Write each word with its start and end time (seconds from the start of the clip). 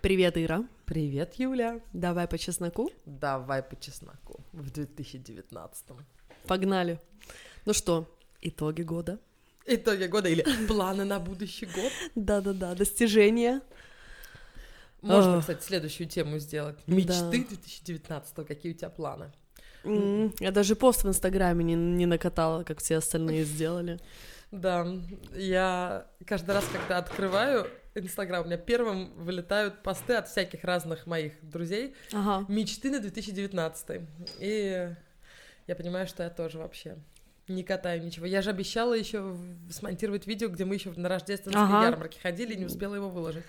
Привет, 0.00 0.36
Ира. 0.36 0.64
Привет, 0.84 1.34
Юля. 1.34 1.80
Давай 1.92 2.26
по 2.26 2.38
чесноку. 2.38 2.90
Давай 3.06 3.62
по 3.62 3.78
чесноку 3.80 4.40
в 4.52 4.70
2019. 4.70 5.84
Погнали. 6.46 7.00
Ну 7.64 7.72
что, 7.72 8.06
итоги 8.40 8.82
года? 8.82 9.18
Итоги 9.66 10.04
года 10.06 10.28
или 10.28 10.44
планы 10.66 11.04
на 11.04 11.20
будущий 11.20 11.66
год? 11.66 11.92
Да-да-да, 12.14 12.74
достижения. 12.74 13.60
Можно, 15.02 15.40
кстати, 15.40 15.62
следующую 15.62 16.08
тему 16.08 16.38
сделать. 16.38 16.78
Мечты 16.86 17.44
2019. 17.44 18.46
Какие 18.46 18.72
у 18.72 18.76
тебя 18.76 18.90
планы? 18.90 19.32
Я 19.84 20.50
даже 20.52 20.76
пост 20.76 21.04
в 21.04 21.08
Инстаграме 21.08 21.64
не, 21.64 21.74
не 21.74 22.06
накатала, 22.06 22.62
как 22.62 22.80
все 22.80 22.96
остальные 22.96 23.44
сделали. 23.44 23.98
Да, 24.52 24.86
я 25.34 26.06
каждый 26.26 26.54
раз, 26.54 26.64
когда 26.72 26.98
открываю 26.98 27.66
Инстаграм, 27.94 28.42
у 28.42 28.46
меня 28.46 28.56
первым 28.56 29.12
вылетают 29.14 29.82
посты 29.82 30.14
от 30.14 30.28
всяких 30.28 30.64
разных 30.64 31.06
моих 31.06 31.32
друзей. 31.42 31.94
Ага. 32.12 32.46
Мечты 32.48 32.90
на 32.90 33.00
2019. 33.00 34.00
И 34.40 34.88
я 35.66 35.76
понимаю, 35.76 36.06
что 36.06 36.22
я 36.22 36.30
тоже 36.30 36.58
вообще 36.58 36.96
не 37.48 37.64
катаю 37.64 38.02
ничего. 38.02 38.24
Я 38.24 38.40
же 38.40 38.50
обещала 38.50 38.94
еще 38.94 39.36
смонтировать 39.70 40.26
видео, 40.26 40.48
где 40.48 40.64
мы 40.64 40.76
еще 40.76 40.90
на 40.96 41.08
рождественской 41.08 41.62
Ага. 41.62 41.84
ярмарке 41.84 42.18
ходили 42.20 42.54
и 42.54 42.56
не 42.56 42.64
успела 42.64 42.94
его 42.94 43.10
выложить. 43.10 43.44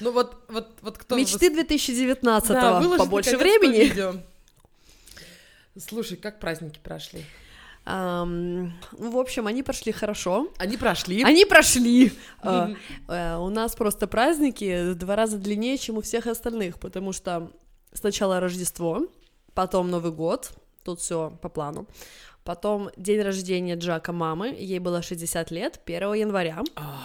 Ну 0.00 0.12
вот, 0.12 0.42
вот, 0.48 0.78
вот 0.80 0.96
кто... 0.96 1.16
Мечты 1.16 1.48
вос- 1.50 1.54
2019 1.54 2.48
Да, 2.50 2.80
побольше 2.96 3.36
времени. 3.36 3.76
видео. 3.84 4.14
Слушай, 5.76 6.16
как 6.16 6.38
праздники 6.38 6.78
прошли? 6.82 7.24
Ну, 7.84 8.70
в 9.10 9.16
общем, 9.18 9.46
они 9.46 9.62
прошли 9.62 9.92
хорошо. 9.92 10.48
Они 10.58 10.76
прошли. 10.76 11.22
Они 11.24 11.44
прошли. 11.44 12.12
А, 12.42 12.70
э, 13.08 13.36
У 13.38 13.48
нас 13.48 13.74
просто 13.74 14.06
праздники 14.06 14.92
в 14.92 14.94
два 14.94 15.16
раза 15.16 15.38
длиннее, 15.38 15.78
чем 15.78 15.96
у 15.98 16.00
всех 16.00 16.26
остальных, 16.26 16.78
потому 16.78 17.12
что 17.12 17.50
сначала 17.92 18.40
Рождество, 18.40 19.06
потом 19.54 19.90
Новый 19.90 20.12
год, 20.12 20.52
тут 20.84 21.00
все 21.00 21.36
по 21.42 21.48
плану. 21.48 21.86
Потом 22.44 22.90
день 22.96 23.20
рождения 23.22 23.76
Джака 23.76 24.12
мамы, 24.12 24.48
ей 24.58 24.80
было 24.80 25.02
60 25.02 25.50
лет, 25.52 25.80
1 25.84 26.14
января, 26.14 26.60
А, 26.74 26.98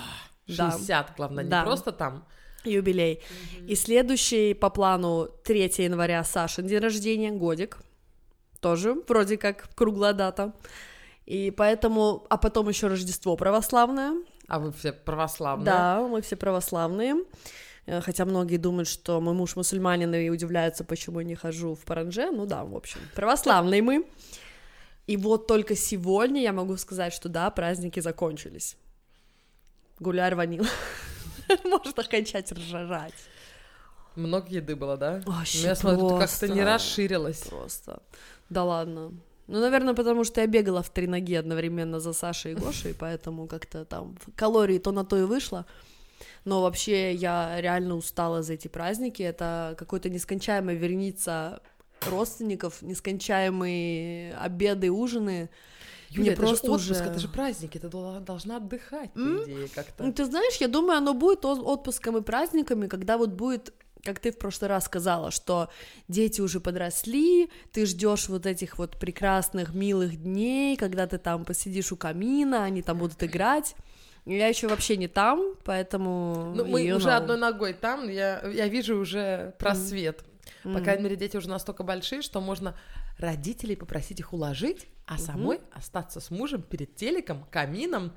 Да. 0.48 0.72
60, 0.72 1.14
главное, 1.18 1.44
не 1.44 1.50
Да. 1.50 1.64
просто 1.64 1.92
там. 1.92 2.24
юбилей. 2.64 3.22
И 3.68 3.76
следующий 3.76 4.54
по 4.54 4.70
плану 4.70 5.30
3 5.44 5.84
января 5.84 6.24
Сашин 6.24 6.66
день 6.68 6.80
рождения, 6.80 7.32
годик, 7.32 7.78
тоже 8.60 8.96
вроде 9.08 9.38
как 9.38 9.70
круглая 9.76 10.14
дата. 10.14 10.54
И 11.26 11.52
поэтому, 11.52 12.26
а 12.30 12.38
потом 12.38 12.70
еще 12.70 12.88
Рождество 12.88 13.36
православное, 13.36 14.14
А 14.48 14.60
вы 14.60 14.72
все 14.72 14.94
православные. 14.94 15.66
Да, 15.66 16.02
мы 16.02 16.22
все 16.22 16.38
православные. 16.38 17.16
Э, 17.86 18.02
Хотя 18.02 18.24
многие 18.26 18.58
думают, 18.58 18.88
что 18.88 19.20
мой 19.20 19.34
муж 19.34 19.56
мусульманин 19.58 20.14
и 20.16 20.30
удивляются, 20.30 20.84
почему 20.86 21.20
я 21.20 21.26
не 21.26 21.36
хожу 21.36 21.76
в 21.76 21.84
паранже. 21.84 22.32
Ну 22.32 22.46
да, 22.46 22.64
в 22.64 22.76
общем, 22.76 23.00
православные 23.14 23.82
мы. 23.82 24.06
И 25.06 25.18
вот 25.18 25.48
только 25.48 25.76
сегодня 25.76 26.42
я 26.42 26.54
могу 26.54 26.78
сказать, 26.78 27.14
что 27.14 27.30
да, 27.30 27.50
праздники 27.50 28.00
закончились. 28.00 28.78
Гуляй 30.00 30.30
рванил. 30.30 30.66
Можно 31.64 32.04
кончать 32.04 32.52
ржать. 32.52 33.14
Много 34.18 34.48
еды 34.50 34.76
было, 34.76 34.98
да? 34.98 35.22
Вообще 35.26 35.60
Ну, 35.62 35.68
я 35.68 35.76
смотрю, 35.76 36.10
как-то 36.18 36.48
не 36.48 36.54
просто. 36.54 36.66
расширилась. 36.74 37.40
Просто. 37.40 38.02
Да 38.50 38.64
ладно. 38.64 39.12
Ну, 39.48 39.60
наверное, 39.62 39.94
потому 39.94 40.24
что 40.26 40.42
я 40.42 40.48
бегала 40.48 40.82
в 40.82 40.90
три 40.90 41.08
ноги 41.08 41.34
одновременно 41.36 42.00
за 42.00 42.14
Сашей 42.14 42.52
и 42.52 42.56
Гошей, 42.56 42.94
поэтому 43.00 43.48
как-то 43.48 43.86
там 43.86 44.18
калории 44.36 44.80
то 44.80 44.92
на 44.92 45.06
то 45.06 45.18
и 45.18 45.22
вышло. 45.24 45.66
Но 46.46 46.62
вообще 46.62 47.14
я 47.14 47.62
реально 47.62 47.96
устала 47.96 48.42
за 48.42 48.54
эти 48.54 48.68
праздники. 48.68 49.22
Это 49.24 49.76
какой-то 49.78 50.10
нескончаемая 50.10 50.76
верница 50.76 51.62
родственников, 52.10 52.82
нескончаемые 52.82 54.34
обеды, 54.36 54.90
ужины. 54.92 55.50
Юля, 56.10 56.22
Мне 56.22 56.30
это 56.32 56.42
просто 56.42 56.68
же 56.68 56.72
отпуск, 56.74 56.92
уже- 56.92 57.04
это 57.04 57.20
же 57.20 57.28
праздники, 57.28 57.78
ты 57.78 57.90
дол- 57.90 58.20
должна 58.22 58.58
отдыхать, 58.58 59.12
по 59.12 59.20
М? 59.20 59.44
идее, 59.44 59.68
как-то. 59.76 60.04
Ну, 60.06 60.14
ты 60.14 60.24
знаешь, 60.26 60.56
я 60.62 60.70
думаю, 60.70 60.98
оно 60.98 61.14
будет 61.14 61.44
от- 61.44 61.60
отпуском 61.60 62.16
и 62.18 62.22
праздниками, 62.22 62.88
когда 62.88 63.18
вот 63.18 63.32
будет 63.32 63.74
как 64.08 64.20
ты 64.20 64.32
в 64.32 64.38
прошлый 64.38 64.70
раз 64.70 64.86
сказала, 64.86 65.32
что 65.32 65.70
дети 66.08 66.40
уже 66.40 66.62
подросли, 66.62 67.50
ты 67.74 67.86
ждешь 67.86 68.30
вот 68.30 68.46
этих 68.46 68.78
вот 68.78 68.98
прекрасных, 68.98 69.74
милых 69.74 70.16
дней, 70.16 70.78
когда 70.78 71.08
ты 71.08 71.18
там 71.18 71.44
посидишь 71.44 71.92
у 71.92 71.98
камина, 71.98 72.64
они 72.64 72.82
там 72.82 73.00
будут 73.00 73.22
играть. 73.22 73.76
Я 74.26 74.48
еще 74.48 74.70
вообще 74.70 74.96
не 74.96 75.10
там, 75.10 75.56
поэтому... 75.66 76.54
Ну, 76.56 76.64
мы 76.64 76.90
уже 76.94 77.10
know. 77.10 77.18
одной 77.18 77.38
ногой 77.38 77.74
там, 77.74 78.10
я, 78.10 78.42
я 78.48 78.70
вижу 78.70 78.98
уже 78.98 79.54
просвет. 79.60 80.24
По 80.64 80.70
Мгм. 80.70 80.84
крайней 80.84 81.04
мере, 81.04 81.16
дети 81.18 81.36
уже 81.36 81.50
настолько 81.50 81.84
большие, 81.84 82.22
что 82.22 82.40
можно 82.40 82.78
родителей 83.20 83.76
попросить 83.76 84.22
их 84.22 84.32
уложить, 84.32 84.88
а 85.06 85.18
самой 85.18 85.60
остаться 85.74 86.22
с 86.22 86.32
мужем 86.32 86.62
перед 86.62 86.96
телеком, 86.96 87.46
камином 87.52 88.14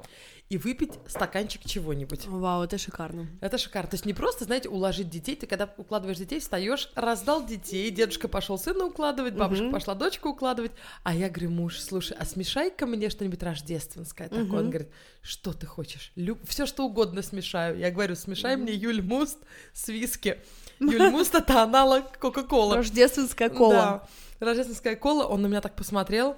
и 0.50 0.58
выпить 0.58 0.94
стаканчик 1.06 1.62
чего-нибудь. 1.64 2.26
Вау, 2.26 2.64
это 2.64 2.76
шикарно. 2.76 3.28
Это 3.40 3.56
шикарно. 3.56 3.88
То 3.90 3.94
есть 3.94 4.04
не 4.04 4.12
просто, 4.14 4.44
знаете, 4.44 4.68
уложить 4.68 5.08
детей. 5.08 5.36
Ты 5.36 5.46
когда 5.46 5.72
укладываешь 5.76 6.18
детей, 6.18 6.40
встаешь, 6.40 6.90
раздал 6.96 7.46
детей, 7.46 7.88
дедушка 7.92 8.26
пошел 8.26 8.58
сына 8.58 8.86
укладывать, 8.86 9.34
бабушка 9.34 9.62
Мгм. 9.64 9.72
пошла 9.72 9.94
дочку 9.94 10.30
укладывать. 10.30 10.72
А 11.04 11.14
я 11.14 11.28
говорю, 11.30 11.50
муж, 11.50 11.78
слушай, 11.78 12.16
а 12.18 12.24
смешай-ка 12.26 12.86
мне 12.86 13.10
что-нибудь 13.10 13.40
рождественское 13.44 14.28
такое. 14.28 14.60
Он 14.60 14.70
говорит, 14.70 14.88
что 15.22 15.52
ты 15.52 15.66
хочешь? 15.66 16.12
Все 16.48 16.66
что 16.66 16.84
угодно 16.84 17.22
смешаю. 17.22 17.78
Я 17.78 17.92
говорю, 17.92 18.16
смешай 18.16 18.56
мне 18.56 18.72
Юль 18.74 19.02
Муст 19.02 19.38
с 19.72 19.86
виски. 19.86 20.40
Юль 20.80 21.10
Муст 21.10 21.32
это 21.32 21.62
аналог 21.62 22.18
Кока-Колы. 22.18 22.74
Рождественская 22.78 23.50
кола. 23.50 24.04
Да. 24.40 24.46
Рождественская 24.46 24.96
кола. 24.96 25.26
Он 25.26 25.42
на 25.42 25.46
меня 25.46 25.60
так 25.60 25.76
посмотрел. 25.76 26.34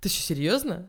Ты 0.00 0.08
что, 0.08 0.22
серьезно? 0.22 0.88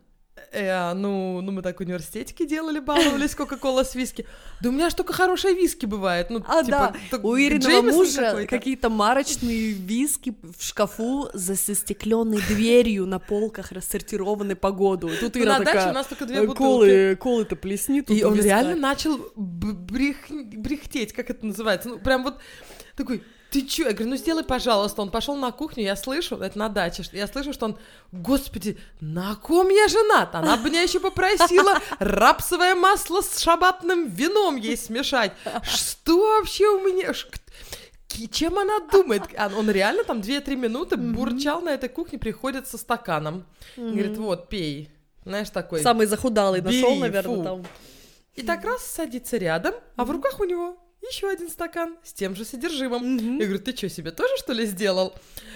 Э, 0.55 0.93
ну, 0.93 1.41
ну, 1.41 1.51
мы 1.51 1.61
так 1.61 1.77
в 1.77 1.81
университетике 1.81 2.45
делали, 2.47 2.79
баловались 2.79 3.35
Кока-Кола 3.35 3.83
с 3.83 3.93
виски. 3.93 4.25
Да 4.61 4.69
у 4.69 4.71
меня 4.71 4.89
ж 4.89 4.93
только 4.93 5.11
хорошая 5.11 5.53
виски 5.53 5.85
бывает. 5.85 6.29
Ну, 6.29 6.41
А, 6.47 6.63
типа, 6.63 6.95
да, 7.11 7.17
у 7.23 7.35
Ириного 7.35 7.69
Джеймисон 7.71 7.97
мужа 7.97 8.45
какие-то 8.47 8.89
марочные 8.89 9.71
виски 9.71 10.33
в 10.41 10.63
шкафу 10.63 11.29
за 11.33 11.55
застекленной 11.55 12.39
дверью 12.47 13.05
на 13.05 13.19
полках 13.19 13.73
рассортированы 13.73 14.55
по 14.55 14.71
году. 14.71 15.09
Тут 15.19 15.35
Ну, 15.35 15.41
Ира 15.41 15.59
на 15.59 15.65
даче 15.65 15.71
такая, 15.77 15.91
у 15.91 15.93
нас 15.93 16.07
только 16.07 16.25
две 16.25 16.37
«Э, 16.37 16.39
бутылки. 16.47 16.57
колы, 16.57 17.15
колы-то 17.17 17.55
плесни 17.57 17.99
И 18.07 18.23
он 18.23 18.35
виска». 18.35 18.47
реально 18.47 18.75
начал 18.77 19.19
брехтеть, 19.35 21.11
как 21.13 21.29
это 21.29 21.45
называется. 21.45 21.89
Ну, 21.89 21.99
прям 21.99 22.23
вот 22.23 22.37
такой, 22.95 23.23
ты 23.55 23.61
чё? 23.61 23.87
Я 23.87 23.93
говорю, 23.93 24.09
ну 24.09 24.17
сделай, 24.17 24.43
пожалуйста. 24.43 25.01
Он 25.01 25.09
пошел 25.09 25.35
на 25.37 25.51
кухню, 25.51 25.83
я 25.83 25.95
слышу, 25.95 26.35
это 26.35 26.59
на 26.59 26.67
даче, 26.67 27.03
я 27.13 27.25
слышу, 27.25 27.53
что 27.53 27.65
он, 27.67 27.77
господи, 28.11 28.77
на 28.99 29.35
ком 29.35 29.69
я 29.69 29.87
женат? 29.87 30.35
Она 30.35 30.57
бы 30.57 30.69
меня 30.69 30.81
еще 30.81 30.99
попросила 30.99 31.79
рапсовое 31.99 32.75
масло 32.75 33.21
с 33.21 33.39
шабатным 33.39 34.09
вином 34.09 34.57
ей 34.57 34.75
смешать. 34.75 35.31
Что 35.63 36.17
вообще 36.17 36.67
у 36.67 36.79
меня? 36.79 37.13
Чем 38.31 38.59
она 38.59 38.79
думает? 38.91 39.23
А 39.37 39.49
Он 39.57 39.69
реально 39.71 40.03
там 40.03 40.19
2-3 40.19 40.55
минуты 40.57 40.97
бурчал 40.97 41.61
на 41.61 41.69
этой 41.69 41.87
кухне, 41.87 42.19
приходит 42.19 42.67
со 42.67 42.77
стаканом. 42.77 43.45
Говорит, 43.77 44.17
вот, 44.17 44.49
пей. 44.49 44.89
Знаешь, 45.23 45.49
такой. 45.49 45.81
Самый 45.81 46.07
захудалый 46.07 46.61
нашел, 46.61 46.95
наверное, 46.95 47.43
там. 47.43 47.65
И 48.33 48.41
так 48.41 48.65
раз 48.65 48.85
садится 48.85 49.37
рядом, 49.37 49.73
а 49.95 50.03
в 50.03 50.11
руках 50.11 50.41
у 50.41 50.43
него 50.43 50.77
еще 51.09 51.29
один 51.29 51.49
стакан 51.49 51.97
с 52.03 52.13
тем 52.13 52.35
же 52.35 52.45
содержимым. 52.45 53.39
Я 53.39 53.45
говорю, 53.45 53.59
ты 53.59 53.75
что, 53.75 53.89
себе 53.89 54.11
тоже, 54.11 54.35
что 54.37 54.53
ли, 54.53 54.65
сделал? 54.65 55.13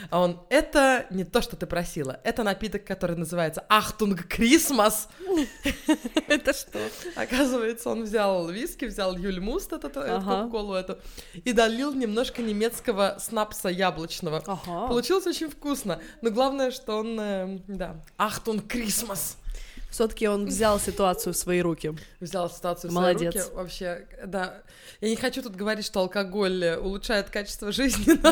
А 0.10 0.22
он, 0.22 0.40
это 0.50 1.08
не 1.10 1.24
то, 1.24 1.42
что 1.42 1.56
ты 1.56 1.66
просила. 1.66 2.20
Это 2.24 2.44
напиток, 2.44 2.86
который 2.86 3.16
называется 3.16 3.66
Achtung 3.70 4.28
Christmas. 4.28 5.10
Это 6.28 6.54
что? 6.54 6.80
Оказывается, 7.16 7.90
он 7.90 8.04
взял 8.04 8.48
виски, 8.50 8.86
взял 8.86 9.18
Julmust, 9.18 9.74
эту, 9.74 9.90
кока-колу 9.90 10.74
эту, 10.74 11.00
и 11.34 11.52
долил 11.52 11.94
немножко 11.94 12.42
немецкого 12.42 13.18
шнапса 13.20 13.70
яблочного. 13.70 14.42
Получилось 14.66 15.28
очень 15.28 15.50
вкусно. 15.50 16.02
Но 16.22 16.32
главное, 16.32 16.72
что 16.72 16.98
он, 16.98 17.20
э, 17.20 17.60
да, 17.68 18.04
Achtung 18.18 18.68
Christmas. 18.68 19.38
Все-таки 19.90 20.28
он 20.28 20.46
взял 20.46 20.80
ситуацию 20.80 21.34
в 21.34 21.38
свои 21.38 21.62
руки. 21.62 21.94
Взял 22.20 22.50
ситуацию 22.50 22.92
в 22.92 22.94
Молодец. 22.94 23.34
свои 23.34 23.44
руки. 23.44 23.56
Вообще, 23.56 24.08
да. 24.26 24.62
Я 25.02 25.10
не 25.10 25.16
хочу 25.16 25.42
тут 25.42 25.56
говорить, 25.56 25.86
что 25.86 26.00
алкоголь 26.02 26.64
э, 26.64 26.78
улучшает 26.78 27.30
качество 27.30 27.72
жизни, 27.74 28.14
но 28.22 28.32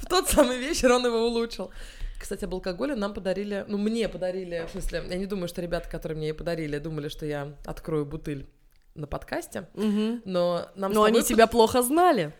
в 0.00 0.06
тот 0.08 0.28
самый 0.28 0.58
вечер 0.58 0.90
он 0.92 1.04
его 1.04 1.26
улучшил. 1.26 1.70
Кстати, 2.18 2.44
об 2.44 2.54
алкоголе 2.54 2.94
нам 2.94 3.12
подарили, 3.12 3.64
ну, 3.68 3.76
мне 3.76 4.08
подарили, 4.08 4.66
в 4.68 4.70
смысле, 4.72 5.04
я 5.10 5.16
не 5.16 5.26
думаю, 5.26 5.48
что 5.48 5.60
ребята, 5.60 5.88
которые 5.90 6.16
мне 6.16 6.32
подарили, 6.32 6.78
думали, 6.78 7.08
что 7.08 7.26
я 7.26 7.52
открою 7.66 8.06
бутыль 8.06 8.46
на 8.94 9.06
подкасте, 9.06 9.68
Мгм. 9.74 10.22
но 10.24 10.66
нам 10.76 10.92
Но 10.92 11.02
они 11.04 11.18
тобой 11.18 11.28
тебя 11.28 11.46
плохо 11.46 11.82
знали. 11.82 12.32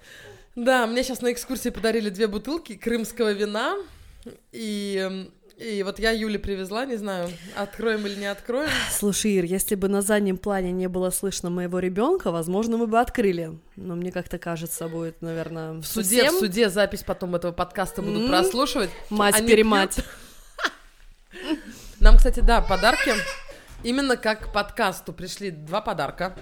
да, 0.54 0.86
мне 0.86 1.02
сейчас 1.04 1.20
на 1.20 1.30
экскурсии 1.30 1.68
подарили 1.68 2.08
две 2.08 2.26
бутылки 2.26 2.74
крымского 2.74 3.32
вина, 3.32 3.76
и 4.52 5.30
И 5.56 5.82
вот 5.82 5.98
я 5.98 6.10
Юле 6.10 6.38
привезла, 6.38 6.84
не 6.84 6.96
знаю, 6.96 7.30
откроем 7.56 8.06
или 8.06 8.14
не 8.16 8.26
откроем. 8.26 8.68
Слушай, 8.90 9.32
Ир, 9.32 9.44
если 9.44 9.74
бы 9.74 9.88
на 9.88 10.02
заднем 10.02 10.36
плане 10.36 10.70
не 10.70 10.86
было 10.86 11.08
слышно 11.08 11.48
моего 11.48 11.78
ребенка, 11.78 12.30
возможно, 12.30 12.76
мы 12.76 12.86
бы 12.86 13.00
открыли. 13.00 13.58
Но 13.74 13.94
мне 13.96 14.12
как-то 14.12 14.38
кажется, 14.38 14.86
будет, 14.86 15.22
наверное, 15.22 15.72
В 15.80 15.86
суде, 15.86 16.30
в 16.30 16.34
суде 16.34 16.68
запись 16.68 17.04
потом 17.04 17.36
этого 17.36 17.52
подкаста 17.52 18.02
будут 18.02 18.24
М. 18.24 18.28
прослушивать. 18.28 18.90
Мать 19.08 19.36
Они 19.36 19.48
перемать. 19.48 19.96
Нам, 22.00 22.16
кстати, 22.18 22.40
да, 22.40 22.60
подарки. 22.60 23.14
Именно 23.82 24.18
как 24.18 24.48
к 24.50 24.52
подкасту 24.52 25.14
пришли 25.14 25.50
два 25.50 25.80
подарка. 25.80 26.36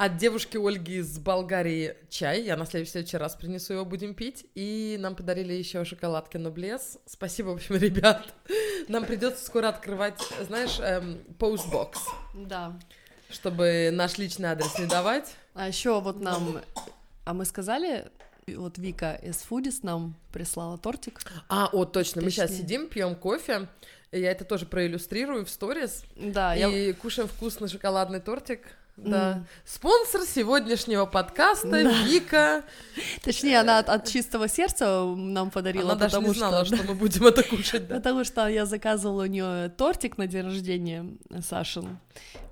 От 0.00 0.16
девушки 0.16 0.56
Ольги 0.56 0.98
из 0.98 1.18
Болгарии 1.18 1.96
чай. 2.08 2.42
Я 2.42 2.56
на 2.56 2.66
следующий, 2.66 2.92
следующий 2.92 3.16
раз 3.16 3.34
принесу 3.34 3.72
его, 3.72 3.84
будем 3.84 4.14
пить. 4.14 4.46
И 4.54 4.96
нам 5.00 5.16
подарили 5.16 5.52
еще 5.52 5.84
шоколадки 5.84 6.36
Ноблес. 6.36 6.98
Спасибо, 7.04 7.48
в 7.48 7.54
общем, 7.54 7.74
ребят. 7.78 8.32
Нам 8.86 9.04
придется 9.04 9.44
скоро 9.44 9.66
открывать, 9.70 10.20
знаешь, 10.46 10.78
эм, 10.78 11.18
постбокс, 11.40 11.98
Да. 12.32 12.78
чтобы 13.28 13.90
наш 13.92 14.18
личный 14.18 14.50
адрес 14.50 14.78
не 14.78 14.86
давать. 14.86 15.34
А 15.54 15.66
еще 15.66 16.00
вот 16.00 16.20
нам... 16.20 16.60
А 17.24 17.34
мы 17.34 17.44
сказали, 17.44 18.06
вот 18.46 18.78
Вика 18.78 19.18
из 19.20 19.38
Фудис 19.38 19.82
нам 19.82 20.14
прислала 20.32 20.78
тортик. 20.78 21.20
А, 21.48 21.70
о, 21.72 21.84
точно, 21.84 22.22
мы 22.22 22.30
сейчас 22.30 22.50
Точнее. 22.50 22.62
сидим, 22.62 22.86
пьем 22.88 23.16
кофе. 23.16 23.66
Я 24.12 24.30
это 24.30 24.44
тоже 24.44 24.64
проиллюстрирую 24.64 25.44
в 25.44 25.50
сторис. 25.50 26.04
Да, 26.14 26.54
я... 26.54 26.68
И 26.68 26.92
кушаем 26.92 27.26
вкусный 27.28 27.66
шоколадный 27.66 28.20
тортик. 28.20 28.60
Да. 29.04 29.44
Спонсор 29.64 30.22
сегодняшнего 30.22 31.06
подкаста 31.06 31.70
Да. 31.70 32.02
Вика. 32.04 32.64
Точнее, 33.22 33.60
она 33.60 33.78
от, 33.78 33.88
от 33.88 34.06
чистого 34.06 34.48
сердца 34.48 35.04
нам 35.04 35.50
подарила, 35.50 35.92
Она 35.92 36.00
даже 36.00 36.16
потому 36.16 36.28
не 36.32 36.38
знала, 36.38 36.64
что... 36.64 36.76
что 36.76 36.86
мы 36.86 36.94
будем 36.94 37.26
это 37.26 37.42
кушать. 37.42 37.88
Да. 37.88 37.96
Потому 37.96 38.24
что 38.24 38.48
я 38.48 38.66
заказывала 38.66 39.22
у 39.22 39.26
нее 39.26 39.68
тортик 39.70 40.18
на 40.18 40.26
день 40.26 40.44
рождения 40.44 41.06
Сашин. 41.40 41.98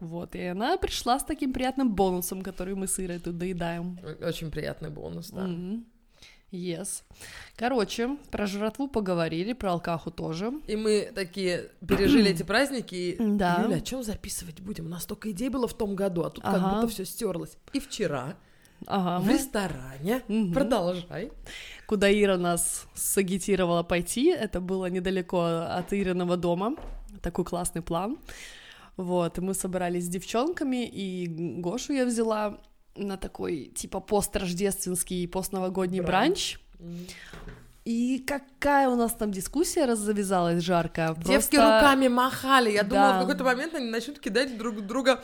Вот, 0.00 0.34
и 0.34 0.44
она 0.44 0.76
пришла 0.76 1.18
с 1.18 1.24
таким 1.24 1.52
приятным 1.52 1.94
бонусом, 1.94 2.42
который 2.42 2.74
мы 2.74 2.86
с 2.86 2.98
Ирой 2.98 3.18
тут 3.18 3.38
доедаем. 3.38 3.98
Очень 4.20 4.50
приятный 4.50 4.90
бонус, 4.90 5.30
да. 5.30 5.42
Мгм. 5.42 5.84
Yes. 6.52 7.02
Короче, 7.56 8.16
про 8.30 8.46
жратву 8.46 8.88
поговорили, 8.88 9.52
про 9.52 9.72
алкаху 9.72 10.10
тоже. 10.10 10.52
И 10.68 10.76
мы 10.76 11.10
такие 11.14 11.70
пережили 11.86 12.30
эти 12.30 12.42
праздники. 12.44 12.94
и, 12.94 13.16
Да. 13.36 13.62
Юля, 13.64 13.76
о 13.76 13.80
чем 13.80 14.02
записывать 14.02 14.60
будем? 14.60 14.86
У 14.86 14.88
нас 14.88 15.02
столько 15.02 15.30
идей 15.32 15.48
было 15.48 15.66
в 15.66 15.74
том 15.74 15.96
году, 15.96 16.22
а 16.22 16.30
тут 16.30 16.44
как 16.44 16.54
Ага. 16.54 16.74
будто 16.76 16.88
все 16.88 17.04
стерлось. 17.04 17.56
И 17.72 17.80
вчера 17.80 18.36
Ага, 18.86 19.22
в 19.22 19.26
мы- 19.26 19.32
ресторане. 19.34 20.22
Мгм. 20.28 20.52
Продолжай. 20.52 21.32
куда 21.86 22.10
Ира 22.12 22.36
нас 22.36 22.86
сагитировала 22.94 23.82
пойти. 23.82 24.28
Это 24.30 24.60
было 24.60 24.86
недалеко 24.86 25.42
от 25.42 25.92
Ириного 25.92 26.36
дома. 26.36 26.76
Такой 27.22 27.44
классный 27.44 27.82
план. 27.82 28.18
Вот, 28.96 29.36
и 29.38 29.40
мы 29.40 29.52
собрались 29.52 30.04
с 30.06 30.08
девчонками, 30.08 30.86
и 30.86 31.26
Гошу 31.60 31.92
я 31.92 32.06
взяла 32.06 32.58
на 32.96 33.16
такой, 33.16 33.72
типа, 33.74 34.00
построждественский, 34.00 35.26
постновогодний 35.28 36.00
Бранч. 36.00 36.58
бранч. 36.78 37.08
И 37.84 38.18
какая 38.26 38.88
у 38.88 38.96
нас 38.96 39.12
там 39.12 39.30
дискуссия 39.30 39.84
раз 39.86 40.00
завязалась 40.00 40.62
жаркая. 40.62 41.14
Девки 41.14 41.56
Просто- 41.56 41.56
руками 41.80 42.08
махали. 42.08 42.72
Я 42.72 42.82
думала, 42.82 43.12
Да. 43.12 43.18
в 43.18 43.20
какой-то 43.20 43.44
момент 43.44 43.74
они 43.74 43.90
начнут 43.90 44.18
кидать 44.18 44.58
друг 44.58 44.80
друга 44.84 45.22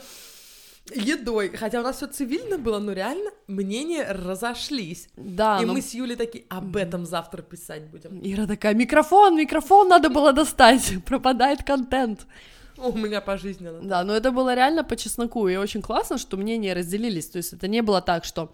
едой. 0.95 1.49
Хотя 1.57 1.79
у 1.81 1.83
нас 1.83 1.97
все 1.97 2.07
цивильно 2.07 2.57
было, 2.57 2.79
но 2.79 2.93
реально 2.93 3.31
мнения 3.47 4.05
разошлись. 4.09 5.09
Да, 5.17 5.59
И 5.61 5.65
но 5.65 5.73
мы 5.73 5.81
с 5.81 5.93
Юлей 5.93 6.15
такие, 6.15 6.45
об 6.49 6.75
этом 6.77 7.05
завтра 7.05 7.41
писать 7.41 7.89
будем. 7.89 8.19
Ира 8.23 8.47
такая, 8.47 8.73
микрофон, 8.73 9.35
микрофон 9.35 9.89
надо 9.89 10.09
было 10.09 10.31
достать, 10.31 10.93
пропадает 11.05 11.63
контент. 11.63 12.25
У 12.93 12.97
меня 12.97 13.21
пожизненно. 13.21 13.79
Да, 13.81 14.03
но 14.03 14.13
это 14.15 14.31
было 14.31 14.53
реально 14.55 14.83
по 14.83 14.95
чесноку, 14.95 15.47
и 15.47 15.55
очень 15.55 15.81
классно, 15.81 16.17
что 16.17 16.37
мнения 16.37 16.73
разделились, 16.73 17.27
то 17.29 17.37
есть 17.37 17.53
это 17.53 17.67
не 17.67 17.81
было 17.81 18.01
так, 18.01 18.25
что 18.25 18.51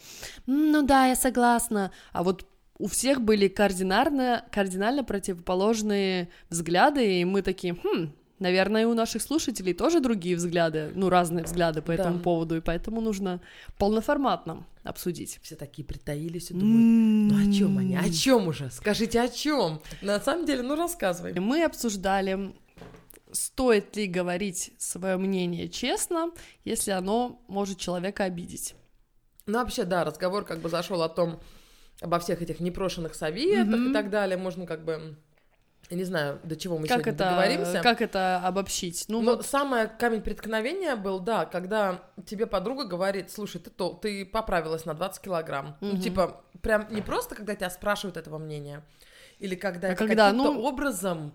«М, 0.48 0.72
ну 0.72 0.82
да, 0.86 1.06
я 1.08 1.16
согласна, 1.16 1.92
а 2.14 2.24
вот 2.24 2.46
у 2.78 2.88
всех 2.88 3.22
были 3.22 3.48
кардинально, 3.48 4.44
кардинально 4.52 5.04
противоположные 5.04 6.30
взгляды, 6.50 7.20
и 7.22 7.26
мы 7.26 7.42
такие, 7.42 7.76
хм, 7.84 8.12
наверное, 8.40 8.84
и 8.84 8.86
у 8.86 8.94
наших 8.94 9.22
слушателей 9.22 9.74
тоже 9.74 10.00
другие 10.00 10.36
взгляды, 10.38 10.92
ну, 10.96 11.10
разные 11.10 11.44
взгляды 11.44 11.82
по 11.82 11.88
Да. 11.96 12.04
этому 12.04 12.20
поводу, 12.20 12.56
и 12.56 12.62
поэтому 12.62 13.02
нужно 13.02 13.42
полноформатно 13.78 14.66
обсудить. 14.84 15.40
Все 15.44 15.56
такие 15.56 15.84
притаились 15.86 16.52
и 16.52 16.54
думают, 16.54 17.34
ну 17.34 17.50
о 17.50 17.54
чем 17.54 17.78
они? 17.78 17.98
О 17.98 18.10
чем 18.10 18.48
уже? 18.48 18.70
Скажите, 18.72 19.20
о 19.22 19.28
чем? 19.28 19.82
На 20.02 20.20
самом 20.22 20.46
деле, 20.46 20.62
ну 20.64 20.76
рассказывай. 20.76 21.34
Мы 21.38 21.64
обсуждали, 21.66 22.54
стоит 23.32 23.96
ли 23.96 24.08
говорить 24.08 24.74
свое 24.78 25.18
мнение 25.18 25.70
честно, 25.70 26.32
если 26.64 26.92
оно 26.92 27.42
может 27.48 27.78
человека 27.78 28.24
обидеть. 28.24 28.76
Ну, 29.46 29.58
вообще, 29.60 29.84
да, 29.84 30.04
разговор 30.04 30.46
как 30.46 30.60
бы 30.60 30.70
зашел 30.70 31.02
о 31.02 31.10
том, 31.10 31.40
обо 32.02 32.20
всех 32.20 32.42
этих 32.42 32.60
непрошенных 32.60 33.16
советах 33.16 33.80
Мгм. 33.80 33.90
и 33.90 33.94
так 33.94 34.10
далее. 34.10 34.38
Можно 34.38 34.66
как 34.66 34.86
бы, 34.86 35.18
я 35.90 35.98
не 35.98 36.04
знаю, 36.04 36.40
до 36.44 36.56
чего 36.56 36.78
мы 36.78 36.88
как 36.88 37.02
сегодня 37.02 37.14
это, 37.14 37.24
договоримся. 37.26 37.82
как 37.82 38.02
это 38.02 38.42
обобщить? 38.46 39.06
Ну, 39.08 39.22
Но 39.22 39.36
вот, 39.36 39.46
самое 39.46 39.88
камень 39.88 40.22
преткновения 40.22 40.96
был, 40.96 41.20
да, 41.20 41.46
когда 41.46 42.04
тебе 42.26 42.46
подруга 42.48 42.86
говорит, 42.86 43.32
слушай, 43.32 43.60
ты, 43.60 43.70
то, 43.70 43.94
ты 43.94 44.26
поправилась 44.26 44.86
на 44.86 44.94
20 44.94 45.22
килограмм. 45.24 45.78
Ну, 45.82 45.94
Мгм. 45.94 46.02
типа, 46.02 46.44
прям 46.62 46.88
не 46.92 47.02
просто, 47.02 47.36
когда 47.36 47.56
тебя 47.56 47.70
спрашивают 47.70 48.18
этого 48.18 48.38
мнения, 48.38 48.86
или 49.40 49.56
когда 49.56 49.90
А 49.90 49.92
это 49.94 50.06
когда, 50.06 50.28
каким-то 50.32 50.52
ну, 50.54 50.62
образом 50.62 51.34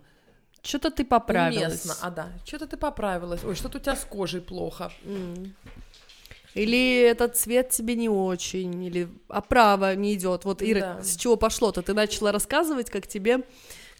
что-то 0.64 0.90
ты 0.90 1.04
поправилась. 1.04 1.84
уместно. 1.84 1.94
А 2.00 2.10
да, 2.10 2.28
что-то 2.44 2.66
ты 2.66 2.76
поправилась. 2.76 3.44
Ой, 3.44 3.54
что-то 3.54 3.78
у 3.78 3.80
тебя 3.80 3.96
с 3.96 4.04
кожей 4.04 4.40
плохо. 4.40 4.90
М. 5.04 5.54
Или 6.54 7.00
этот 7.00 7.36
цвет 7.36 7.70
тебе 7.70 7.96
не 7.96 8.08
очень, 8.08 8.84
или 8.84 9.08
оправа 9.28 9.94
не 9.96 10.14
идет. 10.14 10.44
Вот, 10.44 10.62
Ира, 10.62 10.80
Да. 10.80 11.02
с 11.02 11.16
чего 11.16 11.36
пошло-то? 11.36 11.82
Ты 11.82 11.94
начала 11.94 12.32
рассказывать, 12.32 12.90
как 12.90 13.06
тебе... 13.06 13.40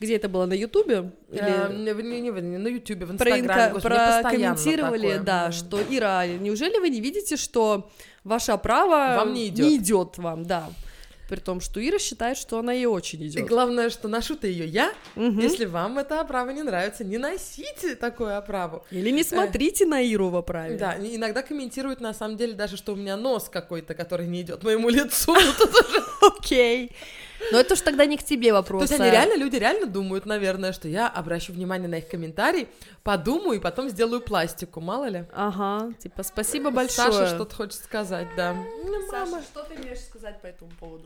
Где 0.01 0.17
это 0.17 0.29
было, 0.29 0.47
на 0.47 0.55
Ютубе? 0.55 1.13
Или... 1.31 1.73
не, 1.73 1.93
не, 2.03 2.21
не, 2.21 2.41
не 2.41 2.59
на 2.59 2.67
Ютубе, 2.67 3.07
в 3.07 3.13
Инстаграме. 3.13 3.75
Постоянно 3.75 4.23
прокомментировали, 4.23 5.19
да, 5.19 5.53
что 5.53 5.81
Ира, 5.89 6.27
неужели 6.27 6.79
вы 6.81 6.91
не 6.91 7.01
видите, 7.01 7.37
что 7.37 7.89
ваша 8.25 8.55
оправа 8.55 9.17
Вам 9.19 9.33
не 9.33 9.47
идет 9.49 10.19
вам, 10.19 10.45
да. 10.45 10.69
При 11.29 11.41
том, 11.41 11.61
что 11.61 11.81
Ира 11.87 11.99
считает, 11.99 12.37
что 12.37 12.59
она 12.59 12.73
ей 12.73 12.87
очень 12.87 13.23
И 13.23 13.29
идет. 13.29 13.47
главное, 13.47 13.89
что 13.91 14.09
ношу-то 14.09 14.47
ее 14.47 14.67
я. 14.67 14.93
Если 15.17 15.65
вам 15.65 15.99
эта 15.99 16.21
оправа 16.21 16.51
не 16.51 16.63
нравится, 16.63 17.05
не 17.05 17.19
носите 17.19 17.95
такую 17.95 18.37
оправу. 18.37 18.85
Или 18.91 19.11
не 19.11 19.23
смотрите 19.25 19.87
на 19.87 20.01
Иру 20.01 20.29
в 20.29 20.37
оправе. 20.37 20.77
Да, 20.77 20.95
и 20.95 21.17
иногда 21.17 21.43
комментируют 21.43 22.01
на 22.01 22.13
самом 22.13 22.37
деле 22.37 22.53
даже, 22.53 22.77
что 22.77 22.93
у 22.93 22.97
меня 22.97 23.17
нос 23.17 23.49
какой-то, 23.51 23.95
который 23.95 24.27
не 24.27 24.43
идет 24.43 24.63
моему 24.63 24.89
лицу. 24.91 25.35
Окей. 26.21 26.93
Но 27.53 27.59
это 27.59 27.75
уж 27.75 27.81
тогда 27.81 28.07
не 28.07 28.17
к 28.17 28.23
тебе 28.23 28.49
То 28.51 28.55
вопрос. 28.55 28.83
есть 28.83 29.01
они 29.01 29.09
а- 29.09 29.13
реально, 29.13 29.37
люди 29.37 29.57
реально 29.57 29.87
думают, 29.87 30.27
наверное, 30.27 30.73
что 30.73 30.89
я 30.89 31.09
обращу 31.09 31.53
внимание 31.53 31.89
на 31.89 31.97
их 31.97 32.09
комментарий, 32.09 32.69
подумаю 33.03 33.59
и 33.59 33.63
потом 33.63 33.89
сделаю 33.89 34.21
пластику, 34.21 34.81
мало 34.81 35.07
ли. 35.07 35.25
Ага, 35.33 35.93
типа, 35.99 36.23
спасибо 36.23 36.71
большое. 36.71 37.13
Саша 37.13 37.35
что-то 37.35 37.55
хочет 37.55 37.75
сказать, 37.75 38.29
да. 38.37 38.55
Ну, 38.55 39.13
мама. 39.13 39.43
что 39.43 39.63
ты 39.65 39.75
имеешь 39.75 40.01
сказать 40.01 40.41
по 40.41 40.47
этому 40.47 40.71
поводу? 40.79 41.05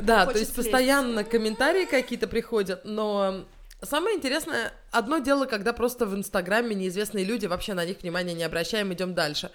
Да, 0.00 0.20
Хочет 0.20 0.32
то 0.32 0.38
есть 0.40 0.54
постоянно 0.54 1.24
комментарии 1.24 1.84
какие-то 1.84 2.26
приходят, 2.26 2.84
но 2.84 3.44
самое 3.82 4.16
интересное, 4.16 4.72
одно 4.90 5.18
дело, 5.18 5.46
когда 5.46 5.72
просто 5.72 6.06
в 6.06 6.14
Инстаграме 6.14 6.74
неизвестные 6.74 7.24
люди, 7.24 7.46
вообще 7.46 7.74
на 7.74 7.84
них 7.84 7.98
внимания 8.02 8.34
не 8.34 8.44
обращаем, 8.44 8.92
идем 8.92 9.14
дальше. 9.14 9.50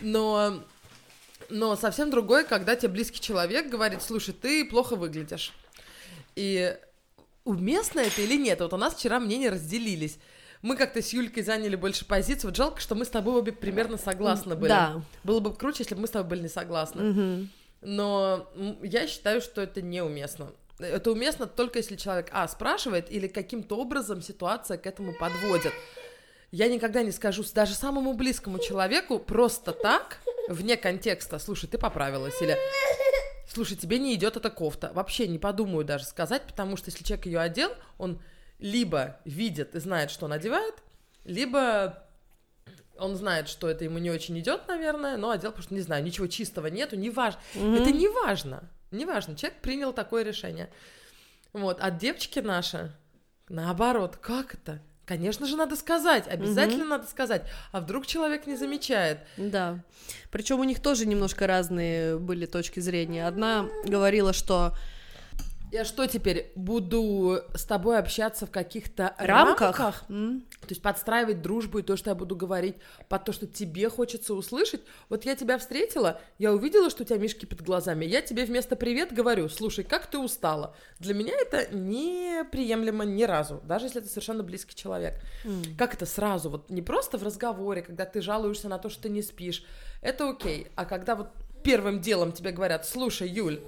Но, 0.00 0.62
но 1.50 1.76
совсем 1.76 2.10
другое, 2.10 2.44
когда 2.44 2.76
тебе 2.76 2.92
близкий 2.92 3.20
человек 3.20 3.68
говорит, 3.68 4.02
слушай, 4.02 4.34
ты 4.34 4.64
плохо 4.64 4.96
выглядишь. 4.96 5.52
И 6.36 6.76
уместно 7.44 8.00
это 8.00 8.20
или 8.20 8.36
нет? 8.36 8.60
Вот 8.60 8.72
у 8.72 8.76
нас 8.76 8.94
вчера 8.94 9.18
мнения 9.18 9.50
разделились. 9.50 10.18
Мы 10.60 10.76
как-то 10.76 11.00
с 11.02 11.12
Юлькой 11.12 11.42
заняли 11.42 11.76
больше 11.76 12.04
позицию. 12.04 12.50
Вот 12.50 12.56
жалко, 12.56 12.80
что 12.80 12.94
мы 12.94 13.04
с 13.04 13.08
тобой 13.08 13.34
обе 13.34 13.52
примерно 13.52 13.96
согласны 13.96 14.56
были. 14.56 14.70
Да. 14.70 15.02
Было 15.22 15.40
бы 15.40 15.54
круче, 15.54 15.84
если 15.84 15.94
бы 15.94 16.02
мы 16.02 16.06
с 16.08 16.10
тобой 16.10 16.30
были 16.30 16.42
не 16.42 16.48
согласны. 16.48 17.02
Мгм. 17.02 17.50
Но 17.80 18.50
я 18.82 19.06
считаю, 19.06 19.40
что 19.40 19.62
это 19.62 19.82
неуместно. 19.82 20.52
Это 20.78 21.10
уместно 21.10 21.46
только 21.46 21.78
если 21.78 21.96
человек, 21.96 22.28
а, 22.32 22.46
спрашивает, 22.48 23.10
или 23.10 23.26
каким-то 23.26 23.76
образом 23.76 24.22
ситуация 24.22 24.78
к 24.78 24.86
этому 24.86 25.12
подводит. 25.18 25.72
Я 26.50 26.68
никогда 26.68 27.02
не 27.02 27.12
скажу 27.12 27.44
даже 27.54 27.74
самому 27.74 28.14
близкому 28.14 28.58
человеку 28.58 29.18
просто 29.18 29.72
так, 29.72 30.18
вне 30.48 30.76
контекста, 30.76 31.38
слушай, 31.38 31.68
ты 31.68 31.76
поправилась, 31.76 32.40
или 32.40 32.56
слушай, 33.46 33.76
тебе 33.76 33.98
не 33.98 34.14
идет 34.14 34.36
эта 34.36 34.48
кофта. 34.48 34.90
Вообще 34.94 35.28
не 35.28 35.38
подумаю 35.38 35.84
даже 35.84 36.04
сказать, 36.04 36.42
потому 36.42 36.76
что 36.76 36.90
если 36.90 37.04
человек 37.04 37.26
ее 37.26 37.40
одел, 37.40 37.70
он 37.98 38.22
либо 38.58 39.20
видит 39.24 39.74
и 39.74 39.80
знает, 39.80 40.10
что 40.10 40.24
он 40.24 40.32
одевает, 40.32 40.74
либо 41.24 42.06
он 42.96 43.14
знает, 43.14 43.48
что 43.48 43.68
это 43.68 43.84
ему 43.84 43.98
не 43.98 44.10
очень 44.10 44.38
идет, 44.38 44.66
наверное, 44.68 45.16
но 45.16 45.30
одел, 45.30 45.50
потому 45.50 45.64
что, 45.64 45.74
не 45.74 45.82
знаю, 45.82 46.02
ничего 46.02 46.26
чистого 46.26 46.66
нету, 46.68 46.96
не 46.96 47.10
важно. 47.10 47.40
Это 47.54 47.92
не 47.92 48.08
важно. 48.08 48.68
Не 48.90 49.04
важно. 49.04 49.36
Человек 49.36 49.60
принял 49.60 49.92
такое 49.92 50.22
решение. 50.22 50.70
Вот. 51.52 51.78
А 51.80 51.90
девочки 51.90 52.38
наши, 52.38 52.92
Наоборот, 53.48 54.16
как 54.16 54.54
это? 54.54 54.80
Конечно 55.08 55.46
же, 55.46 55.56
надо 55.56 55.74
сказать, 55.74 56.28
обязательно 56.28 56.84
надо 56.84 57.06
сказать. 57.06 57.42
А 57.72 57.80
вдруг 57.80 58.06
человек 58.06 58.46
не 58.46 58.56
замечает? 58.56 59.20
Да. 59.38 59.82
Причем 60.30 60.60
у 60.60 60.64
них 60.64 60.80
тоже 60.80 61.06
немножко 61.06 61.46
разные 61.46 62.18
были 62.18 62.44
точки 62.44 62.80
зрения. 62.80 63.26
Одна 63.26 63.66
говорила, 63.86 64.34
что 64.34 64.74
Я 65.70 65.84
что 65.84 66.06
теперь 66.06 66.50
буду 66.54 67.42
с 67.54 67.64
тобой 67.64 67.98
общаться 67.98 68.46
в 68.46 68.50
каких-то 68.50 69.14
рамках, 69.18 69.78
рамках? 69.78 70.04
м, 70.08 70.40
То 70.62 70.68
есть 70.70 70.80
подстраивать 70.80 71.42
дружбу 71.42 71.78
и 71.78 71.82
то, 71.82 71.96
что 71.96 72.10
я 72.10 72.14
буду 72.14 72.36
говорить, 72.36 72.76
под 73.08 73.24
то, 73.24 73.32
что 73.32 73.46
тебе 73.46 73.90
хочется 73.90 74.32
услышать. 74.34 74.80
Вот 75.10 75.24
я 75.26 75.36
тебя 75.36 75.58
встретила, 75.58 76.20
я 76.38 76.52
увидела, 76.54 76.88
что 76.88 77.02
у 77.02 77.06
тебя 77.06 77.18
мишки 77.18 77.44
под 77.44 77.60
глазами. 77.62 78.06
Я 78.06 78.22
тебе 78.22 78.44
вместо 78.46 78.76
привет 78.76 79.12
говорю, 79.12 79.48
слушай, 79.50 79.84
как 79.84 80.06
ты 80.06 80.18
устала? 80.18 80.74
Для 81.00 81.12
меня 81.12 81.34
это 81.38 81.68
неприемлемо 81.74 83.04
ни 83.04 83.24
разу, 83.24 83.60
даже 83.64 83.86
если 83.86 84.00
это 84.00 84.08
совершенно 84.08 84.42
близкий 84.42 84.74
человек. 84.74 85.20
м. 85.44 85.62
Как 85.76 85.92
это 85.94 86.06
сразу? 86.06 86.48
Вот 86.50 86.70
не 86.70 86.80
просто 86.82 87.18
в 87.18 87.22
разговоре, 87.22 87.82
когда 87.82 88.04
ты 88.06 88.22
жалуешься 88.22 88.68
на 88.68 88.78
то, 88.78 88.88
что 88.88 89.02
ты 89.02 89.08
не 89.10 89.20
спишь. 89.22 89.64
Это 90.00 90.30
окей. 90.30 90.68
А 90.76 90.84
когда 90.86 91.14
вот 91.14 91.28
первым 91.62 92.00
делом 92.00 92.32
тебе 92.32 92.52
говорят, 92.52 92.86
слушай, 92.86 93.28
Юль, 93.28 93.60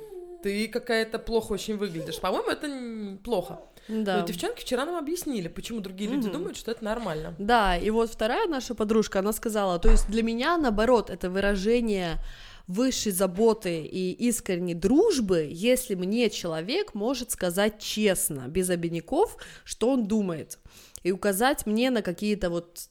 ты 0.42 0.68
какая-то 0.68 1.18
плохо 1.18 1.52
очень 1.52 1.76
выглядишь. 1.76 2.20
По-моему, 2.20 2.50
это 2.50 3.18
плохо. 3.24 3.60
да. 3.88 4.20
Но 4.20 4.26
девчонки 4.26 4.60
вчера 4.60 4.84
нам 4.84 4.96
объяснили, 4.96 5.48
почему 5.48 5.80
другие 5.80 6.10
люди 6.10 6.26
Мгм. 6.26 6.32
думают, 6.32 6.56
что 6.56 6.70
это 6.70 6.84
нормально. 6.84 7.34
Да, 7.38 7.76
и 7.76 7.90
вот 7.90 8.10
вторая 8.10 8.46
наша 8.46 8.74
подружка, 8.74 9.18
она 9.18 9.32
сказала, 9.32 9.78
то 9.78 9.90
есть 9.90 10.08
для 10.08 10.22
меня, 10.22 10.56
наоборот, 10.58 11.10
это 11.10 11.28
выражение 11.30 12.18
высшей 12.66 13.10
заботы 13.10 13.80
и 13.82 14.12
искренней 14.12 14.74
дружбы, 14.74 15.48
если 15.50 15.96
мне 15.96 16.30
человек 16.30 16.94
может 16.94 17.32
сказать 17.32 17.80
честно, 17.80 18.46
без 18.46 18.70
обиняков, 18.70 19.36
что 19.64 19.90
он 19.90 20.06
думает, 20.06 20.58
и 21.02 21.10
указать 21.10 21.66
мне 21.66 21.90
на 21.90 22.02
какие-то 22.02 22.48
вот 22.48 22.89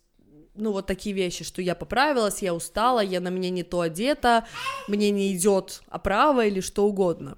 ну, 0.60 0.72
вот 0.72 0.86
такие 0.86 1.16
вещи, 1.16 1.44
что 1.44 1.62
я 1.62 1.76
поправилась, 1.76 2.42
я 2.42 2.54
устала, 2.54 3.00
я 3.00 3.20
на 3.20 3.32
мне 3.32 3.50
не 3.50 3.64
то 3.64 3.82
одета, 3.82 4.46
мне 4.88 5.12
не 5.12 5.36
идет 5.36 5.82
оправа 5.90 6.46
или 6.46 6.60
что 6.60 6.86
угодно. 6.86 7.38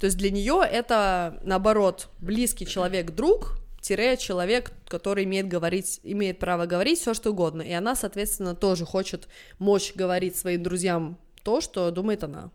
То 0.00 0.06
есть 0.06 0.16
для 0.16 0.30
нее 0.30 0.62
это, 0.70 1.40
наоборот, 1.42 2.08
близкий 2.20 2.66
человек, 2.66 3.10
друг, 3.10 3.58
тире 3.80 4.16
человек, 4.16 4.72
который 4.86 5.24
имеет 5.24 5.48
говорить, 5.48 6.00
имеет 6.02 6.38
право 6.38 6.66
говорить 6.66 7.00
все 7.00 7.14
что 7.14 7.30
угодно, 7.30 7.62
и 7.62 7.72
она, 7.72 7.96
соответственно, 7.96 8.54
тоже 8.54 8.84
хочет 8.84 9.28
мочь 9.58 9.92
говорить 9.94 10.36
своим 10.36 10.62
друзьям 10.62 11.18
то, 11.42 11.60
что 11.60 11.90
думает 11.90 12.22
она. 12.24 12.50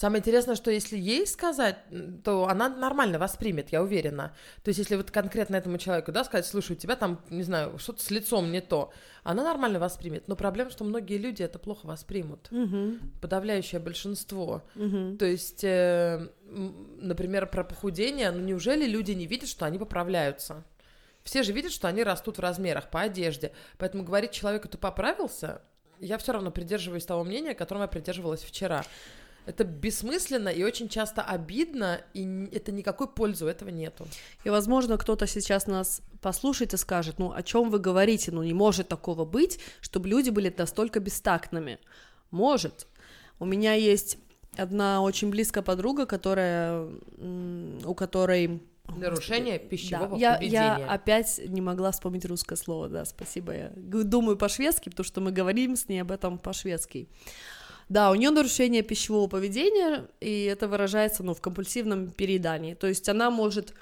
Самое 0.00 0.20
интересное, 0.20 0.54
что 0.54 0.70
если 0.70 0.96
ей 0.96 1.26
сказать, 1.26 1.76
то 2.24 2.48
она 2.48 2.70
нормально 2.70 3.18
воспримет, 3.18 3.68
я 3.68 3.82
уверена. 3.82 4.34
То 4.64 4.70
есть, 4.70 4.78
если 4.78 4.96
вот 4.96 5.10
конкретно 5.10 5.56
этому 5.56 5.76
человеку, 5.76 6.10
да, 6.10 6.24
сказать, 6.24 6.46
слушай, 6.46 6.72
у 6.72 6.74
тебя 6.74 6.96
там, 6.96 7.20
не 7.28 7.42
знаю, 7.42 7.78
что-то 7.78 8.02
с 8.02 8.10
лицом 8.10 8.50
не 8.50 8.62
то, 8.62 8.94
она 9.24 9.44
нормально 9.44 9.78
воспримет. 9.78 10.26
Но 10.26 10.36
проблема, 10.36 10.70
что 10.70 10.84
многие 10.84 11.18
люди 11.18 11.42
это 11.42 11.58
плохо 11.58 11.84
воспримут. 11.84 12.50
Угу, 12.50 12.94
Подавляющее 13.20 13.78
большинство. 13.78 14.62
угу. 14.74 15.18
То 15.18 15.26
есть, 15.26 15.64
э, 15.64 16.30
например, 16.46 17.46
про 17.46 17.62
похудение, 17.62 18.30
ну 18.30 18.40
неужели 18.40 18.86
люди 18.86 19.12
не 19.12 19.26
видят, 19.26 19.50
что 19.50 19.66
они 19.66 19.78
поправляются? 19.78 20.64
Все 21.24 21.42
же 21.42 21.52
видят, 21.52 21.72
что 21.72 21.88
они 21.88 22.04
растут 22.04 22.38
в 22.38 22.40
размерах 22.40 22.88
по 22.88 23.02
одежде. 23.02 23.52
Поэтому 23.76 24.02
говорить 24.04 24.30
человеку, 24.30 24.66
ты 24.66 24.78
поправился, 24.78 25.60
я 25.98 26.16
все 26.16 26.32
равно 26.32 26.50
придерживаюсь 26.50 27.04
того 27.04 27.22
мнения, 27.22 27.54
которым 27.54 27.82
я 27.82 27.88
придерживалась 27.88 28.40
вчера. 28.40 28.82
Это 29.46 29.64
бессмысленно 29.64 30.48
и 30.48 30.62
очень 30.62 30.88
часто 30.88 31.22
обидно, 31.22 32.02
и 32.14 32.48
это 32.52 32.72
никакой 32.72 33.08
пользы 33.08 33.46
у 33.46 33.48
этого 33.48 33.70
нету. 33.70 34.06
И, 34.44 34.50
возможно, 34.50 34.98
кто-то 34.98 35.26
сейчас 35.26 35.66
нас 35.66 36.02
послушает 36.20 36.74
и 36.74 36.76
скажет, 36.76 37.18
ну, 37.18 37.32
о 37.32 37.42
чем 37.42 37.70
вы 37.70 37.78
говорите, 37.78 38.30
ну, 38.30 38.42
не 38.42 38.52
может 38.52 38.88
такого 38.88 39.24
быть, 39.24 39.58
чтобы 39.80 40.08
люди 40.08 40.30
были 40.30 40.54
настолько 40.56 41.00
бестактными. 41.00 41.78
Может. 42.30 42.86
У 43.38 43.46
меня 43.46 43.72
есть 43.72 44.18
одна 44.56 45.00
очень 45.02 45.30
близкая 45.30 45.64
подруга, 45.64 46.06
которая, 46.06 46.86
у 47.84 47.94
которой... 47.94 48.62
Нарушение 48.88 49.58
Да, 49.58 49.64
пищевого 49.66 50.16
я, 50.16 50.34
поведения. 50.34 50.52
я 50.80 50.86
опять 50.88 51.40
не 51.46 51.60
могла 51.60 51.92
вспомнить 51.92 52.24
русское 52.24 52.56
слово, 52.56 52.88
да, 52.88 53.04
спасибо. 53.04 53.54
Я 53.54 53.70
думаю 53.76 54.36
по-шведски, 54.36 54.88
потому 54.88 55.04
что 55.04 55.20
мы 55.20 55.30
говорим 55.30 55.76
с 55.76 55.88
ней 55.88 56.00
об 56.00 56.10
этом 56.10 56.38
по-шведски. 56.38 57.08
Да, 57.90 58.12
у 58.12 58.14
нее 58.14 58.30
нарушение 58.30 58.82
пищевого 58.82 59.26
поведения, 59.26 60.06
и 60.20 60.44
это 60.44 60.68
выражается, 60.68 61.24
ну, 61.24 61.34
в 61.34 61.40
компульсивном 61.40 62.10
переедании. 62.10 62.74
То 62.74 62.86
есть 62.86 63.08
она 63.08 63.30
может... 63.30 63.74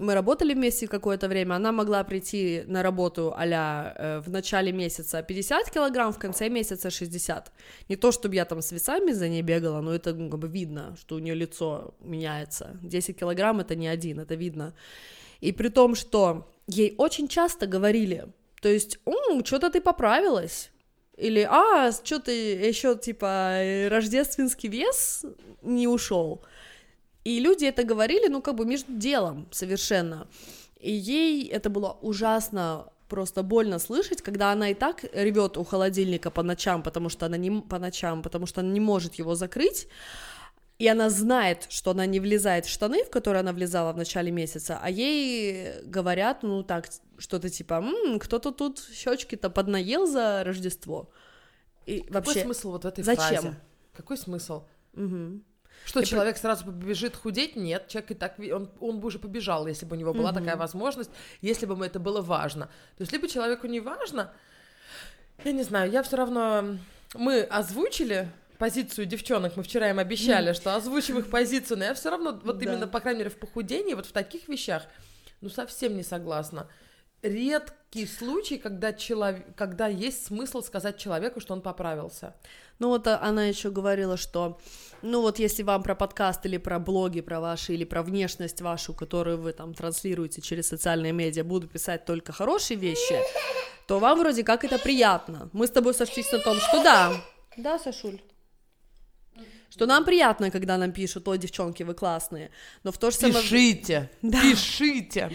Мы 0.00 0.14
работали 0.14 0.54
вместе 0.54 0.88
какое-то 0.88 1.28
время, 1.28 1.54
она 1.54 1.70
могла 1.70 2.02
прийти 2.02 2.64
на 2.66 2.82
работу 2.82 3.32
а 3.36 4.20
в 4.26 4.28
начале 4.28 4.72
месяца 4.72 5.22
50 5.22 5.70
килограмм, 5.70 6.12
в 6.12 6.18
конце 6.18 6.48
месяца 6.48 6.90
60. 6.90 7.52
Не 7.88 7.94
то, 7.94 8.10
чтобы 8.10 8.34
я 8.34 8.44
там 8.44 8.60
с 8.60 8.72
весами 8.72 9.12
за 9.12 9.28
ней 9.28 9.42
бегала, 9.42 9.80
но 9.80 9.94
это 9.94 10.12
ну, 10.12 10.28
как 10.30 10.40
бы 10.40 10.48
видно, 10.48 10.96
что 11.00 11.14
у 11.14 11.20
нее 11.20 11.36
лицо 11.36 11.94
меняется. 12.00 12.76
10 12.82 13.16
килограмм 13.16 13.60
это 13.60 13.76
не 13.76 13.86
один, 13.86 14.18
это 14.18 14.34
видно. 14.34 14.74
И 15.40 15.52
при 15.52 15.68
том, 15.68 15.94
что 15.94 16.52
ей 16.66 16.96
очень 16.98 17.28
часто 17.28 17.68
говорили, 17.68 18.26
то 18.60 18.68
есть, 18.68 18.98
что-то 19.44 19.70
ты 19.70 19.80
поправилась, 19.80 20.72
или, 21.16 21.46
а, 21.48 21.92
что 21.92 22.18
ты 22.18 22.32
еще, 22.32 22.96
типа, 22.96 23.88
рождественский 23.88 24.68
вес 24.68 25.24
не 25.62 25.86
ушел. 25.86 26.42
И 27.24 27.40
люди 27.40 27.64
это 27.64 27.84
говорили, 27.84 28.28
ну, 28.28 28.42
как 28.42 28.56
бы 28.56 28.66
между 28.66 28.92
делом 28.92 29.46
совершенно. 29.50 30.26
И 30.78 30.92
ей 30.92 31.48
это 31.48 31.70
было 31.70 31.96
ужасно 32.02 32.88
просто 33.08 33.42
больно 33.42 33.78
слышать, 33.78 34.22
когда 34.22 34.50
она 34.52 34.70
и 34.70 34.74
так 34.74 35.04
ревет 35.12 35.56
у 35.56 35.64
холодильника 35.64 36.30
по 36.30 36.42
ночам, 36.42 36.82
потому 36.82 37.08
что 37.08 37.26
она 37.26 37.36
не 37.36 37.62
по 37.62 37.78
ночам, 37.78 38.22
потому 38.22 38.46
что 38.46 38.60
она 38.60 38.70
не 38.70 38.80
может 38.80 39.14
его 39.14 39.34
закрыть, 39.34 39.88
и 40.78 40.88
она 40.88 41.08
знает, 41.10 41.66
что 41.68 41.92
она 41.92 42.06
не 42.06 42.18
влезает 42.18 42.66
в 42.66 42.70
штаны, 42.70 43.04
в 43.04 43.10
которые 43.10 43.40
она 43.40 43.52
влезала 43.52 43.92
в 43.92 43.96
начале 43.96 44.32
месяца, 44.32 44.80
а 44.82 44.90
ей 44.90 45.82
говорят, 45.84 46.42
ну 46.42 46.62
так, 46.62 46.88
что-то 47.18 47.48
типа, 47.50 47.74
«М, 47.74 48.18
кто-то 48.18 48.50
тут 48.52 48.80
щечки-то 48.92 49.50
поднаел 49.50 50.06
за 50.06 50.42
Рождество. 50.44 51.10
И 51.86 52.00
Какой 52.00 52.12
вообще, 52.12 52.42
смысл 52.42 52.70
вот 52.72 52.84
в 52.84 52.86
этой 52.86 53.04
зачем? 53.04 53.24
фразе? 53.42 53.54
Какой 53.94 54.16
смысл? 54.16 54.64
Мгм. 54.94 55.44
Что, 55.84 56.00
И 56.00 56.04
человек 56.06 56.36
сразу 56.38 56.64
побежит 56.66 57.14
худеть? 57.16 57.56
Нет, 57.56 57.88
человек 57.88 58.12
и 58.12 58.14
так, 58.14 58.36
он, 58.38 58.70
он 58.80 59.00
бы 59.00 59.08
уже 59.08 59.18
побежал, 59.18 59.66
если 59.66 59.84
бы 59.84 59.96
у 59.96 59.98
него 59.98 60.14
была 60.14 60.30
Мгм. 60.32 60.40
такая 60.40 60.56
возможность, 60.56 61.10
если 61.42 61.66
бы 61.66 61.74
ему 61.74 61.84
это 61.84 61.98
было 61.98 62.22
важно. 62.22 62.66
То 62.96 63.02
есть, 63.02 63.12
либо 63.12 63.28
человеку 63.28 63.66
не 63.66 63.80
важно, 63.80 64.32
я 65.44 65.52
не 65.52 65.62
знаю, 65.62 65.90
я 65.90 66.02
все 66.02 66.16
равно... 66.16 66.78
Мы 67.14 67.42
озвучили 67.42 68.28
позицию 68.58 69.06
девчонок, 69.06 69.56
мы 69.56 69.62
вчера 69.62 69.90
им 69.90 69.98
обещали, 69.98 70.52
что 70.52 70.74
озвучим 70.74 71.18
их 71.18 71.28
позицию, 71.28 71.78
но 71.78 71.84
я 71.84 71.94
все 71.94 72.10
равно, 72.10 72.40
вот 72.42 72.58
Да. 72.58 72.64
именно, 72.64 72.86
по 72.88 73.00
крайней 73.00 73.18
мере, 73.20 73.30
в 73.30 73.36
похудении, 73.36 73.94
вот 73.94 74.06
в 74.06 74.12
таких 74.12 74.48
вещах, 74.48 74.84
ну, 75.40 75.48
совсем 75.50 75.96
не 75.96 76.02
согласна. 76.02 76.66
Редкий 77.24 78.06
случай, 78.06 78.58
когда, 78.58 78.92
человек, 78.92 79.46
когда 79.56 79.86
есть 79.86 80.26
смысл 80.26 80.60
сказать 80.60 80.98
человеку, 80.98 81.40
что 81.40 81.54
он 81.54 81.62
поправился. 81.62 82.34
Ну 82.78 82.88
вот 82.88 83.06
а, 83.06 83.18
она 83.22 83.46
еще 83.46 83.70
говорила, 83.70 84.18
что, 84.18 84.60
ну 85.00 85.22
вот 85.22 85.38
если 85.38 85.62
вам 85.62 85.82
про 85.82 85.94
подкаст 85.94 86.44
или 86.44 86.58
про 86.58 86.78
блоги 86.78 87.22
про 87.22 87.40
ваши, 87.40 87.72
или 87.72 87.84
про 87.84 88.02
внешность 88.02 88.60
вашу, 88.60 88.92
которую 88.92 89.38
вы 89.38 89.54
там 89.54 89.72
транслируете 89.72 90.42
через 90.42 90.68
социальные 90.68 91.12
медиа, 91.12 91.44
буду 91.44 91.66
писать 91.66 92.04
только 92.04 92.30
хорошие 92.32 92.76
вещи, 92.78 93.18
то 93.86 93.98
вам 93.98 94.18
вроде 94.18 94.44
как 94.44 94.62
это 94.64 94.78
приятно. 94.78 95.48
Мы 95.54 95.66
с 95.66 95.70
тобой 95.70 95.94
сошлись 95.94 96.30
на 96.30 96.40
том, 96.40 96.58
что 96.58 96.82
да. 96.82 97.24
Да, 97.56 97.78
Сашуль? 97.78 98.20
Что 99.70 99.86
нам 99.86 100.04
приятно, 100.04 100.50
когда 100.50 100.76
нам 100.76 100.92
пишут, 100.92 101.26
о, 101.26 101.36
девчонки, 101.36 101.82
вы 101.84 101.94
классные. 101.94 102.50
Но 102.82 102.92
в 102.92 102.98
то 102.98 103.10
же 103.10 103.16
самое... 103.16 103.42
Пишите, 103.42 104.10
Да. 104.22 104.42
пишите. 104.42 105.32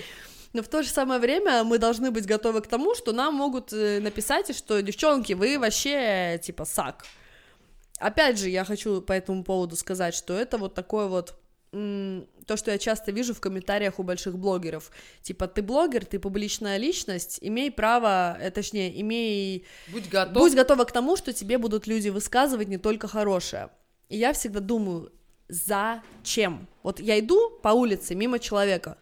Но 0.53 0.63
в 0.63 0.67
то 0.67 0.81
же 0.81 0.89
самое 0.89 1.19
время 1.19 1.63
мы 1.63 1.77
должны 1.77 2.11
быть 2.11 2.25
готовы 2.25 2.61
к 2.61 2.67
тому, 2.67 2.95
что 2.95 3.11
нам 3.11 3.35
могут 3.35 3.71
э, 3.71 3.99
написать, 3.99 4.55
что 4.55 4.81
девчонки, 4.81 5.33
вы 5.33 5.59
вообще 5.59 6.39
типа 6.41 6.65
сак. 6.65 7.05
Опять 7.99 8.39
же, 8.39 8.49
я 8.49 8.63
хочу 8.63 9.01
по 9.01 9.11
этому 9.11 9.43
поводу 9.43 9.75
сказать, 9.75 10.15
что 10.15 10.33
это 10.33 10.57
вот 10.57 10.73
такое 10.73 11.07
вот 11.07 11.35
то, 11.71 12.57
что 12.57 12.71
я 12.71 12.79
часто 12.79 13.11
вижу 13.11 13.35
в 13.35 13.39
комментариях 13.39 13.99
у 13.99 14.03
больших 14.03 14.39
блогеров. 14.39 14.91
Типа, 15.21 15.47
ты 15.47 15.61
блогер, 15.61 16.03
ты 16.03 16.17
публичная 16.17 16.77
личность, 16.77 17.37
имей 17.41 17.69
право, 17.69 18.37
э, 18.41 18.49
точнее, 18.49 18.99
имей 18.99 19.67
Будь 19.89 20.09
готов. 20.09 20.33
Будь 20.33 20.55
готова 20.55 20.85
к 20.85 20.91
тому, 20.91 21.15
что 21.15 21.31
тебе 21.31 21.59
будут 21.59 21.85
люди 21.85 22.09
высказывать 22.09 22.69
не 22.69 22.79
только 22.79 23.07
хорошее. 23.07 23.69
И 24.07 24.17
я 24.17 24.33
всегда 24.33 24.61
думаю, 24.61 25.11
зачем? 25.47 26.67
Вот 26.81 26.99
я 26.99 27.19
иду 27.19 27.51
по 27.61 27.69
улице 27.69 28.15
мимо 28.15 28.39
человека, 28.39 28.97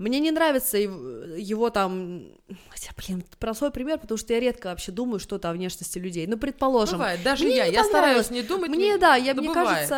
Мне 0.00 0.18
не 0.18 0.30
нравится 0.30 0.78
его, 0.78 1.68
там... 1.68 2.28
Хотя, 2.70 2.90
блин, 2.96 3.22
простой 3.38 3.70
пример, 3.70 3.98
потому 3.98 4.16
что 4.16 4.32
я 4.32 4.40
редко 4.40 4.68
вообще 4.68 4.92
думаю 4.92 5.20
что-то 5.20 5.50
о 5.50 5.52
внешности 5.52 5.98
людей. 5.98 6.26
Ну, 6.26 6.38
предположим. 6.38 6.96
Бывает, 6.96 7.22
даже 7.22 7.44
мне 7.44 7.56
я, 7.56 7.66
я 7.66 7.84
стараюсь 7.84 8.30
не 8.30 8.40
думать. 8.40 8.70
Мне, 8.70 8.92
не- 8.92 8.98
да, 8.98 9.16
я, 9.16 9.34
да 9.34 9.42
мне 9.42 9.50
бывает. 9.50 9.68
кажется, 9.68 9.94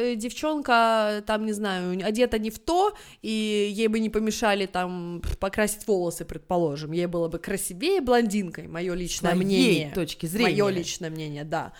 э, 0.00 0.14
девчонка, 0.16 1.22
там, 1.26 1.44
не 1.44 1.52
знаю, 1.52 2.02
одета 2.02 2.38
не 2.38 2.48
в 2.48 2.58
то, 2.58 2.96
и 3.20 3.70
ей 3.70 3.88
бы 3.88 4.00
не 4.00 4.08
помешали 4.08 4.64
там 4.64 5.20
покрасить 5.38 5.86
волосы, 5.86 6.24
предположим. 6.24 6.92
Ей 6.92 7.04
было 7.04 7.28
бы 7.28 7.38
красивее 7.38 8.00
блондинкой, 8.00 8.68
мое 8.68 8.94
личное 8.94 9.34
моей 9.34 9.44
мнение. 9.44 9.92
точки 9.94 10.24
зрения. 10.24 10.62
Мое 10.62 10.68
личное 10.70 11.10
мнение, 11.10 11.44
да. 11.44 11.74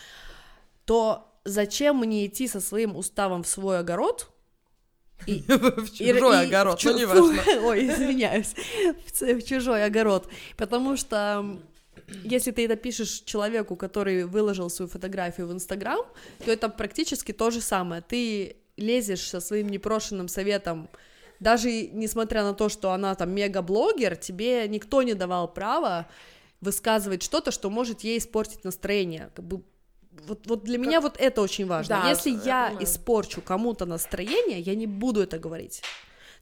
То 0.84 1.26
зачем 1.46 2.00
мне 2.00 2.26
идти 2.26 2.46
со 2.48 2.60
своим 2.60 2.96
уставом 2.96 3.44
в 3.44 3.48
свой 3.48 3.78
огород? 3.78 4.30
И, 5.26 5.44
В 5.48 5.92
чужой 5.92 6.44
и 6.44 6.46
огород, 6.46 6.78
в 6.78 6.82
чу- 6.82 6.92
ну 6.92 6.98
неважно. 6.98 7.42
Ой, 7.64 7.86
извиняюсь. 7.86 8.54
В, 9.06 9.20
в 9.20 9.42
чужой 9.44 9.84
огород. 9.84 10.28
Потому 10.56 10.96
что 10.96 11.58
если 12.24 12.50
ты 12.50 12.64
это 12.64 12.76
пишешь 12.76 13.22
человеку, 13.24 13.76
который 13.76 14.24
выложил 14.24 14.70
свою 14.70 14.88
фотографию 14.88 15.46
в 15.46 15.52
Инстаграм, 15.52 16.00
то 16.44 16.50
это 16.50 16.68
практически 16.68 17.32
то 17.32 17.50
же 17.50 17.60
самое. 17.60 18.02
Ты 18.02 18.56
лезешь 18.76 19.28
со 19.28 19.40
своим 19.40 19.68
непрошенным 19.68 20.28
советом, 20.28 20.88
даже 21.38 21.70
несмотря 21.70 22.42
на 22.42 22.54
то, 22.54 22.68
что 22.68 22.92
она 22.92 23.14
там 23.14 23.30
мега-блогер, 23.30 24.16
тебе 24.16 24.68
никто 24.68 25.02
не 25.02 25.14
давал 25.14 25.52
права 25.52 26.08
высказывать 26.60 27.22
что-то, 27.22 27.50
что 27.50 27.70
может 27.70 28.00
ей 28.00 28.18
испортить 28.18 28.64
настроение. 28.64 29.30
Как 29.34 29.44
бы 29.44 29.62
вот, 30.10 30.46
вот 30.46 30.64
для 30.64 30.78
меня 30.78 31.00
вот 31.00 31.16
это 31.18 31.40
очень 31.40 31.66
важно. 31.66 32.00
Да, 32.02 32.08
Если 32.08 32.30
я 32.30 32.36
я 32.44 32.66
понимаю. 32.66 32.84
испорчу 32.84 33.40
кому-то 33.40 33.86
настроение, 33.86 34.60
я 34.60 34.74
не 34.74 34.86
буду 34.86 35.22
это 35.22 35.38
говорить. 35.38 35.82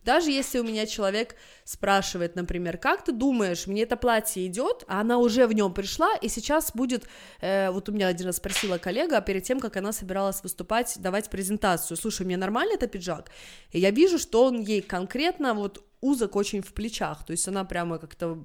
Даже 0.05 0.31
если 0.31 0.61
у 0.61 0.65
меня 0.65 0.87
человек 0.87 1.35
спрашивает, 1.65 2.37
например, 2.37 2.79
как 2.79 3.05
ты 3.05 3.13
думаешь, 3.13 3.67
мне 3.67 3.83
это 3.83 3.97
платье 3.97 4.47
идет, 4.47 4.85
а 4.87 5.01
она 5.01 5.19
уже 5.19 5.47
в 5.47 5.53
нем 5.53 5.75
пришла, 5.75 6.15
и 6.23 6.29
сейчас 6.29 6.71
будет, 6.73 7.05
э, 7.41 7.71
вот 7.71 7.89
у 7.89 7.93
меня 7.93 8.07
один 8.07 8.27
раз 8.27 8.37
спросила 8.37 8.79
коллега 8.79 9.21
перед 9.21 9.43
тем, 9.43 9.61
как 9.61 9.77
она 9.77 9.93
собиралась 9.93 10.43
выступать, 10.43 10.97
давать 11.01 11.29
презентацию, 11.29 11.97
слушай, 11.97 12.25
мне 12.25 12.37
нормально 12.37 12.75
это 12.75 12.87
пиджак? 12.87 13.31
И 13.73 13.81
я 13.81 13.91
вижу, 13.91 14.19
что 14.19 14.45
он 14.45 14.61
ей 14.61 14.81
конкретно 14.81 15.53
вот 15.53 15.85
узок 16.01 16.37
очень 16.37 16.63
в 16.63 16.73
плечах, 16.73 17.27
то 17.27 17.33
есть 17.33 17.49
она 17.49 17.65
прямо 17.65 17.99
как-то 17.99 18.39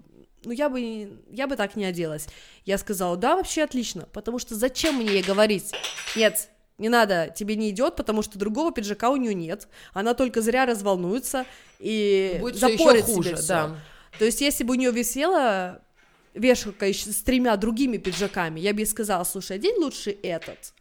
ну, 0.46 0.52
я 0.52 0.70
бы, 0.70 1.20
я 1.30 1.48
бы 1.48 1.56
так 1.56 1.76
не 1.76 1.86
оделась. 1.86 2.28
Я 2.66 2.78
сказала, 2.78 3.18
да, 3.18 3.36
вообще 3.36 3.64
отлично, 3.64 4.08
потому 4.14 4.40
что 4.40 4.56
зачем 4.56 4.96
мне 4.96 5.14
ей 5.14 5.24
говорить? 5.24 5.72
Нет, 6.16 6.50
не 6.78 6.90
надо, 6.90 7.34
тебе 7.36 7.56
не 7.56 7.70
идет, 7.70 7.96
потому 7.96 8.22
что 8.22 8.38
другого 8.40 8.72
пиджака 8.72 9.10
у 9.10 9.16
нее 9.18 9.34
нет. 9.34 9.68
Она 9.94 10.14
только 10.14 10.42
зря 10.42 10.66
разволнуется 10.66 11.46
и 11.80 12.38
Будет 12.40 12.58
запорит 12.58 13.06
хуже, 13.06 13.36
себе 13.38 13.48
да. 13.48 13.76
То 14.20 14.26
есть, 14.26 14.42
если 14.42 14.64
бы 14.64 14.72
у 14.74 14.76
нее 14.76 14.92
висела 14.92 15.82
вешалка 16.34 16.88
с 16.88 17.24
тремя 17.24 17.56
другими 17.58 17.98
пиджаками, 17.98 18.60
я 18.60 18.74
бы 18.74 18.82
ей 18.82 18.86
сказала, 18.86 19.24
слушай, 19.24 19.58
одень 19.58 19.76
лучше 19.78 20.16
этот. 20.24 20.74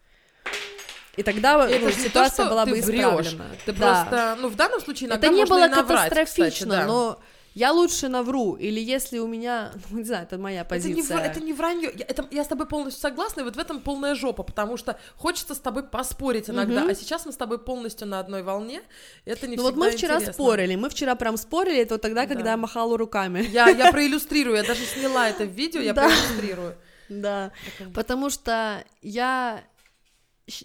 И 1.17 1.23
тогда 1.23 1.59
ну, 1.59 1.65
это 1.65 1.87
то, 1.87 1.93
ситуация 1.93 2.47
что 2.47 2.51
была 2.51 2.65
ты 2.65 2.71
бы 2.71 2.81
врёшь. 2.81 3.27
исправлена. 3.27 3.45
Ты 3.67 3.73
Да. 3.73 4.05
просто, 4.07 4.37
ну, 4.41 4.49
в 4.49 4.57
данном 4.57 4.81
случае 4.81 5.09
иногда 5.11 5.27
Это 5.27 5.37
не 5.37 5.45
было 5.45 5.67
наврать, 5.67 6.09
катастрофично, 6.09 6.49
кстати, 6.51 6.65
да. 6.69 6.87
но 6.87 7.21
я 7.55 7.73
лучше 7.73 8.09
навру. 8.09 8.55
Или 8.57 8.81
если 8.81 9.19
у 9.19 9.27
меня, 9.27 9.73
ну, 9.91 9.99
не 9.99 10.05
знаю, 10.05 10.25
это 10.25 10.39
моя 10.39 10.63
Это 10.63 10.75
не, 10.77 10.95
позиция. 10.95 11.19
это 11.19 11.41
не 11.41 11.53
вранье. 11.53 11.91
Я, 11.95 12.05
это- 12.07 12.27
я 12.31 12.45
с 12.45 12.49
тобой 12.49 12.67
полностью 12.67 13.01
согласна, 13.01 13.41
и 13.41 13.45
вот 13.45 13.57
в 13.57 13.59
этом 13.59 13.81
полная 13.81 14.15
жопа, 14.15 14.43
потому 14.43 14.77
что 14.77 14.99
хочется 15.17 15.55
с 15.55 15.59
тобой 15.59 15.83
поспорить 15.83 16.49
иногда, 16.51 16.81
Мгм. 16.83 16.91
а 16.91 16.95
сейчас 16.95 17.27
мы 17.27 17.33
с 17.33 17.37
тобой 17.37 17.59
полностью 17.59 18.07
на 18.09 18.21
одной 18.21 18.43
волне. 18.43 18.83
Это 19.25 19.47
не 19.47 19.57
Ну 19.57 19.63
вот 19.63 19.77
мы 19.77 19.91
вчера 19.91 20.15
интересно. 20.15 20.33
спорили, 20.33 20.77
мы 20.77 20.89
вчера 20.89 21.15
прям 21.15 21.37
спорили, 21.37 21.81
это 21.81 21.95
вот 21.95 22.01
тогда, 22.03 22.27
когда 22.27 22.45
Да. 22.45 22.51
я 22.53 22.57
махала 22.57 22.97
руками. 22.99 23.47
Я, 23.53 23.69
я 23.69 23.91
проиллюстрирую, 23.93 24.57
я 24.57 24.63
даже 24.63 24.85
сняла 24.85 25.29
это 25.29 25.45
в 25.45 25.51
видео, 25.51 25.81
я 25.81 25.93
Да. 25.93 26.05
проиллюстрирую. 26.05 26.75
Да, 27.09 27.53
потому 27.95 28.31
что 28.31 28.83
я 29.03 29.63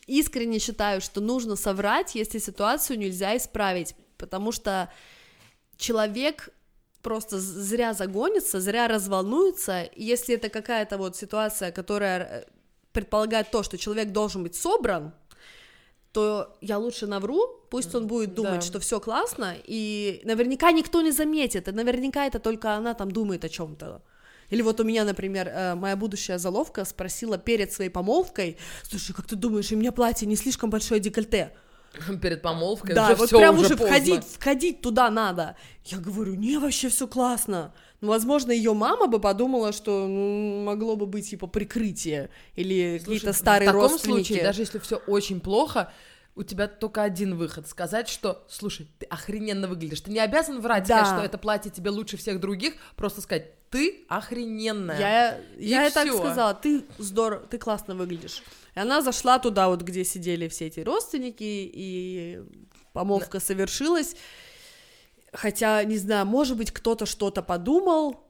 искренне 0.08 0.60
считаю, 0.60 1.02
что 1.02 1.22
нужно 1.22 1.56
соврать, 1.56 2.16
если 2.16 2.40
ситуацию 2.40 2.98
нельзя 2.98 3.36
исправить, 3.38 3.96
потому 4.18 4.52
что 4.52 4.90
человек 5.78 6.50
просто 7.08 7.40
зря 7.40 7.94
загонится, 7.94 8.60
зря 8.60 8.88
разволнуется, 8.88 9.90
если 9.96 10.36
это 10.36 10.50
какая-то 10.50 10.98
вот 10.98 11.16
ситуация, 11.16 11.72
которая 11.72 12.20
э, 12.20 12.44
предполагает 12.92 13.50
то, 13.52 13.64
что 13.64 13.78
человек 13.78 14.12
должен 14.12 14.44
быть 14.44 14.56
собран, 14.56 15.14
то 16.12 16.58
я 16.62 16.78
лучше 16.78 17.08
навру, 17.08 17.40
пусть 17.70 17.96
он 17.96 18.08
будет 18.08 18.34
думать, 18.34 18.60
Да. 18.60 18.62
что 18.62 18.80
все 18.80 19.00
классно, 19.00 19.56
и 19.70 20.22
наверняка 20.26 20.72
никто 20.74 21.02
не 21.02 21.12
заметит, 21.12 21.68
и 21.68 21.72
наверняка 21.72 22.26
это 22.26 22.40
только 22.40 22.74
она 22.78 22.94
там 22.94 23.10
думает 23.12 23.46
о 23.46 23.50
чем-то. 23.50 24.02
Или 24.52 24.62
вот 24.64 24.80
у 24.80 24.84
меня, 24.84 25.06
например, 25.06 25.48
э, 25.48 25.76
моя 25.76 25.96
будущая 25.96 26.38
заловка 26.38 26.86
спросила 26.86 27.38
перед 27.38 27.72
своей 27.72 27.90
помолвкой, 27.90 28.58
слушай, 28.84 29.14
как 29.16 29.26
ты 29.28 29.36
думаешь, 29.38 29.72
у 29.72 29.78
меня 29.78 29.92
платье 29.92 30.28
не 30.28 30.36
слишком 30.36 30.70
большое 30.70 31.00
декольте? 31.00 31.52
Перед 32.22 32.42
помолвкой 32.42 32.96
да, 32.96 33.06
уже 33.08 33.16
вот 33.16 33.28
всё, 33.28 33.38
прям 33.40 33.56
уже 33.56 33.66
уже 33.66 33.76
поздно. 33.78 33.88
входить, 33.96 34.24
входить 34.24 34.82
туда 34.82 35.10
надо. 35.10 35.56
Я 35.86 36.00
говорю, 36.00 36.36
не, 36.36 36.58
вообще 36.58 36.90
все 36.90 37.08
классно. 37.08 37.74
Ну, 38.02 38.10
возможно, 38.10 38.52
ее 38.52 38.74
мама 38.74 39.08
бы 39.08 39.20
подумала, 39.20 39.72
что 39.72 40.08
ну, 40.08 40.64
могло 40.64 40.96
бы 40.96 41.06
быть 41.08 41.30
типа 41.30 41.48
прикрытие 41.48 42.30
или 42.56 43.00
какие-то 43.00 43.34
старые 43.34 43.70
в 43.70 43.74
таком 43.74 43.90
родственники. 43.90 44.28
случае, 44.28 44.44
даже 44.44 44.62
если 44.62 44.80
все 44.80 44.98
очень 45.08 45.40
плохо, 45.40 45.92
у 46.36 46.44
тебя 46.44 46.68
только 46.68 47.02
один 47.02 47.36
выход 47.36 47.68
сказать, 47.68 48.08
что, 48.08 48.46
слушай, 48.48 48.88
ты 49.00 49.08
охрененно 49.08 49.68
выглядишь. 49.68 50.02
Ты 50.02 50.12
не 50.12 50.20
обязан 50.20 50.62
врать, 50.62 50.88
Да. 50.88 50.98
сказать, 51.00 51.16
что 51.18 51.26
это 51.26 51.38
платье 51.40 51.72
тебе 51.72 51.90
лучше 51.90 52.16
всех 52.18 52.40
других, 52.40 52.76
просто 52.96 53.22
сказать, 53.22 53.54
ты 53.72 54.06
охрененная. 54.08 55.00
Я, 55.00 55.38
я 55.58 55.88
и 55.88 55.92
так 55.92 56.08
сказала, 56.14 56.54
ты 56.54 56.84
здорово, 57.00 57.42
ты 57.48 57.58
классно 57.58 57.96
выглядишь. 57.96 58.44
И 58.78 58.80
она 58.80 59.02
зашла 59.02 59.40
туда, 59.40 59.70
вот 59.70 59.82
где 59.82 60.04
сидели 60.06 60.48
все 60.48 60.68
эти 60.68 60.82
родственники, 60.82 61.42
и 61.44 62.40
помолвка 62.94 63.40
совершилась. 63.40 64.16
Хотя, 65.34 65.84
не 65.84 65.98
знаю, 65.98 66.28
может 66.28 66.58
быть, 66.58 66.70
кто-то 66.72 67.08
что-то 67.08 67.42
подумал 67.42 68.24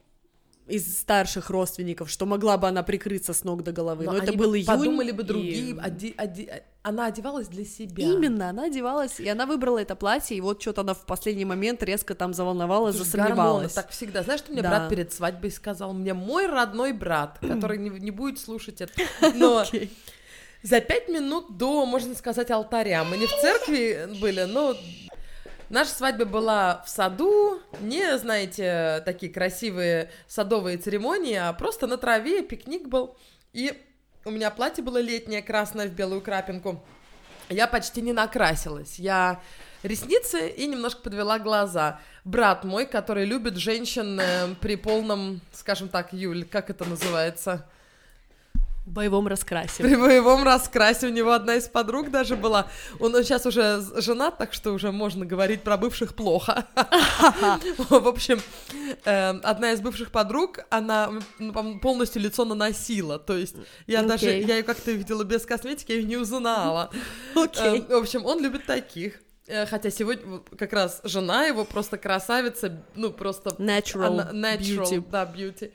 из 0.66 1.00
старших 1.00 1.50
родственников, 1.50 2.08
что 2.10 2.24
могла 2.24 2.56
бы 2.56 2.66
она 2.66 2.82
прикрыться 2.82 3.34
с 3.34 3.44
ног 3.44 3.62
до 3.62 3.72
головы. 3.72 4.04
Но, 4.06 4.12
Но 4.12 4.18
это 4.18 4.32
был 4.32 4.50
бы 4.50 4.56
июнь. 4.56 4.66
Подумали 4.66 5.10
бы 5.12 5.22
и- 5.22 5.26
другие. 5.26 5.74
оде- 5.74 6.14
оде- 6.16 6.62
Она 6.82 7.06
одевалась 7.06 7.48
для 7.48 7.66
себя. 7.66 8.04
Именно, 8.04 8.48
она 8.48 8.64
одевалась, 8.64 9.20
и 9.20 9.28
она 9.28 9.44
выбрала 9.44 9.78
это 9.78 9.96
платье, 9.96 10.34
и 10.36 10.40
вот 10.40 10.62
что-то 10.62 10.80
она 10.80 10.94
в 10.94 11.04
последний 11.04 11.44
момент 11.44 11.82
резко 11.82 12.14
там 12.14 12.32
заволновалась, 12.32 12.96
Слушай, 12.96 13.10
засомневалась. 13.10 13.36
гормоны, 13.36 13.68
так 13.68 13.90
всегда. 13.90 14.22
Знаешь, 14.22 14.40
что 14.40 14.52
мне 14.52 14.62
Да. 14.62 14.68
брат 14.70 14.88
перед 14.88 15.12
свадьбой 15.12 15.50
сказал? 15.50 15.92
Мне 15.92 16.14
мой 16.14 16.46
родной 16.46 16.92
брат, 16.92 17.38
который 17.42 17.76
не, 17.78 17.90
не 17.90 18.10
будет 18.10 18.38
слушать 18.38 18.80
это. 18.80 18.92
Но 19.34 19.58
Окей. 19.58 19.90
За 20.62 20.80
пять 20.80 21.08
минут 21.08 21.56
до, 21.56 21.86
можно 21.86 22.14
сказать, 22.14 22.50
алтаря. 22.50 23.04
Мы 23.04 23.16
не 23.16 23.26
в 23.26 23.30
церкви 23.40 24.08
были, 24.20 24.42
но 24.42 24.76
наша 25.68 25.90
свадьба 25.90 26.24
была 26.24 26.82
в 26.84 26.88
саду. 26.88 27.60
Не, 27.80 28.18
знаете, 28.18 29.02
такие 29.04 29.32
красивые 29.32 30.10
садовые 30.26 30.78
церемонии, 30.78 31.36
а 31.36 31.52
просто 31.52 31.86
на 31.86 31.96
траве 31.96 32.42
пикник 32.42 32.88
был. 32.88 33.16
И 33.52 33.80
у 34.24 34.30
меня 34.30 34.50
платье 34.50 34.82
было 34.82 35.00
летнее, 35.00 35.42
красное 35.42 35.88
в 35.88 35.92
белую 35.92 36.20
крапинку. 36.20 36.82
Я 37.48 37.66
почти 37.66 38.02
не 38.02 38.12
накрасилась. 38.12 38.98
Я 38.98 39.40
ресницы 39.82 40.48
и 40.48 40.66
немножко 40.66 41.02
подвела 41.02 41.38
глаза. 41.38 42.00
Брат 42.24 42.64
мой, 42.64 42.84
который 42.84 43.24
любит 43.24 43.56
женщин 43.56 44.20
э, 44.20 44.54
при 44.60 44.76
полном, 44.76 45.40
скажем 45.52 45.88
так, 45.88 46.12
Юль, 46.12 46.44
как 46.44 46.68
это 46.68 46.84
называется? 46.84 47.66
В 48.88 48.92
боевом 48.92 49.28
раскрасе. 49.28 49.82
При 49.82 49.96
боевом 49.96 50.44
раскрасе 50.44 51.08
у 51.08 51.10
него 51.10 51.32
одна 51.32 51.56
из 51.56 51.68
подруг 51.68 52.10
даже 52.10 52.36
была. 52.36 52.68
Он 53.00 53.12
сейчас 53.22 53.44
уже 53.44 53.82
женат, 53.96 54.38
так 54.38 54.54
что 54.54 54.72
уже 54.72 54.92
можно 54.92 55.26
говорить 55.26 55.62
про 55.62 55.76
бывших 55.76 56.14
плохо. 56.14 56.66
В 57.90 58.08
общем, 58.08 58.40
э, 59.04 59.30
одна 59.42 59.72
из 59.72 59.80
бывших 59.82 60.10
подруг, 60.10 60.60
она 60.70 61.10
по-моему, 61.38 61.80
полностью 61.80 62.22
лицо 62.22 62.46
наносила. 62.46 63.18
То 63.18 63.36
есть 63.36 63.56
я 63.86 64.02
даже, 64.02 64.30
я 64.30 64.56
ее 64.56 64.62
как-то 64.62 64.90
видела 64.92 65.22
без 65.22 65.44
косметики, 65.44 65.92
я 65.92 65.98
ее 65.98 66.04
не 66.04 66.16
узнала. 66.16 66.90
Окей. 67.34 67.80
Э, 67.88 67.94
В 67.94 67.98
общем, 68.00 68.24
он 68.24 68.40
любит 68.42 68.64
таких. 68.64 69.20
Э, 69.46 69.66
Хотя 69.66 69.90
сегодня 69.90 70.40
как 70.58 70.72
раз 70.72 71.00
жена 71.04 71.44
его 71.44 71.66
просто 71.66 71.98
красавица, 71.98 72.82
ну 72.94 73.10
просто 73.12 73.50
Natural 73.50 74.06
она- 74.06 74.30
natural, 74.32 74.84
beauty. 74.84 75.04
да, 75.10 75.24
beauty. 75.24 75.72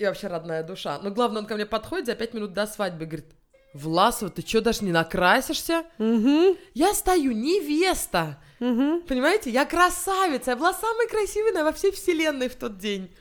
И 0.00 0.04
вообще 0.06 0.28
родная 0.28 0.62
душа. 0.62 0.98
Но 1.02 1.10
главное, 1.10 1.42
он 1.42 1.46
ко 1.46 1.56
мне 1.56 1.66
подходит 1.66 2.06
за 2.06 2.14
пять 2.14 2.32
минут 2.32 2.54
до 2.54 2.66
свадьбы 2.66 3.04
говорит, 3.04 3.26
Власова, 3.74 4.30
ты 4.30 4.40
что, 4.40 4.62
даже 4.62 4.82
не 4.82 4.92
накрасишься? 4.92 5.84
Угу, 5.98 6.56
Я 6.72 6.94
стою 6.94 7.32
невеста, 7.32 8.38
угу. 8.60 9.02
понимаете? 9.02 9.50
Я 9.50 9.66
красавица, 9.66 10.52
я 10.52 10.56
была 10.56 10.72
самой 10.72 11.06
красивой 11.06 11.52
во 11.52 11.70
всей 11.72 11.92
вселенной 11.92 12.48
в 12.48 12.56
тот 12.56 12.78
день. 12.78 13.14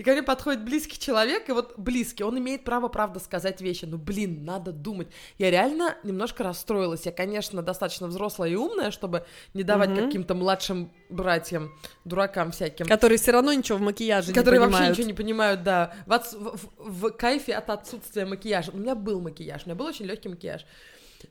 И 0.00 0.02
ко 0.02 0.12
мне 0.12 0.22
подходит 0.22 0.64
близкий 0.64 0.98
человек, 0.98 1.50
и 1.50 1.52
вот 1.52 1.74
близкий, 1.76 2.24
он 2.24 2.38
имеет 2.38 2.64
право, 2.64 2.88
правда, 2.88 3.20
сказать 3.20 3.60
вещи, 3.60 3.84
ну, 3.84 3.98
блин, 3.98 4.46
надо 4.46 4.72
думать. 4.72 5.08
Я 5.36 5.50
реально 5.50 5.94
немножко 6.04 6.42
расстроилась. 6.42 7.04
Я, 7.04 7.12
конечно, 7.12 7.60
достаточно 7.60 8.06
взрослая 8.06 8.48
и 8.48 8.54
умная, 8.54 8.92
чтобы 8.92 9.26
не 9.52 9.62
давать 9.62 9.90
Мгм. 9.90 10.06
каким-то 10.06 10.34
младшим 10.34 10.90
братьям, 11.10 11.70
дуракам 12.06 12.50
всяким. 12.50 12.86
Которые 12.86 13.18
все 13.18 13.32
равно 13.32 13.52
ничего 13.52 13.76
в 13.76 13.82
макияже 13.82 14.32
Которые 14.32 14.58
не 14.60 14.64
вообще 14.64 14.72
понимают. 14.78 14.96
ничего 14.96 15.06
не 15.08 15.14
понимают, 15.14 15.62
да, 15.64 15.92
в, 16.06 16.12
отс- 16.12 16.34
в- 16.34 16.56
в- 16.56 16.70
в 16.78 17.10
кайфе 17.10 17.52
от 17.52 17.68
отсутствия 17.68 18.24
макияжа. 18.24 18.70
У 18.72 18.78
меня 18.78 18.94
был 18.94 19.20
макияж, 19.20 19.64
у 19.64 19.68
меня 19.68 19.74
был 19.76 19.84
очень 19.84 20.06
легкий 20.06 20.30
макияж. 20.30 20.64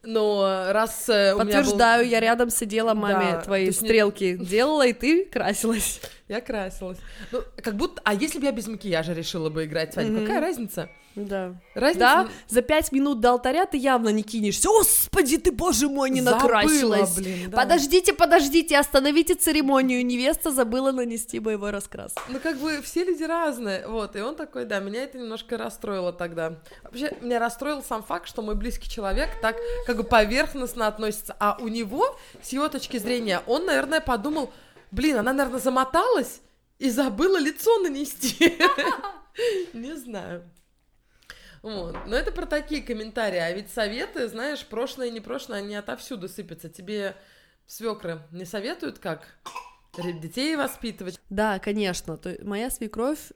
Но 0.04 0.68
раз 0.72 1.10
э, 1.10 1.34
у 1.34 1.38
меня 1.38 1.46
был- 1.46 1.52
Подтверждаю, 1.54 2.08
я 2.08 2.20
рядом 2.20 2.50
сидела, 2.50 2.94
маме 2.94 3.32
Да, 3.34 3.42
твои 3.42 3.66
есть 3.66 3.82
не- 3.82 3.88
стрелки 3.88 4.38
делала, 4.38 4.86
и 4.88 4.94
ты 4.94 5.26
красилась. 5.26 6.00
Я 6.28 6.42
красилась. 6.42 7.00
Ну, 7.32 7.42
как 7.64 7.76
будто... 7.76 8.02
А 8.06 8.14
если 8.14 8.40
бы 8.40 8.46
я 8.46 8.52
без 8.52 8.68
макияжа 8.68 9.14
решила 9.14 9.50
бы 9.50 9.66
играть 9.66 9.94
свадьбу, 9.94 10.14
Мгм. 10.14 10.26
какая 10.26 10.42
разница? 10.42 10.90
Да. 11.16 11.56
Разница... 11.74 12.00
Да, 12.00 12.30
за 12.48 12.62
пять 12.62 12.92
минут 12.92 13.20
до 13.20 13.32
алтаря 13.32 13.66
ты 13.66 13.78
явно 13.78 14.10
не 14.10 14.24
кинешься. 14.24 14.68
Господи, 14.68 15.38
ты, 15.38 15.52
боже 15.52 15.90
мой, 15.90 16.10
не 16.10 16.22
Забыла, 16.22 16.40
накрасилась. 16.40 17.16
блин, 17.16 17.50
да. 17.50 17.58
Подождите, 17.58 18.14
подождите, 18.14 18.78
остановите 18.78 19.36
церемонию. 19.36 20.06
Невеста 20.06 20.52
забыла 20.52 20.92
нанести 20.92 21.40
боевой 21.40 21.72
раскрас. 21.72 22.16
Ну, 22.30 22.40
как 22.40 22.58
бы 22.58 22.82
все 22.82 23.04
люди 23.04 23.24
разные, 23.24 23.88
вот, 23.88 24.16
и 24.16 24.22
он 24.22 24.36
такой, 24.36 24.66
да, 24.66 24.80
меня 24.80 25.04
это 25.04 25.18
немножко 25.18 25.58
расстроило 25.58 26.14
тогда. 26.14 26.56
Вообще, 26.84 27.16
меня 27.22 27.40
расстроил 27.40 27.84
сам 27.84 28.04
факт, 28.04 28.28
что 28.28 28.42
мой 28.42 28.56
близкий 28.56 28.90
человек 28.90 29.30
так, 29.42 29.56
как 29.86 29.98
бы, 29.98 30.04
поверхностно 30.04 30.88
относится, 30.88 31.36
а 31.40 31.58
у 31.60 31.68
него, 31.68 32.18
с 32.42 32.50
его 32.50 32.70
точки 32.70 32.98
зрения, 32.98 33.42
он, 33.48 33.66
наверное, 33.66 34.00
подумал, 34.02 34.52
блин, 34.92 35.18
она, 35.18 35.34
наверное, 35.34 35.60
замоталась 35.60 36.42
и 36.78 36.90
забыла 36.90 37.40
лицо 37.40 37.80
нанести. 37.80 38.58
Не 39.74 39.96
знаю. 39.96 40.44
Вот. 41.62 41.96
Но 42.06 42.16
это 42.16 42.32
про 42.32 42.46
такие 42.46 42.82
комментарии. 42.82 43.40
А 43.40 43.52
ведь 43.52 43.70
советы, 43.70 44.28
знаешь, 44.28 44.66
прошлое 44.66 45.08
и 45.08 45.12
непрошлое, 45.12 45.60
они 45.60 45.76
отовсюду 45.76 46.28
сыпятся. 46.28 46.70
Тебе 46.70 47.16
свекры 47.66 48.22
не 48.32 48.46
советуют, 48.46 49.00
как 49.00 49.28
детей 50.22 50.56
воспитывать? 50.56 51.20
Да, 51.30 51.60
конечно. 51.60 52.18
То 52.18 52.38
моя 52.42 52.70
свекровь 52.70 53.32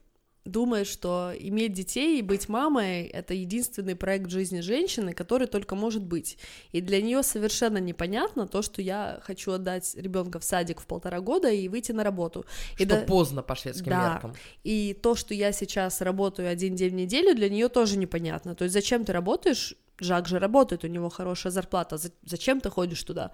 думает, 0.46 0.88
что 0.88 1.32
иметь 1.40 1.72
детей 1.74 2.20
и 2.20 2.22
быть 2.22 2.50
мамой— 2.50 3.04
это 3.14 3.34
единственный 3.34 3.96
проект 3.96 4.30
жизни 4.30 4.60
женщины, 4.60 5.14
который 5.14 5.48
только 5.48 5.76
может 5.76 6.04
быть. 6.04 6.38
И 6.74 6.82
для 6.82 7.02
нее 7.02 7.24
совершенно 7.24 7.78
непонятно 7.78 8.46
то, 8.48 8.62
что 8.62 8.82
я 8.82 9.20
хочу 9.24 9.54
отдать 9.54 9.96
ребенка 9.96 10.40
в 10.40 10.44
садик 10.44 10.82
в 10.82 10.86
полтора 10.86 11.22
года 11.22 11.50
и 11.50 11.70
выйти 11.70 11.94
на 11.94 12.04
работу. 12.04 12.46
И 12.78 12.86
Что 12.86 13.00
да- 13.00 13.06
поздно 13.06 13.42
по 13.42 13.56
шведским 13.56 13.92
Да. 13.92 14.10
меркам. 14.14 14.34
И 14.66 14.94
то, 15.02 15.16
что 15.16 15.34
я 15.34 15.52
сейчас 15.54 16.02
работаю 16.02 16.50
один 16.50 16.76
день 16.76 16.90
в 16.92 16.96
неделю, 16.96 17.34
для 17.36 17.50
нее 17.50 17.70
тоже 17.70 17.98
непонятно. 17.98 18.54
То 18.54 18.66
есть 18.66 18.74
зачем 18.74 19.06
ты 19.06 19.14
работаешь? 19.14 19.76
Жак 20.00 20.28
же 20.28 20.40
работает, 20.40 20.84
у 20.84 20.88
него 20.88 21.10
хорошая 21.10 21.52
зарплата. 21.54 21.98
За- 21.98 22.12
Зачем 22.26 22.60
ты 22.60 22.70
ходишь 22.70 23.04
туда? 23.04 23.32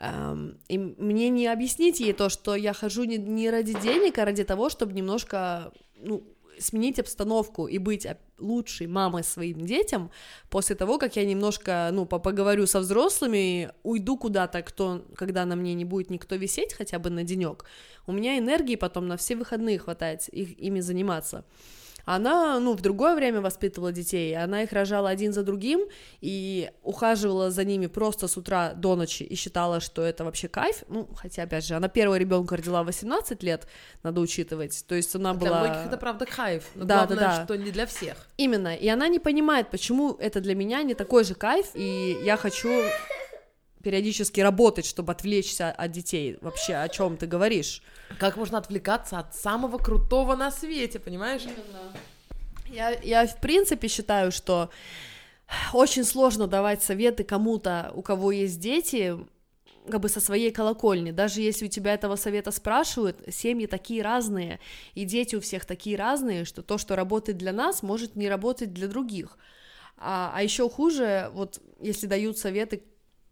Эм, 0.00 0.58
и 0.68 0.78
мне 0.78 1.28
не 1.28 1.48
объяснить 1.48 1.98
ей 2.00 2.12
то, 2.12 2.28
что 2.28 2.54
я 2.54 2.72
хожу 2.72 3.02
не, 3.04 3.16
не 3.16 3.50
ради 3.50 3.72
денег, 3.80 4.16
а 4.18 4.24
ради 4.24 4.44
того, 4.44 4.68
чтобы 4.70 4.92
немножко 4.92 5.72
ну, 6.02 6.22
сменить 6.60 6.98
обстановку 6.98 7.66
и 7.66 7.78
быть 7.78 8.06
лучшей 8.38 8.86
мамой 8.86 9.24
своим 9.24 9.64
детям 9.64 10.10
после 10.50 10.76
того, 10.76 10.98
как 10.98 11.16
я 11.16 11.24
немножко, 11.24 11.90
ну, 11.92 12.06
по- 12.06 12.18
поговорю 12.18 12.66
со 12.66 12.80
взрослыми, 12.80 13.70
уйду 13.82 14.16
куда-то, 14.16 14.62
кто, 14.62 15.04
когда 15.16 15.44
на 15.44 15.56
мне 15.56 15.74
не 15.74 15.84
будет 15.84 16.10
никто 16.10 16.36
висеть 16.36 16.72
хотя 16.72 16.98
бы 16.98 17.10
на 17.10 17.24
денек, 17.24 17.64
у 18.06 18.12
меня 18.12 18.38
энергии 18.38 18.76
потом 18.76 19.06
на 19.08 19.16
все 19.16 19.36
выходные 19.36 19.78
хватает 19.78 20.28
их, 20.28 20.58
ими 20.58 20.80
заниматься. 20.80 21.44
Она, 22.10 22.58
ну, 22.58 22.72
в 22.72 22.80
другое 22.80 23.14
время 23.14 23.42
воспитывала 23.42 23.92
детей, 23.92 24.34
она 24.34 24.62
их 24.62 24.72
рожала 24.72 25.10
один 25.10 25.34
за 25.34 25.42
другим 25.42 25.86
и 26.22 26.70
ухаживала 26.82 27.50
за 27.50 27.64
ними 27.64 27.86
просто 27.86 28.28
с 28.28 28.38
утра 28.38 28.72
до 28.72 28.96
ночи 28.96 29.24
и 29.24 29.34
считала, 29.34 29.80
что 29.80 30.00
это 30.00 30.24
вообще 30.24 30.48
кайф. 30.48 30.84
Ну, 30.88 31.06
хотя, 31.14 31.42
опять 31.42 31.66
же, 31.66 31.74
она 31.74 31.88
первого 31.88 32.16
ребенка 32.16 32.56
родила 32.56 32.82
в 32.82 32.86
18 32.86 33.42
лет, 33.42 33.68
надо 34.02 34.22
учитывать. 34.22 34.86
То 34.88 34.94
есть 34.94 35.14
она 35.14 35.34
Для 35.34 35.50
была... 35.50 35.60
многих 35.60 35.86
это 35.86 35.98
правда 35.98 36.24
кайф. 36.24 36.64
Но 36.74 36.86
Да, 36.86 37.00
да, 37.00 37.14
главное, 37.14 37.36
да. 37.36 37.44
что 37.44 37.56
не 37.56 37.70
для 37.70 37.84
всех. 37.84 38.16
Именно, 38.38 38.74
и 38.74 38.88
она 38.88 39.08
не 39.08 39.18
понимает, 39.18 39.68
почему 39.70 40.14
это 40.14 40.40
для 40.40 40.54
меня 40.54 40.82
не 40.84 40.94
такой 40.94 41.24
же 41.24 41.34
кайф, 41.34 41.66
и 41.74 42.18
я 42.24 42.38
хочу 42.38 42.70
периодически 43.82 44.40
работать, 44.40 44.86
чтобы 44.86 45.12
отвлечься 45.12 45.70
от 45.70 45.92
детей. 45.92 46.38
Вообще, 46.40 46.74
о 46.74 46.88
чем 46.88 47.16
ты 47.16 47.26
говоришь? 47.26 47.82
Как 48.18 48.36
можно 48.36 48.58
отвлекаться 48.58 49.18
от 49.18 49.34
самого 49.34 49.78
крутого 49.78 50.36
на 50.36 50.50
свете, 50.50 50.98
понимаешь? 50.98 51.42
Я, 52.66 52.90
я 53.02 53.26
в 53.26 53.40
принципе 53.40 53.88
считаю, 53.88 54.32
что 54.32 54.70
очень 55.72 56.04
сложно 56.04 56.46
давать 56.46 56.82
советы 56.82 57.24
кому-то, 57.24 57.92
у 57.94 58.02
кого 58.02 58.32
есть 58.32 58.60
дети, 58.60 59.16
как 59.88 60.00
бы 60.00 60.08
со 60.08 60.20
своей 60.20 60.50
колокольни. 60.50 61.10
Даже 61.10 61.40
если 61.40 61.66
у 61.66 61.68
тебя 61.68 61.94
этого 61.94 62.16
совета 62.16 62.50
спрашивают, 62.50 63.16
семьи 63.30 63.66
такие 63.66 64.02
разные, 64.02 64.60
и 64.94 65.04
дети 65.04 65.36
у 65.36 65.40
всех 65.40 65.64
такие 65.64 65.96
разные, 65.96 66.44
что 66.44 66.62
то, 66.62 66.78
что 66.78 66.96
работает 66.96 67.38
для 67.38 67.52
нас, 67.52 67.82
может 67.82 68.16
не 68.16 68.28
работать 68.28 68.72
для 68.74 68.88
других. 68.88 69.38
А, 69.96 70.32
а 70.34 70.42
еще 70.42 70.68
хуже, 70.68 71.30
вот 71.32 71.60
если 71.80 72.06
дают 72.06 72.38
советы 72.38 72.82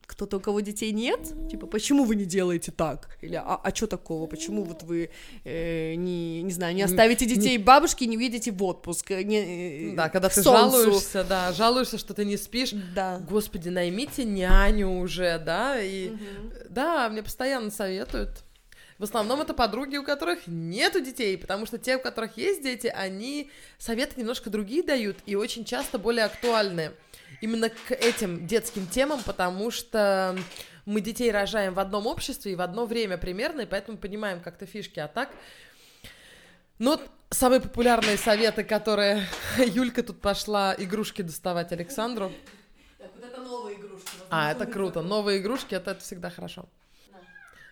кто-то, 0.07 0.37
у 0.37 0.41
кого 0.41 0.61
детей 0.61 0.93
нет, 0.93 1.21
типа, 1.51 1.67
почему 1.67 2.05
вы 2.05 2.17
не 2.17 2.25
делаете 2.25 2.73
так? 2.73 3.09
Или, 3.21 3.35
а, 3.35 3.61
а 3.63 3.75
что 3.75 3.87
такого? 3.87 4.27
Почему 4.27 4.65
вот 4.65 4.83
вы, 4.85 5.11
э, 5.45 5.95
не, 5.95 6.43
не 6.43 6.53
знаю, 6.53 6.75
не 6.75 6.83
оставите 6.83 7.27
детей 7.27 7.59
бабушке, 7.59 8.07
не 8.07 8.17
уедете 8.17 8.53
в 8.53 8.63
отпуск? 8.63 9.11
э, 9.11 9.23
Не, 9.23 9.91
э, 9.93 9.97
Да, 9.97 10.09
когда 10.09 10.29
ты 10.29 10.43
солнцу?» 10.43 10.83
жалуешься, 10.83 11.25
да, 11.25 11.53
жалуешься, 11.53 11.99
что 11.99 12.15
ты 12.15 12.25
не 12.25 12.37
спишь. 12.37 12.73
Да. 12.95 13.19
Господи, 13.29 13.69
наймите 13.69 14.25
няню 14.25 14.99
уже, 15.01 15.39
да, 15.45 15.81
и 15.81 16.13
да, 16.69 17.09
мне 17.09 17.23
постоянно 17.23 17.71
советуют. 17.71 18.31
В 18.99 19.05
основном 19.05 19.43
это 19.43 19.53
подруги, 19.53 19.99
у 19.99 20.05
которых 20.05 20.47
нету 20.47 21.01
детей, 21.01 21.37
потому 21.37 21.67
что 21.67 21.77
те, 21.77 21.99
у 21.99 22.01
которых 22.01 22.39
есть 22.39 22.63
дети, 22.63 22.87
они 22.87 23.51
советы 23.77 24.19
немножко 24.19 24.49
другие 24.49 24.83
дают 24.83 25.19
и 25.27 25.35
очень 25.35 25.67
часто 25.67 25.99
более 25.99 26.25
актуальные 26.25 26.93
именно 27.41 27.71
к 27.71 27.91
этим 27.91 28.47
детским 28.47 28.87
темам, 28.87 29.21
потому 29.25 29.71
что 29.71 30.37
мы 30.85 31.01
детей 31.01 31.31
рожаем 31.31 31.75
в 31.75 31.81
одном 31.81 32.07
обществе 32.07 32.53
и 32.53 32.57
в 32.57 32.61
одно 32.61 32.87
время 32.87 33.19
примерно, 33.19 33.63
и 33.63 33.67
поэтому 33.67 33.99
понимаем 33.99 34.41
как-то 34.41 34.67
фишки, 34.67 35.01
а 35.01 35.09
так... 35.09 35.31
Ну, 36.79 37.01
самые 37.31 37.61
популярные 37.61 38.19
советы, 38.19 38.63
которые 38.63 39.27
Юлька 39.59 40.03
тут 40.03 40.21
пошла 40.21 40.75
игрушки 40.77 41.23
доставать 41.23 41.73
Александру. 41.73 42.31
Так, 42.99 43.11
вот 43.15 43.25
это 43.25 43.41
новые 43.41 43.79
игрушки. 43.79 44.09
А, 44.29 44.53
это 44.53 44.67
круто. 44.67 45.01
Новые 45.01 45.39
игрушки, 45.39 45.75
это, 45.75 45.93
это 45.93 46.01
всегда 46.01 46.29
хорошо. 46.29 46.69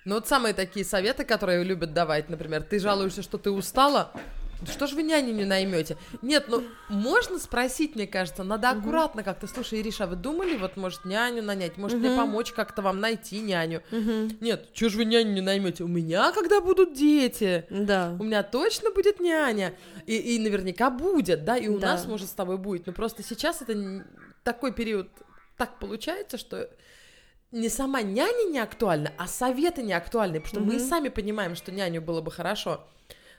Ну 0.04 0.16
вот 0.16 0.28
самые 0.28 0.52
такие 0.52 0.84
советы, 0.84 1.24
которые 1.24 1.64
любят 1.64 1.94
давать, 1.94 2.28
например, 2.28 2.62
ты 2.62 2.78
жалуешься, 2.78 3.22
что 3.22 3.38
ты 3.38 3.50
устала, 3.50 4.12
что 4.70 4.86
ж 4.86 4.92
вы 4.92 5.02
няню 5.02 5.32
не 5.32 5.44
наймете? 5.44 5.96
Нет, 6.22 6.46
ну 6.48 6.62
можно 6.88 7.38
спросить, 7.38 7.94
мне 7.94 8.06
кажется, 8.06 8.44
надо 8.44 8.70
аккуратно 8.70 9.22
как-то. 9.22 9.46
Слушай, 9.46 9.80
Ириша, 9.80 10.04
а 10.04 10.06
вы 10.06 10.16
думали, 10.16 10.56
вот 10.56 10.76
может 10.76 11.04
няню 11.04 11.42
нанять, 11.42 11.76
может 11.76 11.98
мне 11.98 12.08
Мгм. 12.10 12.16
помочь 12.18 12.52
как-то 12.52 12.82
вам 12.82 13.00
найти 13.00 13.40
няню? 13.40 13.82
Мгм. 13.90 14.36
Нет, 14.40 14.72
чё 14.72 14.88
ж 14.88 14.94
вы 14.96 15.04
няню 15.04 15.32
не 15.32 15.40
наймете? 15.40 15.84
У 15.84 15.88
меня 15.88 16.32
когда 16.32 16.60
будут 16.60 16.94
дети? 16.94 17.64
Да. 17.70 18.16
У 18.18 18.24
меня 18.24 18.42
точно 18.42 18.90
будет 18.90 19.20
няня. 19.20 19.74
И, 20.06 20.16
и 20.16 20.38
наверняка 20.38 20.90
будет, 20.90 21.44
да, 21.44 21.56
и 21.56 21.68
у 21.68 21.78
Да. 21.78 21.88
нас, 21.92 22.06
может, 22.06 22.28
с 22.28 22.32
тобой 22.32 22.58
будет. 22.58 22.86
Но 22.86 22.92
просто 22.92 23.22
сейчас 23.22 23.62
это 23.62 24.04
такой 24.42 24.72
период, 24.72 25.08
так 25.56 25.78
получается, 25.78 26.38
что 26.38 26.68
не 27.52 27.68
сама 27.68 28.02
няня 28.02 28.50
не 28.50 28.58
актуальна, 28.58 29.12
а 29.16 29.26
советы 29.28 29.82
не 29.82 29.92
актуальны, 29.92 30.40
потому 30.40 30.48
что 30.48 30.60
мы 30.60 30.76
и 30.76 30.78
сами 30.80 31.08
понимаем, 31.08 31.54
что 31.54 31.70
няню 31.72 32.02
было 32.02 32.20
бы 32.20 32.30
хорошо. 32.30 32.84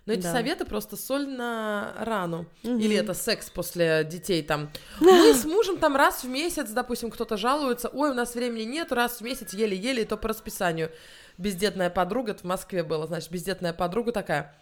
Но 0.06 0.14
эти 0.14 0.22
Да. 0.24 0.32
советы 0.34 0.66
просто 0.66 0.96
соль 0.98 1.28
на 1.28 1.94
рану. 1.98 2.46
Мгм. 2.64 2.78
Или 2.80 2.96
это 2.96 3.14
секс 3.16 3.50
после 3.50 4.04
детей 4.04 4.44
там. 4.44 4.70
Мы 5.00 5.34
с 5.34 5.46
мужем 5.46 5.78
там 5.78 5.96
раз 5.96 6.24
в 6.24 6.28
месяц, 6.30 6.70
допустим, 6.70 7.10
кто-то 7.10 7.38
жалуется, 7.38 7.90
ой, 7.90 8.12
у 8.12 8.14
нас 8.14 8.36
времени 8.36 8.64
нет, 8.64 8.92
раз 8.92 9.18
в 9.18 9.22
месяц 9.22 9.54
еле-еле, 9.54 10.04
и 10.04 10.06
то 10.06 10.16
по 10.18 10.28
расписанию. 10.28 10.92
Бездетная 11.38 11.90
подруга, 11.90 12.32
это 12.32 12.42
в 12.42 12.46
Москве 12.46 12.84
было, 12.84 13.08
значит, 13.08 13.32
бездетная 13.32 13.74
подруга 13.74 14.12
такая, 14.12 14.56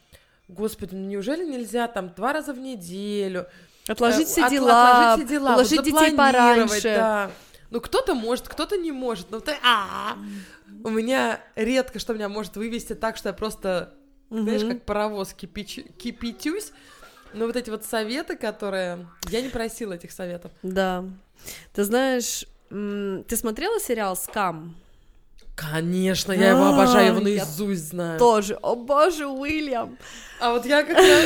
господи, 0.48 0.96
ну 0.96 1.08
неужели 1.08 1.46
нельзя 1.46 1.88
там 1.88 2.10
два 2.16 2.34
раза 2.34 2.54
в 2.54 2.60
неделю? 2.60 3.46
Отложить 3.88 4.30
э, 4.30 4.32
все 4.32 4.50
дела, 4.50 5.10
отложить 5.12 5.28
все 5.28 5.38
дела, 5.38 5.54
уложить 5.56 5.76
вот 5.78 5.86
детей 5.86 6.16
пораньше. 6.16 6.82
да. 6.96 7.32
Ну, 7.70 7.82
кто-то 7.82 8.14
может, 8.14 8.48
кто-то 8.48 8.78
не 8.78 8.92
может. 8.92 9.32
Ну, 9.32 9.40
ты... 9.42 9.56
а 9.64 10.16
У 10.84 10.90
меня 10.90 11.42
редко 11.56 11.98
что 12.00 12.14
меня 12.14 12.30
может 12.30 12.56
вывести 12.56 12.94
так, 12.94 13.18
что 13.18 13.30
я 13.30 13.34
просто, 13.34 13.94
знаешь, 14.42 14.62
Мгм. 14.64 14.72
как 14.74 14.84
паровоз 14.84 15.36
кипич- 15.40 15.92
кипятюсь. 15.98 16.72
Но 17.34 17.46
вот 17.48 17.56
эти 17.56 17.70
вот 17.70 17.84
советы, 17.86 18.36
которые... 18.36 19.08
Я 19.30 19.42
не 19.42 19.50
просила 19.50 19.94
этих 19.94 20.12
советов. 20.12 20.52
Да. 20.62 21.04
Ты 21.74 21.84
знаешь, 21.84 22.46
ты 22.70 23.36
смотрела 23.36 23.80
сериал 23.80 24.16
«Скам»? 24.16 24.76
Конечно, 25.56 26.32
я 26.34 26.50
его 26.50 26.66
обожаю, 26.70 27.06
я 27.06 27.08
его 27.12 27.18
А, 27.18 27.30
я 27.30 27.44
наизусть 27.46 27.90
знаю. 27.90 28.18
Тоже. 28.18 28.56
О 28.62 28.76
боже, 28.76 29.28
Уильям. 29.28 29.98
А 30.40 30.52
вот 30.52 30.66
я 30.66 30.84
как 30.84 30.98
я, 30.98 31.20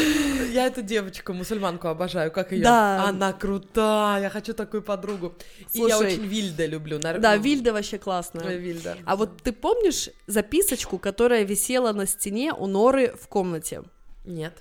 я 0.52 0.68
эту 0.68 0.82
девочку, 0.82 1.34
мусульманку 1.34 1.88
обожаю, 1.88 2.30
как 2.30 2.52
ее? 2.52 2.64
Да. 2.64 3.06
Она 3.08 3.32
крутая, 3.32 4.24
я 4.24 4.30
хочу 4.30 4.54
такую 4.54 4.84
подругу. 4.84 5.34
И 5.74 5.80
я 5.80 5.98
очень 5.98 6.26
Вильда 6.26 6.66
люблю. 6.66 7.00
нар- 7.00 7.20
Да, 7.20 7.36
ну, 7.36 7.42
Вильда 7.42 7.72
вообще 7.72 7.98
классная. 7.98 8.58
Вильда. 8.58 8.98
А 9.06 9.16
вот 9.16 9.42
ты 9.42 9.54
помнишь 9.54 10.10
записочку, 10.28 10.98
которая 11.00 11.44
висела 11.44 11.94
на 11.94 12.06
стене 12.06 12.54
у 12.54 12.68
Норы 12.68 13.16
в 13.20 13.28
комнате? 13.30 13.84
Нет. 14.26 14.54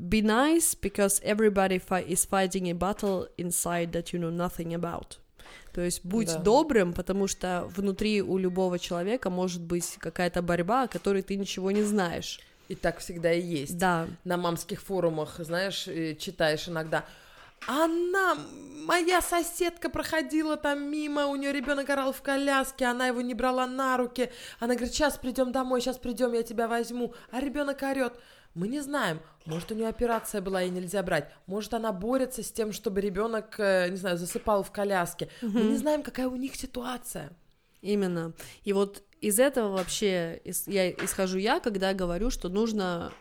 Be 0.00 0.22
nice 0.22 0.74
because 0.80 1.22
everybody 1.22 1.80
is 2.08 2.26
fighting 2.28 2.70
a 2.70 2.74
battle 2.74 3.28
inside 3.38 3.92
that 3.92 4.12
you 4.12 4.18
know 4.18 4.30
nothing 4.30 4.74
about. 4.74 5.18
То 5.76 5.82
есть 5.82 6.00
будь 6.06 6.32
Да. 6.32 6.38
добрым, 6.38 6.94
потому 6.94 7.26
что 7.26 7.70
внутри 7.76 8.22
у 8.22 8.38
любого 8.38 8.78
человека 8.78 9.28
может 9.28 9.60
быть 9.60 9.96
какая-то 9.98 10.40
борьба, 10.40 10.84
о 10.84 10.88
которой 10.88 11.20
ты 11.20 11.36
ничего 11.36 11.70
не 11.70 11.82
знаешь. 11.82 12.40
И 12.68 12.74
так 12.74 12.98
всегда 13.00 13.30
и 13.30 13.42
есть. 13.42 13.76
Да. 13.76 14.06
На 14.24 14.38
мамских 14.38 14.80
форумах, 14.80 15.34
знаешь, 15.38 15.86
э, 15.86 16.14
читаешь 16.14 16.66
иногда. 16.66 17.04
Она, 17.66 18.38
моя 18.86 19.20
соседка 19.20 19.90
проходила 19.90 20.56
там 20.56 20.90
мимо, 20.90 21.26
у 21.26 21.36
нее 21.36 21.52
ребенок 21.52 21.90
орал 21.90 22.14
в 22.14 22.22
коляске, 22.22 22.86
она 22.86 23.08
его 23.08 23.20
не 23.20 23.34
брала 23.34 23.66
на 23.66 23.98
руки. 23.98 24.30
Она 24.60 24.76
говорит, 24.76 24.94
сейчас 24.94 25.18
придем 25.18 25.52
домой, 25.52 25.82
сейчас 25.82 25.98
придем, 25.98 26.32
я 26.32 26.42
тебя 26.42 26.68
возьму. 26.68 27.12
А 27.30 27.40
ребенок 27.40 27.82
орет. 27.82 28.14
Мы 28.56 28.68
не 28.68 28.80
знаем, 28.80 29.20
может, 29.44 29.70
у 29.70 29.74
нее 29.74 29.86
операция 29.86 30.40
была 30.40 30.62
и 30.62 30.70
нельзя 30.70 31.02
брать. 31.02 31.30
Может, 31.46 31.74
она 31.74 31.92
борется 31.92 32.42
с 32.42 32.50
тем, 32.50 32.72
чтобы 32.72 33.02
ребенок, 33.02 33.54
э, 33.58 33.90
не 33.90 33.96
знаю, 33.96 34.16
засыпал 34.16 34.62
в 34.62 34.72
коляске. 34.72 35.28
Мы 35.42 35.60
не 35.60 35.76
знаем, 35.76 36.02
какая 36.02 36.26
у 36.26 36.36
них 36.36 36.56
ситуация. 36.56 37.36
Именно. 37.82 38.32
И 38.64 38.72
вот 38.72 39.02
из 39.20 39.38
этого 39.38 39.76
вообще 39.76 40.40
я 40.66 40.90
исхожу 40.90 41.36
я, 41.36 41.60
когда 41.60 41.92
говорю, 41.92 42.30
что 42.30 42.48
нужно 42.48 43.12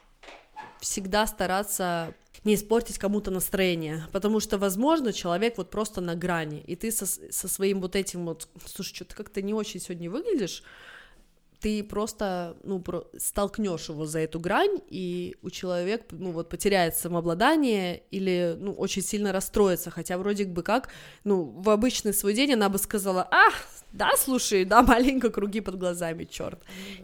всегда 0.80 1.28
стараться 1.28 2.14
не 2.46 2.56
испортить 2.56 2.98
кому-то 2.98 3.30
настроение, 3.30 4.06
потому 4.14 4.40
что, 4.40 4.58
возможно, 4.58 5.12
человек 5.12 5.58
вот 5.58 5.70
просто 5.70 6.00
на 6.00 6.16
грани, 6.16 6.64
и 6.66 6.78
ты 6.78 6.92
со, 6.92 7.06
со 7.06 7.48
своим 7.50 7.82
вот 7.82 7.98
этим 7.98 8.26
вот, 8.26 8.48
слушай, 8.66 8.96
что-то 8.96 9.16
как-то 9.16 9.42
не 9.42 9.54
очень 9.54 9.82
сегодня 9.82 10.10
выглядишь, 10.10 10.64
ты 11.60 11.84
просто, 11.84 12.56
ну, 12.64 12.80
про- 12.80 13.06
столкнешь 13.18 13.90
его 13.90 14.06
за 14.06 14.20
эту 14.20 14.40
грань, 14.40 14.80
и 14.90 15.36
у 15.42 15.50
человека, 15.50 16.06
ну, 16.12 16.32
вот, 16.32 16.50
потеряет 16.50 16.96
самообладание 16.96 18.04
или, 18.12 18.56
ну, 18.60 18.74
очень 18.74 19.02
сильно 19.02 19.32
расстроится, 19.32 19.90
хотя 19.92 20.18
вроде 20.18 20.46
бы 20.46 20.64
как, 20.64 20.90
ну, 21.24 21.44
в 21.44 21.70
обычный 21.70 22.14
свой 22.14 22.34
день 22.34 22.54
она 22.54 22.70
бы 22.70 22.78
сказала, 22.78 23.28
а, 23.32 23.50
да, 23.92 24.12
слушай, 24.18 24.66
да, 24.66 24.82
маленько 24.84 25.30
круги 25.30 25.62
под 25.62 25.78
глазами, 25.80 26.26
черт, 26.26 26.60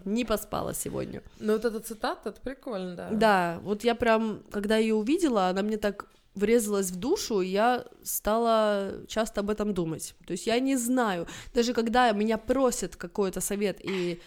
не 0.05 0.25
поспала 0.25 0.73
сегодня. 0.73 1.21
Ну, 1.39 1.53
вот 1.53 1.65
эта 1.65 1.79
цитата, 1.79 2.29
это 2.29 2.41
прикольно, 2.41 2.95
да. 2.95 3.09
Да, 3.11 3.59
вот 3.63 3.83
я 3.83 3.95
прям, 3.95 4.43
когда 4.51 4.77
ее 4.77 4.95
увидела, 4.95 5.47
она 5.47 5.61
мне 5.61 5.77
так 5.77 6.07
врезалась 6.35 6.91
в 6.91 6.95
душу, 6.95 7.41
и 7.41 7.47
я 7.47 7.85
стала 8.03 9.03
часто 9.07 9.41
об 9.41 9.49
этом 9.49 9.73
думать. 9.73 10.15
То 10.25 10.31
есть 10.31 10.47
я 10.47 10.59
не 10.59 10.77
знаю, 10.77 11.27
даже 11.53 11.73
когда 11.73 12.11
меня 12.11 12.37
просят 12.37 12.95
какой-то 12.95 13.41
совет, 13.41 13.79
и 13.83 14.21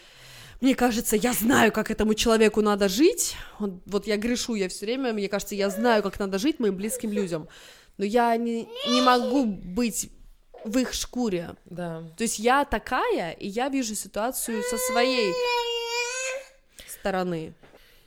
мне 0.60 0.74
кажется, 0.74 1.16
я 1.16 1.32
знаю, 1.32 1.72
как 1.72 1.90
этому 1.90 2.14
человеку 2.14 2.60
надо 2.60 2.88
жить, 2.88 3.36
вот, 3.58 3.82
вот 3.86 4.06
я 4.06 4.16
грешу, 4.16 4.54
я 4.54 4.68
все 4.68 4.86
время, 4.86 5.12
мне 5.12 5.28
кажется, 5.28 5.54
я 5.54 5.70
знаю, 5.70 6.02
как 6.02 6.18
надо 6.18 6.38
жить 6.38 6.60
моим 6.60 6.76
близким 6.76 7.12
людям, 7.12 7.48
но 7.96 8.04
я 8.04 8.36
не, 8.36 8.68
не 8.88 9.00
могу 9.02 9.44
быть 9.44 10.10
в 10.64 10.78
их 10.78 10.92
шкуре. 10.94 11.54
Да. 11.66 12.02
То 12.16 12.22
есть 12.24 12.38
я 12.38 12.64
такая, 12.64 13.32
и 13.32 13.48
я 13.48 13.68
вижу 13.68 13.94
ситуацию 13.94 14.62
со 14.62 14.78
своей 14.78 15.32
стороны. 16.88 17.54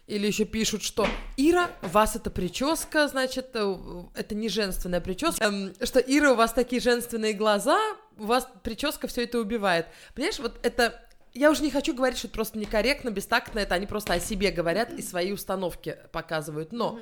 Или 0.08 0.28
еще 0.28 0.46
пишут, 0.46 0.84
что 0.84 1.06
Ира, 1.36 1.70
у 1.84 1.88
вас 1.88 2.16
эта 2.16 2.30
прическа, 2.30 3.10
значит, 3.10 3.50
э, 3.54 3.76
это 4.16 4.36
не 4.36 4.48
женственная 4.48 5.02
прическа, 5.02 5.44
Эм, 5.44 5.74
что 5.84 6.00
Ира, 6.00 6.32
у 6.32 6.36
вас 6.36 6.54
такие 6.54 6.82
женственные 6.82 7.34
глаза, 7.34 7.78
у 8.18 8.24
вас 8.26 8.48
прическа 8.64 9.08
все 9.08 9.26
это 9.26 9.38
убивает. 9.38 9.86
Понимаешь, 10.16 10.40
вот 10.40 10.60
это 10.64 11.04
я 11.34 11.52
уже 11.52 11.62
не 11.62 11.72
хочу 11.72 11.94
говорить, 11.94 12.18
что 12.18 12.28
это 12.28 12.36
просто 12.36 12.58
некорректно, 12.58 13.10
бестактно, 13.10 13.60
это 13.60 13.76
они 13.76 13.86
просто 13.86 14.14
о 14.14 14.20
себе 14.20 14.50
говорят 14.52 14.94
и 14.94 15.02
свои 15.02 15.34
установки 15.34 15.98
показывают. 16.14 16.72
Но, 16.72 17.00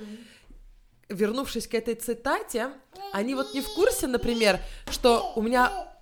вернувшись 1.08 1.68
к 1.68 1.76
этой 1.76 1.94
цитате, 1.94 2.70
они 3.14 3.36
вот 3.36 3.54
не 3.54 3.62
в 3.62 3.74
курсе, 3.76 4.08
например, 4.08 4.60
что 4.90 5.32
у 5.36 5.44
меня 5.44 5.95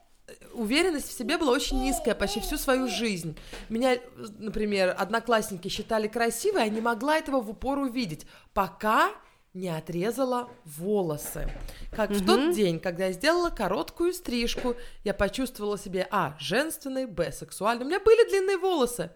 уверенность 0.53 1.09
в 1.09 1.17
себе 1.17 1.37
была 1.37 1.51
очень 1.51 1.81
низкая 1.81 2.15
почти 2.15 2.39
всю 2.39 2.57
свою 2.57 2.87
жизнь. 2.87 3.37
Меня, 3.69 3.97
например, 4.39 4.95
одноклассники 4.97 5.67
считали 5.67 6.07
красивой, 6.07 6.63
я 6.63 6.69
не 6.69 6.81
могла 6.81 7.17
этого 7.17 7.41
в 7.41 7.49
упор 7.49 7.79
увидеть, 7.79 8.25
пока 8.53 9.11
не 9.53 9.69
отрезала 9.69 10.49
волосы. 10.65 11.47
Как 11.95 12.09
в 12.09 12.25
тот 12.25 12.55
день, 12.55 12.79
когда 12.79 13.05
я 13.07 13.11
сделала 13.11 13.49
короткую 13.49 14.13
стрижку, 14.13 14.75
я 15.03 15.13
почувствовала 15.13 15.77
себе, 15.77 16.07
а, 16.09 16.35
женственной, 16.39 17.05
б, 17.05 17.31
сексуальной. 17.31 17.85
У 17.85 17.87
меня 17.87 17.99
были 17.99 18.27
длинные 18.29 18.57
волосы. 18.57 19.11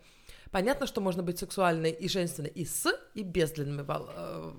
Понятно, 0.51 0.87
что 0.87 1.01
можно 1.01 1.23
быть 1.23 1.39
сексуальной 1.39 1.91
и 1.91 2.07
женственной 2.07 2.49
и 2.49 2.65
с, 2.65 2.87
и 3.15 3.23
без 3.23 3.51
длинными 3.51 3.81
вол- 3.81 4.09
э, 4.15 4.51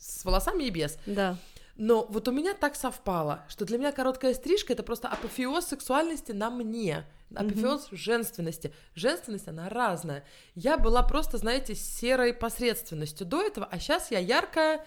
с 0.00 0.24
волосами 0.24 0.64
и 0.64 0.70
без. 0.70 0.98
Да. 1.06 1.36
Но 1.78 2.04
вот 2.10 2.26
у 2.26 2.32
меня 2.32 2.54
так 2.54 2.74
совпало, 2.74 3.44
что 3.48 3.64
для 3.64 3.78
меня 3.78 3.92
короткая 3.92 4.34
стрижка 4.34 4.72
это 4.72 4.82
просто 4.82 5.06
апофеоз 5.08 5.64
сексуальности 5.64 6.32
на 6.32 6.50
мне, 6.50 7.04
апофеоз 7.34 7.88
женственности. 7.92 8.74
Женственность, 8.96 9.46
она 9.46 9.68
разная. 9.68 10.24
Я 10.56 10.76
была 10.76 11.04
просто, 11.04 11.38
знаете, 11.38 11.76
серой 11.76 12.34
посредственностью 12.34 13.26
до 13.26 13.40
этого, 13.42 13.68
а 13.70 13.78
сейчас 13.78 14.10
я 14.10 14.18
яркая 14.18 14.84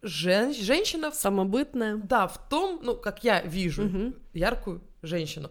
жен- 0.00 0.54
женщина 0.54 1.10
в 1.10 1.14
Самобытная. 1.14 1.96
да, 1.96 2.26
в 2.28 2.48
том, 2.48 2.80
ну, 2.82 2.96
как 2.96 3.22
я 3.22 3.42
вижу 3.42 3.82
Мгм. 3.82 4.14
яркую 4.32 4.80
женщину. 5.02 5.50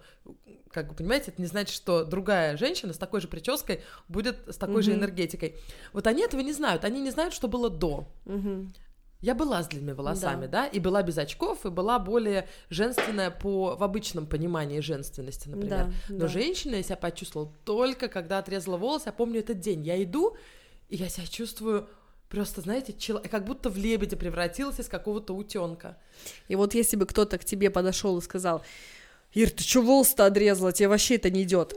Как 0.71 0.89
вы 0.89 0.95
понимаете, 0.95 1.29
это 1.31 1.41
не 1.41 1.47
значит, 1.47 1.75
что 1.75 2.03
другая 2.05 2.57
женщина 2.57 2.93
с 2.93 2.97
такой 2.97 3.21
же 3.21 3.27
прической 3.27 3.81
будет 4.07 4.37
с 4.47 4.57
такой 4.57 4.81
же 4.81 4.91
Мгм. 4.91 5.01
энергетикой. 5.01 5.55
Вот 5.93 6.07
они 6.07 6.23
этого 6.23 6.41
не 6.41 6.53
знают. 6.53 6.83
Они 6.85 7.01
не 7.01 7.11
знают, 7.11 7.33
что 7.35 7.47
было 7.47 7.69
до. 7.69 8.07
Мгм. 8.25 8.73
Я 9.21 9.35
была 9.35 9.61
с 9.61 9.67
длинными 9.67 9.91
волосами, 9.91 10.45
да. 10.47 10.67
и 10.67 10.79
была 10.79 11.03
без 11.03 11.17
очков, 11.17 11.65
и 11.65 11.69
была 11.69 11.99
более 11.99 12.47
женственная 12.69 13.31
по 13.31 13.75
в 13.75 13.83
обычном 13.83 14.25
понимании 14.25 14.79
женственности, 14.79 15.49
например. 15.49 15.87
Да, 15.87 15.91
Но 16.07 16.19
да. 16.19 16.27
женщина 16.29 16.75
я 16.75 16.83
себя 16.83 16.95
почувствовала 16.95 17.51
только 17.65 18.07
когда 18.07 18.37
отрезала 18.39 18.77
волосы. 18.77 19.07
Я 19.07 19.11
помню 19.11 19.41
этот 19.41 19.59
день. 19.59 19.83
Я 19.85 20.01
иду, 20.01 20.37
и 20.87 20.95
я 20.95 21.09
себя 21.09 21.27
чувствую 21.27 21.89
просто, 22.29 22.61
знаете, 22.61 22.93
чел- 22.93 23.21
как 23.29 23.43
будто 23.43 23.69
в 23.69 23.75
лебедя 23.75 24.15
превратилась 24.15 24.79
из 24.79 24.87
какого-то 24.87 25.35
утенка. 25.35 25.97
И 26.47 26.55
вот 26.55 26.73
если 26.73 26.95
бы 26.95 27.05
кто-то 27.05 27.37
к 27.37 27.43
тебе 27.43 27.69
подошел 27.69 28.17
и 28.17 28.21
сказал, 28.21 28.63
Ир, 29.33 29.49
ты 29.49 29.63
что 29.63 29.81
волосы-то 29.81 30.27
отрезала, 30.27 30.71
тебе 30.71 30.87
вообще 30.87 31.15
это 31.15 31.29
не 31.29 31.43
идет. 31.43 31.75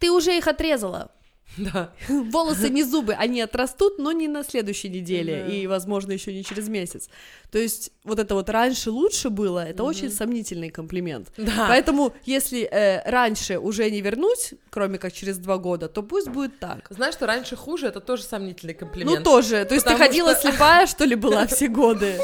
Ты 0.00 0.10
уже 0.10 0.36
их 0.36 0.48
отрезала. 0.48 1.12
Да. 1.58 1.92
Волосы 2.08 2.70
не 2.70 2.82
зубы, 2.82 3.12
они 3.12 3.40
отрастут, 3.42 3.98
но 3.98 4.12
не 4.12 4.26
на 4.26 4.42
следующей 4.42 4.88
неделе, 4.88 5.44
Да. 5.46 5.54
и, 5.54 5.66
возможно, 5.66 6.12
еще 6.12 6.32
не 6.32 6.44
через 6.44 6.68
месяц. 6.68 7.10
То 7.50 7.58
есть 7.58 7.92
вот 8.04 8.18
это 8.18 8.34
вот 8.34 8.48
раньше 8.48 8.90
лучше 8.90 9.28
было, 9.28 9.62
это 9.62 9.82
очень 9.84 10.10
сомнительный 10.10 10.70
комплимент. 10.70 11.28
Да. 11.36 11.66
Поэтому, 11.68 12.14
если 12.24 12.62
э, 12.62 13.02
раньше 13.10 13.58
уже 13.58 13.90
не 13.90 14.00
вернуть, 14.00 14.54
кроме 14.70 14.98
как 14.98 15.12
через 15.12 15.36
два 15.38 15.58
года, 15.58 15.88
то 15.88 16.02
пусть 16.02 16.28
будет 16.28 16.58
так. 16.58 16.86
Знаешь, 16.88 17.14
что 17.14 17.26
раньше 17.26 17.54
хуже, 17.54 17.88
это 17.88 18.00
тоже 18.00 18.22
сомнительный 18.22 18.74
комплимент. 18.74 19.18
Ну 19.18 19.22
тоже, 19.22 19.66
то 19.66 19.74
есть 19.74 19.86
ты 19.86 19.94
ходила 19.94 20.32
что- 20.34 20.50
слепая, 20.50 20.86
что 20.86 21.04
ли, 21.04 21.14
была 21.16 21.46
все 21.48 21.68
годы? 21.68 22.18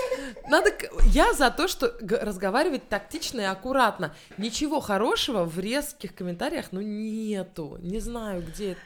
Надо... 0.49 0.73
Я 1.13 1.35
за 1.35 1.51
то, 1.51 1.69
что 1.69 1.93
разговаривать 2.01 2.89
тактично 2.89 3.43
и 3.43 3.45
аккуратно. 3.45 4.15
Ничего 4.39 4.81
хорошего 4.81 5.45
в 5.45 5.59
резких 5.59 6.15
комментариях, 6.15 6.69
ну, 6.73 6.81
нету. 6.81 7.77
Не 7.83 8.01
знаю, 8.01 8.43
где... 8.43 8.71
это. 8.73 8.81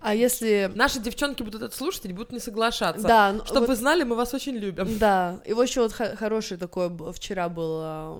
А 0.00 0.14
если... 0.14 0.70
Наши 0.74 1.00
девчонки 1.00 1.42
будут 1.42 1.62
это 1.62 1.76
слушать 1.76 2.04
и 2.06 2.12
будут 2.12 2.32
не 2.32 2.38
соглашаться. 2.38 3.06
Да, 3.06 3.32
ну, 3.32 3.44
Чтобы 3.44 3.60
вот- 3.60 3.68
вы 3.70 3.76
знали, 3.76 4.02
мы 4.04 4.16
вас 4.16 4.34
очень 4.34 4.56
любим. 4.56 4.86
Да, 4.98 5.40
и 5.44 5.52
вот 5.52 5.66
еще 5.68 5.82
вот 5.82 5.92
хороший 5.92 6.56
такой 6.56 6.90
вчера 7.12 7.48
была 7.48 8.16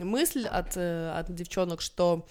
мысль 0.00 0.46
от, 0.46 0.76
э, 0.76 1.12
от 1.16 1.34
девчонок, 1.34 1.80
что 1.80 2.26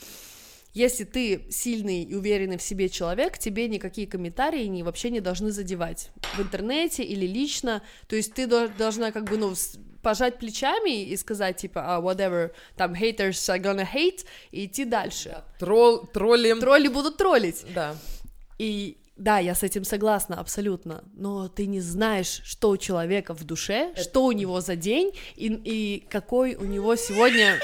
если 0.73 1.05
ты 1.05 1.47
сильный 1.49 2.03
и 2.03 2.13
уверенный 2.13 2.57
в 2.57 2.61
себе 2.61 2.87
человек, 2.89 3.37
тебе 3.37 3.67
никакие 3.67 4.05
комментарии 4.05 4.65
не, 4.65 4.83
вообще 4.83 5.09
не 5.09 5.21
должны 5.21 5.51
задевать 5.51 6.11
в 6.35 6.41
интернете 6.41 7.03
или 7.03 7.25
лично, 7.25 7.81
то 8.07 8.15
есть 8.15 8.33
ты 8.33 8.45
до- 8.45 8.67
должна 8.67 9.11
как 9.11 9.23
бы, 9.23 9.37
ну, 9.37 9.53
пожать 10.03 10.37
плечами 10.37 11.03
и 11.03 11.17
сказать, 11.17 11.57
типа, 11.57 11.95
а, 11.97 11.99
whatever, 11.99 12.51
там, 12.75 12.93
haters 12.93 13.31
are 13.31 13.59
gonna 13.59 13.85
hate, 13.91 14.25
и 14.51 14.65
идти 14.65 14.85
дальше. 14.85 15.43
Тролл, 15.59 16.05
троллим. 16.05 16.59
Тролли 16.59 16.87
будут 16.87 17.17
троллить. 17.17 17.65
Да. 17.73 17.95
И 18.57 18.97
да, 19.17 19.39
я 19.39 19.55
с 19.55 19.63
этим 19.63 19.83
согласна 19.83 20.39
абсолютно, 20.39 21.03
но 21.13 21.47
ты 21.47 21.65
не 21.65 21.79
знаешь, 21.79 22.41
что 22.43 22.69
у 22.69 22.77
человека 22.77 23.33
в 23.33 23.43
душе, 23.43 23.93
что 23.95 24.25
у 24.25 24.31
него 24.31 24.61
за 24.61 24.75
день 24.75 25.11
и, 25.35 25.47
и 25.47 26.07
какой 26.07 26.55
у 26.55 26.65
него 26.65 26.95
сегодня 26.95 27.59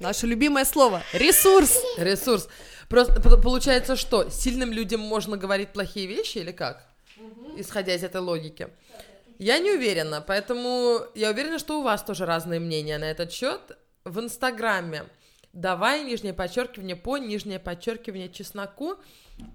наше 0.00 0.26
любимое 0.26 0.64
слово 0.64 1.02
ресурс. 1.12 1.80
Ресурс. 1.96 2.48
Просто 2.88 3.20
получается, 3.20 3.96
что 3.96 4.28
сильным 4.30 4.72
людям 4.72 5.00
можно 5.00 5.36
говорить 5.36 5.72
плохие 5.72 6.06
вещи 6.06 6.38
или 6.38 6.52
как? 6.52 6.84
Исходя 7.56 7.94
из 7.94 8.02
этой 8.02 8.20
логики. 8.20 8.68
Я 9.38 9.58
не 9.58 9.70
уверена, 9.70 10.20
поэтому 10.20 11.00
я 11.14 11.30
уверена, 11.30 11.60
что 11.60 11.78
у 11.78 11.82
вас 11.84 12.02
тоже 12.02 12.26
разные 12.26 12.58
мнения 12.58 12.98
на 12.98 13.04
этот 13.04 13.32
счет. 13.32 13.78
В 14.04 14.18
Инстаграме 14.18 15.04
давай 15.52 16.04
нижнее 16.04 16.32
подчеркивание 16.34 16.96
по 16.96 17.18
нижнее 17.18 17.58
подчеркивание 17.58 18.28
чесноку. 18.28 18.96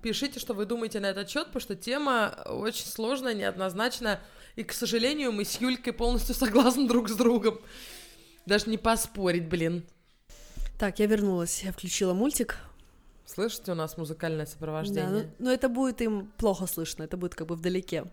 Пишите, 0.01 0.39
что 0.39 0.53
вы 0.53 0.65
думаете 0.65 0.99
на 0.99 1.07
этот 1.07 1.29
счет, 1.29 1.47
потому 1.47 1.61
что 1.61 1.75
тема 1.75 2.43
очень 2.45 2.85
сложная, 2.85 3.33
неоднозначная. 3.33 4.21
И, 4.55 4.63
к 4.63 4.71
сожалению, 4.73 5.31
мы 5.31 5.45
с 5.45 5.59
Юлькой 5.59 5.93
полностью 5.93 6.35
согласны 6.35 6.87
друг 6.87 7.09
с 7.09 7.15
другом. 7.15 7.59
Даже 8.45 8.69
не 8.69 8.77
поспорить, 8.77 9.47
блин. 9.47 9.83
Так, 10.79 10.99
я 10.99 11.05
вернулась, 11.05 11.63
я 11.63 11.71
включила 11.71 12.13
мультик. 12.13 12.57
Слышите, 13.25 13.71
у 13.71 13.75
нас 13.75 13.97
музыкальное 13.97 14.45
Да, 14.45 14.49
ну, 14.49 14.51
сопровождение. 14.51 15.33
но 15.39 15.51
это 15.51 15.69
будет 15.69 16.01
им 16.01 16.31
плохо 16.37 16.67
слышно, 16.67 17.03
это 17.03 17.15
будет 17.15 17.35
как 17.35 17.47
бы 17.47 17.55
вдалеке. 17.55 18.05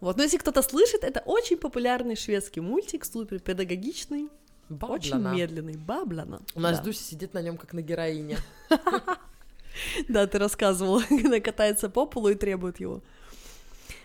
Вот, 0.00 0.16
но 0.16 0.24
если 0.24 0.36
кто-то 0.36 0.62
слышит, 0.62 1.04
это 1.04 1.20
очень 1.20 1.56
популярный 1.56 2.16
шведский 2.16 2.60
мультик, 2.60 3.04
супер 3.04 3.38
педагогичный, 3.38 4.28
очень 4.68 5.12
Баблана. 5.12 5.34
медленный, 5.34 5.76
баблана. 5.76 6.40
У 6.54 6.60
нас 6.60 6.78
да. 6.78 6.84
Дуся 6.84 7.02
сидит 7.02 7.34
на 7.34 7.42
нем 7.42 7.56
как 7.56 7.72
на 7.72 7.80
героине. 7.82 8.38
Да, 10.08 10.26
ты 10.26 10.38
рассказывала, 10.38 11.02
когда 11.08 11.38
катается 11.40 11.90
по 11.90 12.06
полу 12.06 12.28
и 12.30 12.34
требует 12.34 12.80
его. 12.80 13.02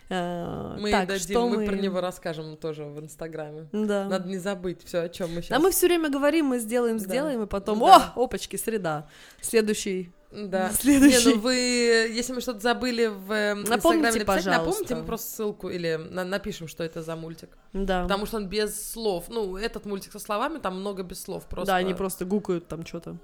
А, 0.10 0.76
Мы 0.78 0.92
так, 0.92 1.08
дадим, 1.08 1.24
что 1.24 1.48
мы 1.48 1.66
про 1.66 1.76
него 1.78 2.02
расскажем 2.02 2.58
тоже 2.58 2.84
в 2.84 3.00
Инстаграме. 3.00 3.70
Да. 3.72 4.10
Надо 4.10 4.28
не 4.28 4.38
забыть 4.38 4.84
все, 4.84 5.04
о 5.04 5.10
чем 5.10 5.34
мы 5.34 5.42
сейчас. 5.42 5.50
Да, 5.58 5.60
мы 5.60 5.72
все 5.72 5.88
время 5.88 6.10
говорим, 6.10 6.48
мы 6.48 6.60
сделаем, 6.60 6.98
Да. 6.98 7.04
сделаем, 7.06 7.44
и 7.44 7.48
потом, 7.48 7.80
Да. 7.80 8.12
о, 8.18 8.26
опачки, 8.26 8.58
среда. 8.58 9.08
Следующий. 9.40 10.12
Да. 10.32 10.72
Следующий. 10.72 11.28
Не, 11.30 11.36
ну 11.36 11.42
вы, 11.42 11.56
если 11.56 12.34
мы 12.34 12.42
что-то 12.42 12.60
забыли 12.60 13.08
в 13.08 13.32
э, 13.32 13.54
Напомните, 13.56 13.76
Инстаграме 13.76 14.02
написать, 14.08 14.26
пожалуйста. 14.26 14.52
напомните 14.60 14.96
мы 14.96 15.04
просто 15.04 15.32
ссылку 15.32 15.70
или 15.70 15.96
на- 16.10 16.24
напишем, 16.24 16.68
что 16.68 16.84
это 16.84 17.02
за 17.02 17.16
мультик. 17.16 17.50
Да. 17.74 18.04
Потому 18.04 18.26
что 18.26 18.38
он 18.38 18.48
без 18.48 18.92
слов. 18.92 19.26
Ну, 19.28 19.58
этот 19.58 19.86
мультик 19.86 20.12
со 20.14 20.20
словами, 20.20 20.60
там 20.60 20.80
много 20.80 21.04
без 21.04 21.22
слов 21.22 21.46
просто. 21.48 21.68
Да, 21.74 21.76
они 21.76 21.94
просто 21.94 22.26
гукают 22.26 22.68
там 22.68 22.86
что-то. 22.86 23.18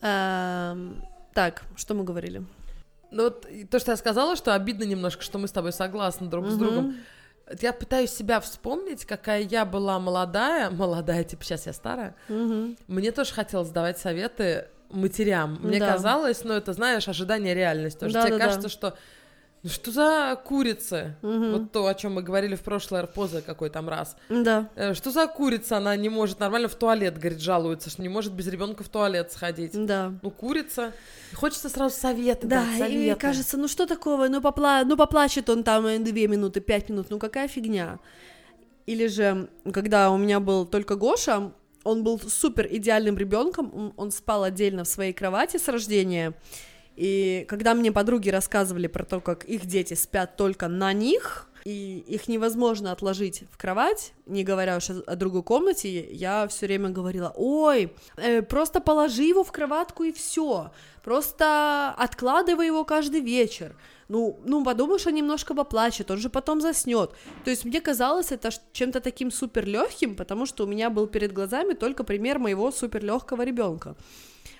Так, 0.00 1.62
что 1.76 1.94
мы 1.94 2.04
говорили? 2.04 2.44
Ну, 3.10 3.24
вот 3.24 3.46
то, 3.70 3.78
что 3.78 3.92
я 3.92 3.96
сказала, 3.96 4.36
что 4.36 4.54
обидно 4.54 4.84
немножко, 4.84 5.22
что 5.22 5.38
мы 5.38 5.48
с 5.48 5.52
тобой 5.52 5.72
согласны 5.72 6.28
друг 6.28 6.48
с 6.48 6.56
другом. 6.56 6.96
Я 7.60 7.72
пытаюсь 7.72 8.10
себя 8.10 8.40
вспомнить, 8.40 9.04
какая 9.04 9.42
я 9.42 9.64
была 9.64 9.98
молодая, 9.98 10.70
молодая, 10.82 11.24
типа 11.24 11.44
сейчас 11.44 11.66
я 11.66 11.72
старая. 11.72 12.14
Мгм. 12.28 12.76
Мне 12.86 13.12
тоже 13.12 13.32
хотелось 13.34 13.68
давать 13.70 13.98
советы 13.98 14.68
матерям. 14.92 15.58
Мне 15.62 15.78
Да. 15.78 15.92
казалось, 15.92 16.44
ну 16.44 16.54
это, 16.54 16.72
знаешь, 16.72 17.08
ожидание 17.08 17.54
реальности. 17.54 17.98
Потому 17.98 18.10
что 18.10 18.20
тебе 18.22 18.30
Да-да-да. 18.32 18.44
кажется, 18.46 18.68
что 18.68 18.96
ну 19.64 19.70
что 19.70 19.92
за 19.92 20.36
курицы? 20.44 21.14
Мгм. 21.22 21.52
Вот 21.52 21.70
то, 21.72 21.86
о 21.86 21.94
чем 21.94 22.14
мы 22.14 22.22
говорили 22.22 22.56
в 22.56 22.62
прошлый 22.62 23.06
поза 23.06 23.42
какой 23.42 23.70
там 23.70 23.88
раз. 23.88 24.16
Да. 24.28 24.68
Э, 24.74 24.92
Что 24.92 25.12
за 25.12 25.28
курица? 25.28 25.76
Она 25.76 25.94
не 25.94 26.08
может 26.08 26.40
нормально 26.40 26.66
в 26.66 26.74
туалет, 26.74 27.16
говорит, 27.16 27.40
жалуется, 27.40 27.88
что 27.88 28.02
не 28.02 28.08
может 28.08 28.32
без 28.32 28.48
ребенка 28.48 28.82
в 28.82 28.88
туалет 28.88 29.30
сходить. 29.30 29.70
Да. 29.86 30.14
Ну, 30.20 30.30
курица. 30.32 30.92
И 31.30 31.36
Хочется 31.36 31.68
сразу 31.68 31.94
советы 31.94 32.48
Да, 32.48 32.64
дать, 32.64 32.74
и 32.74 32.78
советы. 32.78 33.20
кажется, 33.20 33.56
ну 33.56 33.68
что 33.68 33.86
такого, 33.86 34.26
ну, 34.26 34.40
попла... 34.40 34.82
ну 34.84 34.96
поплачет 34.96 35.48
он 35.48 35.62
там 35.62 35.86
э, 35.86 36.00
две 36.00 36.26
минуты, 36.26 36.60
пять 36.60 36.88
минут, 36.88 37.06
ну 37.10 37.20
какая 37.20 37.46
фигня. 37.46 38.00
Или 38.86 39.06
же, 39.06 39.48
когда 39.72 40.10
у 40.10 40.16
меня 40.16 40.40
был 40.40 40.66
только 40.66 40.96
Гоша, 40.96 41.52
он 41.84 42.02
был 42.04 42.20
супер 42.20 42.66
идеальным 42.70 43.16
ребенком, 43.18 43.92
он, 43.96 44.10
спал 44.10 44.44
отдельно 44.44 44.84
в 44.84 44.88
своей 44.88 45.12
кровати 45.12 45.56
с 45.56 45.68
рождения, 45.68 46.34
и 46.96 47.44
когда 47.48 47.74
мне 47.74 47.90
подруги 47.90 48.28
рассказывали 48.28 48.86
про 48.86 49.04
то, 49.04 49.20
как 49.20 49.44
их 49.44 49.66
дети 49.66 49.94
спят 49.94 50.36
только 50.36 50.68
на 50.68 50.92
них, 50.92 51.48
и 51.64 52.04
их 52.08 52.28
невозможно 52.28 52.90
отложить 52.90 53.44
в 53.50 53.56
кровать, 53.56 54.14
не 54.26 54.42
говоря 54.42 54.76
уж 54.76 54.90
о 54.90 55.16
другой 55.16 55.42
комнате, 55.42 56.12
я 56.12 56.48
все 56.48 56.66
время 56.66 56.90
говорила, 56.90 57.32
ой, 57.36 57.92
э, 58.16 58.42
просто 58.42 58.80
положи 58.80 59.22
его 59.22 59.44
в 59.44 59.52
кроватку 59.52 60.02
и 60.02 60.12
все, 60.12 60.72
просто 61.04 61.94
откладывай 61.96 62.66
его 62.66 62.84
каждый 62.84 63.20
вечер. 63.20 63.76
Ну, 64.12 64.38
ну, 64.44 64.62
подумаешь, 64.62 65.06
он 65.06 65.14
немножко 65.14 65.54
поплачет, 65.54 66.10
он 66.10 66.18
же 66.18 66.28
потом 66.28 66.60
заснет. 66.60 67.12
То 67.44 67.50
есть 67.50 67.64
мне 67.64 67.80
казалось 67.80 68.30
это 68.30 68.50
чем-то 68.72 69.00
таким 69.00 69.30
супер 69.30 69.66
легким, 69.66 70.16
потому 70.16 70.44
что 70.44 70.64
у 70.64 70.66
меня 70.66 70.90
был 70.90 71.06
перед 71.06 71.32
глазами 71.32 71.72
только 71.72 72.04
пример 72.04 72.38
моего 72.38 72.70
супер 72.70 73.02
легкого 73.02 73.42
ребенка. 73.42 73.96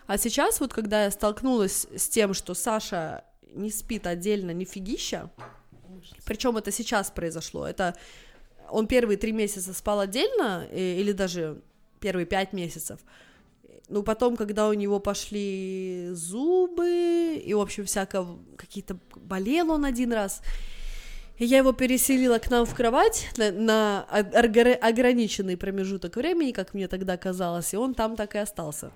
А 0.07 0.17
сейчас, 0.17 0.61
вот 0.61 0.73
когда 0.73 1.05
я 1.05 1.11
столкнулась 1.11 1.87
с 1.95 2.09
тем, 2.09 2.33
что 2.33 2.55
Саша 2.55 3.25
не 3.55 3.71
спит 3.71 4.07
отдельно 4.07 4.53
нифигища, 4.53 5.29
причем 6.25 6.57
это 6.57 6.73
сейчас 6.73 7.11
произошло, 7.11 7.67
это 7.67 7.95
он 8.71 8.87
первые 8.87 9.19
три 9.19 9.33
месяца 9.33 9.75
спал 9.75 10.01
отдельно, 10.01 10.67
э, 10.71 10.97
или 10.99 11.13
даже 11.13 11.61
первые 12.01 12.25
пять 12.25 12.55
месяцев, 12.55 13.01
ну, 13.89 14.03
потом, 14.03 14.37
когда 14.37 14.69
у 14.69 14.73
него 14.73 15.01
пошли 15.01 16.09
зубы, 16.13 17.43
и, 17.45 17.55
в 17.55 17.61
общем, 17.61 17.85
всяко 17.85 18.27
какие-то... 18.57 18.97
Болел 19.17 19.71
он 19.71 19.85
один 19.85 20.13
раз, 20.13 20.43
и 21.39 21.45
я 21.45 21.59
его 21.59 21.73
переселила 21.73 22.39
к 22.39 22.51
нам 22.51 22.65
в 22.67 22.75
кровать 22.75 23.29
на, 23.37 23.51
на 23.51 24.07
огр- 24.11 24.75
ограниченный 24.75 25.57
промежуток 25.57 26.17
времени, 26.17 26.53
как 26.53 26.75
мне 26.75 26.89
тогда 26.89 27.17
казалось, 27.17 27.75
и 27.75 27.77
он 27.77 27.95
там 27.95 28.17
так 28.17 28.35
и 28.35 28.39
остался. 28.39 28.93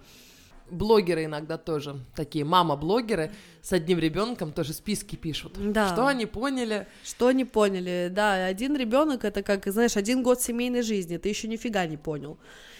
Блогеры 0.71 1.27
иногда 1.27 1.59
тоже, 1.59 2.01
такие 2.17 2.45
мама-блогеры 2.45 3.31
с 3.63 3.73
одним 3.73 4.01
ребенком 4.01 4.53
тоже 4.53 4.73
списки 4.73 5.15
пишут. 5.15 5.53
Да. 5.73 5.93
Что 5.93 6.07
они 6.07 6.27
поняли? 6.27 6.89
Что 7.05 7.31
не 7.31 7.45
поняли? 7.45 8.09
Да, 8.11 8.47
один 8.47 8.77
ребенок 8.77 9.25
это 9.25 9.45
как, 9.45 9.67
знаешь, 9.67 9.97
один 9.97 10.25
год 10.25 10.41
семейной 10.41 10.83
жизни, 10.83 11.19
ты 11.19 11.29
еще 11.29 11.47
нифига 11.47 11.87
не 11.87 11.97
понял. 11.97 12.37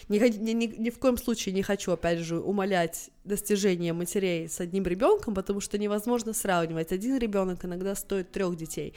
Ни, 0.09 0.19
ни, 0.19 0.53
ни- 0.53 0.77
ни 0.79 0.91
в 0.91 0.99
коем 0.99 1.17
случае 1.17 1.55
не 1.55 1.63
хочу, 1.63 1.91
опять 1.91 2.21
же, 2.21 2.39
умалять 2.39 3.11
достижения 3.25 3.93
матерей 3.93 4.49
с 4.49 4.61
одним 4.61 4.85
ребенком, 4.85 5.35
потому 5.35 5.61
что 5.61 5.79
невозможно 5.79 6.33
сравнивать. 6.33 6.93
Один 6.93 7.19
ребенок 7.19 7.65
иногда 7.65 7.95
стоит 7.95 8.31
трех 8.31 8.57
детей. 8.57 8.95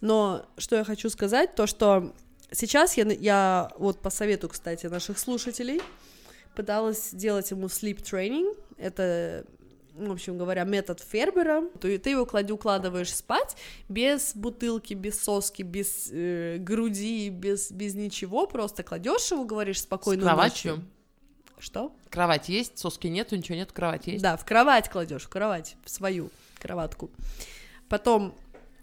Но 0.00 0.46
что 0.56 0.76
я 0.76 0.84
хочу 0.84 1.10
сказать, 1.10 1.54
то 1.54 1.66
что 1.66 2.14
сейчас 2.50 2.96
я, 2.96 3.04
я 3.04 3.70
вот 3.78 4.00
по 4.00 4.10
совету, 4.10 4.48
кстати, 4.48 4.86
наших 4.86 5.18
слушателей 5.18 5.80
пыталась 6.54 7.10
сделать 7.10 7.50
ему 7.50 7.66
sleep 7.66 8.02
training. 8.02 8.56
Это, 8.78 9.44
в 9.96 10.12
общем 10.12 10.38
говоря, 10.38 10.64
метод 10.64 11.00
Фербера. 11.00 11.62
То 11.80 11.88
есть 11.88 12.02
ты 12.02 12.10
его 12.10 12.26
клади, 12.26 12.52
укладываешь 12.52 13.14
спать 13.14 13.56
без 13.88 14.34
бутылки, 14.34 14.94
без 14.94 15.22
соски, 15.22 15.62
без 15.62 16.08
э, 16.12 16.58
груди, 16.58 17.30
без, 17.30 17.70
без 17.70 17.94
ничего. 17.94 18.46
Просто 18.46 18.82
кладешь 18.82 19.30
его, 19.30 19.44
говоришь 19.44 19.82
спокойно. 19.82 20.22
С 20.22 20.24
кроватью? 20.24 20.84
Что? 21.58 21.92
Кровать 22.10 22.48
есть, 22.48 22.78
соски 22.78 23.06
нету, 23.06 23.34
ничего 23.36 23.56
нет, 23.56 23.72
кровать 23.72 24.06
есть. 24.06 24.22
Да, 24.22 24.36
в 24.36 24.44
кровать 24.44 24.90
кладешь, 24.90 25.22
в 25.22 25.28
кровать, 25.28 25.76
в 25.84 25.90
свою 25.90 26.30
кроватку. 26.60 27.10
Потом 27.88 28.34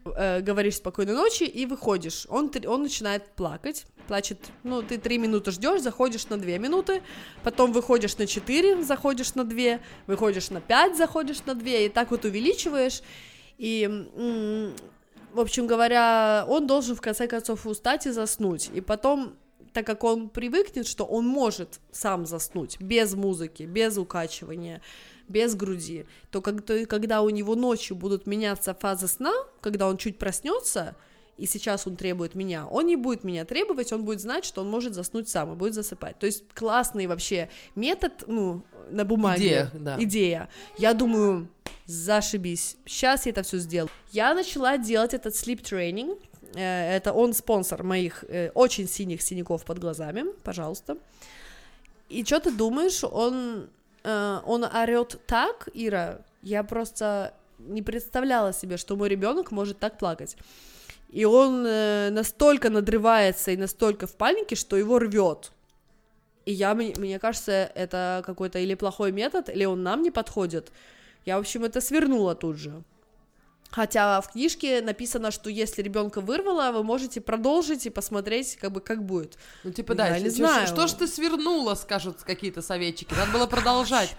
э, 0.05 0.41
говоришь 0.41 0.75
спокойной 0.75 1.13
ночи 1.13 1.43
и 1.43 1.65
выходишь. 1.65 2.25
Он, 2.29 2.51
он 2.67 2.83
начинает 2.83 3.27
плакать, 3.35 3.85
плачет, 4.07 4.39
ну, 4.63 4.81
ты 4.81 4.97
три 4.97 5.17
минуты 5.17 5.51
ждешь, 5.51 5.81
заходишь 5.81 6.27
на 6.27 6.37
две 6.37 6.59
минуты, 6.59 7.01
потом 7.43 7.71
выходишь 7.71 8.17
на 8.17 8.27
четыре, 8.27 8.83
заходишь 8.83 9.35
на 9.35 9.43
две, 9.43 9.81
выходишь 10.07 10.49
на 10.49 10.61
пять, 10.61 10.97
заходишь 10.97 11.43
на 11.45 11.55
две, 11.55 11.85
и 11.85 11.89
так 11.89 12.11
вот 12.11 12.25
увеличиваешь. 12.25 13.01
И, 13.57 13.87
в 15.31 15.39
общем 15.39 15.67
говоря, 15.67 16.45
он 16.47 16.67
должен 16.67 16.95
в 16.95 17.01
конце 17.01 17.27
концов 17.27 17.65
устать 17.65 18.05
и 18.07 18.11
заснуть. 18.11 18.69
И 18.73 18.81
потом 18.81 19.35
так 19.73 19.85
как 19.85 20.03
он 20.03 20.29
привыкнет, 20.29 20.87
что 20.87 21.03
он 21.05 21.25
может 21.25 21.79
сам 21.91 22.25
заснуть 22.25 22.79
без 22.79 23.13
музыки, 23.13 23.63
без 23.63 23.97
укачивания, 23.97 24.81
без 25.27 25.55
груди, 25.55 26.05
то 26.31 26.41
когда, 26.41 26.85
когда 26.85 27.21
у 27.21 27.29
него 27.29 27.55
ночью 27.55 27.95
будут 27.95 28.27
меняться 28.27 28.73
фазы 28.73 29.07
сна, 29.07 29.33
когда 29.61 29.87
он 29.87 29.97
чуть 29.97 30.17
проснется, 30.17 30.95
и 31.37 31.47
сейчас 31.47 31.87
он 31.87 31.95
требует 31.95 32.35
меня, 32.35 32.67
он 32.67 32.85
не 32.85 32.95
будет 32.95 33.23
меня 33.23 33.43
требовать, 33.45 33.91
он 33.91 34.05
будет 34.05 34.21
знать, 34.21 34.45
что 34.45 34.61
он 34.61 34.69
может 34.69 34.93
заснуть 34.93 35.29
сам 35.29 35.53
и 35.53 35.55
будет 35.55 35.73
засыпать. 35.73 36.19
То 36.19 36.27
есть 36.27 36.43
классный 36.53 37.07
вообще 37.07 37.49
метод, 37.75 38.23
ну, 38.27 38.63
на 38.91 39.03
бумаге. 39.03 39.43
Идея, 39.43 39.71
да. 39.73 39.95
Идея. 39.99 40.49
Я 40.77 40.93
думаю, 40.93 41.47
зашибись. 41.85 42.77
Сейчас 42.85 43.25
я 43.25 43.31
это 43.31 43.41
все 43.43 43.57
сделаю. 43.57 43.89
Я 44.11 44.33
начала 44.35 44.77
делать 44.77 45.13
этот 45.13 45.33
sleep 45.33 45.61
training. 45.63 46.19
Э, 46.55 46.95
Это 46.95 47.13
он 47.13 47.33
спонсор 47.33 47.83
моих 47.83 48.23
э, 48.27 48.51
очень 48.53 48.87
синих 48.87 49.21
синяков 49.21 49.65
под 49.65 49.79
глазами, 49.79 50.25
пожалуйста. 50.43 50.97
И 52.09 52.23
что 52.23 52.39
ты 52.39 52.51
думаешь, 52.51 53.03
он, 53.03 53.69
э, 54.03 54.39
он 54.45 54.63
орет 54.63 55.19
так, 55.25 55.69
Ира? 55.73 56.19
Я 56.41 56.63
просто 56.63 57.33
не 57.59 57.81
представляла 57.81 58.53
себе, 58.53 58.77
что 58.77 58.95
мой 58.95 59.09
ребенок 59.09 59.51
может 59.51 59.79
так 59.79 59.97
плакать. 59.97 60.37
И 61.09 61.25
он 61.25 61.63
настолько 62.13 62.71
надрывается 62.71 63.51
и 63.51 63.57
настолько 63.57 64.07
в 64.07 64.15
панике, 64.15 64.55
что 64.55 64.75
его 64.75 64.97
рвет. 64.97 65.51
И 66.45 66.51
я, 66.51 66.73
мне, 66.73 66.93
мне 66.97 67.19
кажется, 67.19 67.71
это 67.75 68.23
какой-то 68.25 68.57
или 68.59 68.73
плохой 68.73 69.11
метод, 69.11 69.47
или 69.47 69.65
он 69.65 69.83
нам 69.83 70.01
не 70.01 70.09
подходит. 70.09 70.71
Я, 71.23 71.37
в 71.37 71.41
общем, 71.41 71.63
это 71.63 71.81
свернула 71.81 72.35
тут 72.35 72.57
же. 72.57 72.83
Хотя 73.73 74.21
в 74.21 74.31
книжке 74.31 74.81
написано, 74.81 75.31
что 75.31 75.49
если 75.49 75.81
ребенка 75.81 76.21
вырвало, 76.21 76.71
вы 76.71 76.83
можете 76.83 77.21
продолжить 77.21 77.87
и 77.87 77.89
посмотреть, 77.89 78.55
как 78.57 78.71
бы 78.71 78.81
как 78.81 79.03
будет. 79.03 79.39
Ну, 79.63 79.71
типа, 79.71 79.95
да, 79.95 80.09
Я 80.09 80.19
не 80.19 80.29
знаю. 80.29 80.67
Что 80.67 80.85
ж 80.85 80.91
ты 80.91 81.07
свернула, 81.07 81.73
скажут 81.73 82.21
какие-то 82.21 82.61
советчики. 82.61 83.15
Надо 83.15 83.31
было 83.31 83.47
продолжать. 83.47 84.15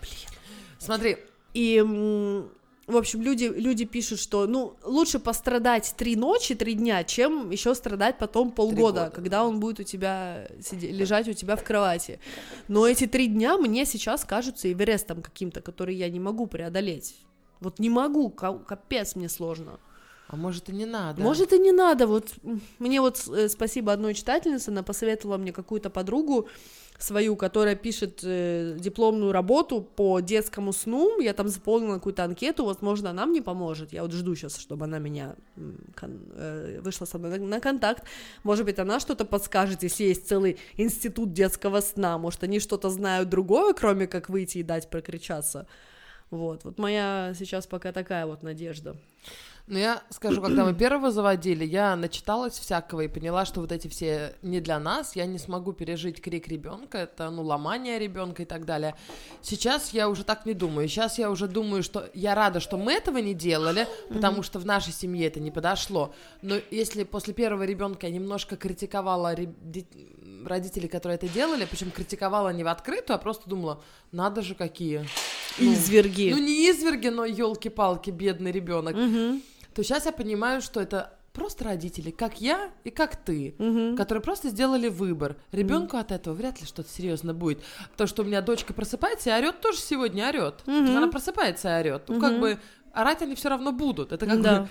Смотри, 0.80 1.18
И, 1.54 1.80
в 1.80 2.96
общем, 2.96 3.22
люди, 3.22 3.44
люди 3.44 3.84
пишут, 3.84 4.18
что, 4.18 4.48
ну, 4.48 4.74
лучше 4.82 5.20
пострадать 5.20 5.94
три 5.96 6.16
ночи, 6.16 6.56
три 6.56 6.74
дня, 6.74 7.04
чем 7.04 7.50
еще 7.50 7.76
страдать 7.76 8.18
потом 8.18 8.50
полгода, 8.50 9.04
года. 9.04 9.10
когда 9.14 9.44
он 9.44 9.60
будет 9.60 9.78
у 9.78 9.84
тебя 9.84 10.48
сиде- 10.60 10.90
лежать 10.90 11.28
у 11.28 11.32
тебя 11.32 11.54
в 11.54 11.62
кровати. 11.62 12.18
Но 12.66 12.88
эти 12.88 13.06
три 13.06 13.28
дня 13.28 13.56
мне 13.56 13.86
сейчас 13.86 14.24
кажутся 14.24 14.70
Эверестом 14.72 15.22
каким-то, 15.22 15.60
который 15.60 15.94
я 15.94 16.10
не 16.10 16.18
могу 16.18 16.48
преодолеть. 16.48 17.23
Вот 17.64 17.78
не 17.78 17.90
могу, 17.90 18.30
ка- 18.30 18.58
капец 18.58 19.16
мне 19.16 19.28
сложно. 19.28 19.78
а 20.28 20.36
может 20.36 20.68
и 20.68 20.72
не 20.72 20.86
надо. 20.86 21.22
Может 21.22 21.52
и 21.52 21.58
не 21.58 21.72
надо, 21.72 22.06
вот 22.06 22.34
мне 22.78 23.00
вот 23.00 23.28
э, 23.28 23.48
спасибо 23.48 23.92
одной 23.92 24.14
читательнице, 24.14 24.70
она 24.70 24.82
посоветовала 24.82 25.38
мне 25.38 25.52
какую-то 25.52 25.90
подругу 25.90 26.48
свою, 26.98 27.36
которая 27.36 27.74
пишет 27.76 28.20
э, 28.24 28.76
дипломную 28.78 29.32
работу 29.32 29.82
по 29.82 30.20
детскому 30.20 30.72
сну, 30.72 31.20
я 31.20 31.32
там 31.34 31.48
заполнила 31.48 31.94
какую-то 31.94 32.24
анкету, 32.24 32.64
возможно, 32.64 33.10
она 33.10 33.26
мне 33.26 33.42
поможет, 33.42 33.92
я 33.92 34.02
вот 34.02 34.12
жду 34.12 34.34
сейчас, 34.36 34.58
чтобы 34.58 34.84
она 34.84 34.98
меня 34.98 35.34
э, 35.56 36.80
вышла 36.82 37.06
со 37.06 37.18
мной 37.18 37.38
на, 37.38 37.46
на 37.46 37.60
контакт, 37.60 38.04
может 38.44 38.64
быть, 38.64 38.78
она 38.78 39.00
что-то 39.00 39.24
подскажет, 39.24 39.82
если 39.82 40.04
есть 40.04 40.28
целый 40.28 40.56
институт 40.76 41.32
детского 41.32 41.80
сна, 41.80 42.16
может, 42.18 42.44
они 42.44 42.60
что-то 42.60 42.90
знают 42.90 43.28
другое, 43.28 43.74
кроме 43.74 44.06
как 44.06 44.28
выйти 44.28 44.58
и 44.58 44.62
дать 44.62 44.88
прокричаться, 44.88 45.66
вот, 46.30 46.64
вот 46.64 46.78
моя 46.78 47.32
сейчас 47.34 47.66
пока 47.66 47.92
такая 47.92 48.26
вот 48.26 48.42
надежда. 48.42 48.96
Ну, 49.66 49.78
я 49.78 50.02
скажу, 50.10 50.42
когда 50.42 50.64
мы 50.64 50.74
первого 50.78 51.10
заводили, 51.10 51.64
я 51.64 51.96
начиталась 51.96 52.58
всякого 52.58 53.02
и 53.02 53.08
поняла, 53.08 53.46
что 53.46 53.60
вот 53.60 53.72
эти 53.72 53.88
все 53.88 54.34
не 54.42 54.60
для 54.60 54.78
нас, 54.78 55.16
я 55.16 55.24
не 55.24 55.38
смогу 55.38 55.72
пережить 55.72 56.20
крик 56.20 56.48
ребенка, 56.48 56.98
это, 56.98 57.30
ну, 57.30 57.42
ломание 57.42 57.98
ребенка 57.98 58.42
и 58.42 58.44
так 58.44 58.66
далее. 58.66 58.94
Сейчас 59.40 59.94
я 59.94 60.10
уже 60.10 60.22
так 60.24 60.44
не 60.44 60.52
думаю. 60.52 60.86
Сейчас 60.88 61.18
я 61.18 61.30
уже 61.30 61.48
думаю, 61.48 61.82
что 61.82 62.10
я 62.12 62.34
рада, 62.34 62.60
что 62.60 62.76
мы 62.76 62.92
этого 62.92 63.18
не 63.18 63.32
делали, 63.32 63.88
потому 64.10 64.42
что 64.42 64.58
в 64.58 64.66
нашей 64.66 64.92
семье 64.92 65.28
это 65.28 65.40
не 65.40 65.50
подошло. 65.50 66.14
Но 66.42 66.56
если 66.70 67.04
после 67.04 67.32
первого 67.32 67.62
ребенка 67.62 68.06
я 68.06 68.12
немножко 68.12 68.56
критиковала 68.56 69.34
родителей, 70.44 70.88
которые 70.88 71.16
это 71.16 71.28
делали, 71.28 71.66
причем 71.70 71.90
критиковала 71.90 72.50
не 72.50 72.64
в 72.64 72.68
открытую, 72.68 73.16
а 73.16 73.18
просто 73.18 73.48
думала, 73.48 73.82
надо 74.12 74.42
же 74.42 74.54
какие. 74.54 75.06
Ну, 75.58 75.72
Изверги. 75.72 76.32
Ну, 76.32 76.38
не 76.38 76.68
изверги, 76.68 77.08
но 77.08 77.24
елки-палки, 77.24 78.10
бедный 78.10 78.50
ребенок 78.52 78.96
Мгм. 78.96 79.40
То 79.74 79.82
сейчас 79.82 80.06
я 80.06 80.12
понимаю, 80.12 80.60
что 80.62 80.80
это 80.80 81.12
просто 81.32 81.64
родители, 81.64 82.10
как 82.10 82.40
я 82.40 82.70
и 82.84 82.90
как 82.90 83.16
ты, 83.16 83.56
Мгм. 83.58 83.96
которые 83.96 84.22
просто 84.22 84.48
сделали 84.50 84.88
выбор. 84.88 85.36
Ребенку 85.50 85.96
от 85.96 86.12
этого 86.12 86.32
вряд 86.34 86.60
ли 86.60 86.66
что-то 86.66 86.88
серьезно 86.88 87.34
будет. 87.34 87.60
То, 87.96 88.06
что 88.06 88.22
у 88.22 88.24
меня 88.24 88.40
дочка 88.40 88.72
просыпается 88.72 89.30
и 89.30 89.32
орет, 89.32 89.60
тоже 89.60 89.78
сегодня 89.78 90.28
орет. 90.28 90.62
Мгм. 90.66 90.96
Она 90.96 91.08
просыпается 91.08 91.76
и 91.76 91.80
орет. 91.80 92.08
Ну, 92.08 92.20
как 92.20 92.38
бы 92.38 92.58
орать 92.92 93.20
они 93.22 93.34
все 93.34 93.48
равно 93.48 93.72
будут. 93.72 94.12
Это 94.12 94.26
как 94.26 94.40
Да. 94.42 94.60
бы 94.60 94.68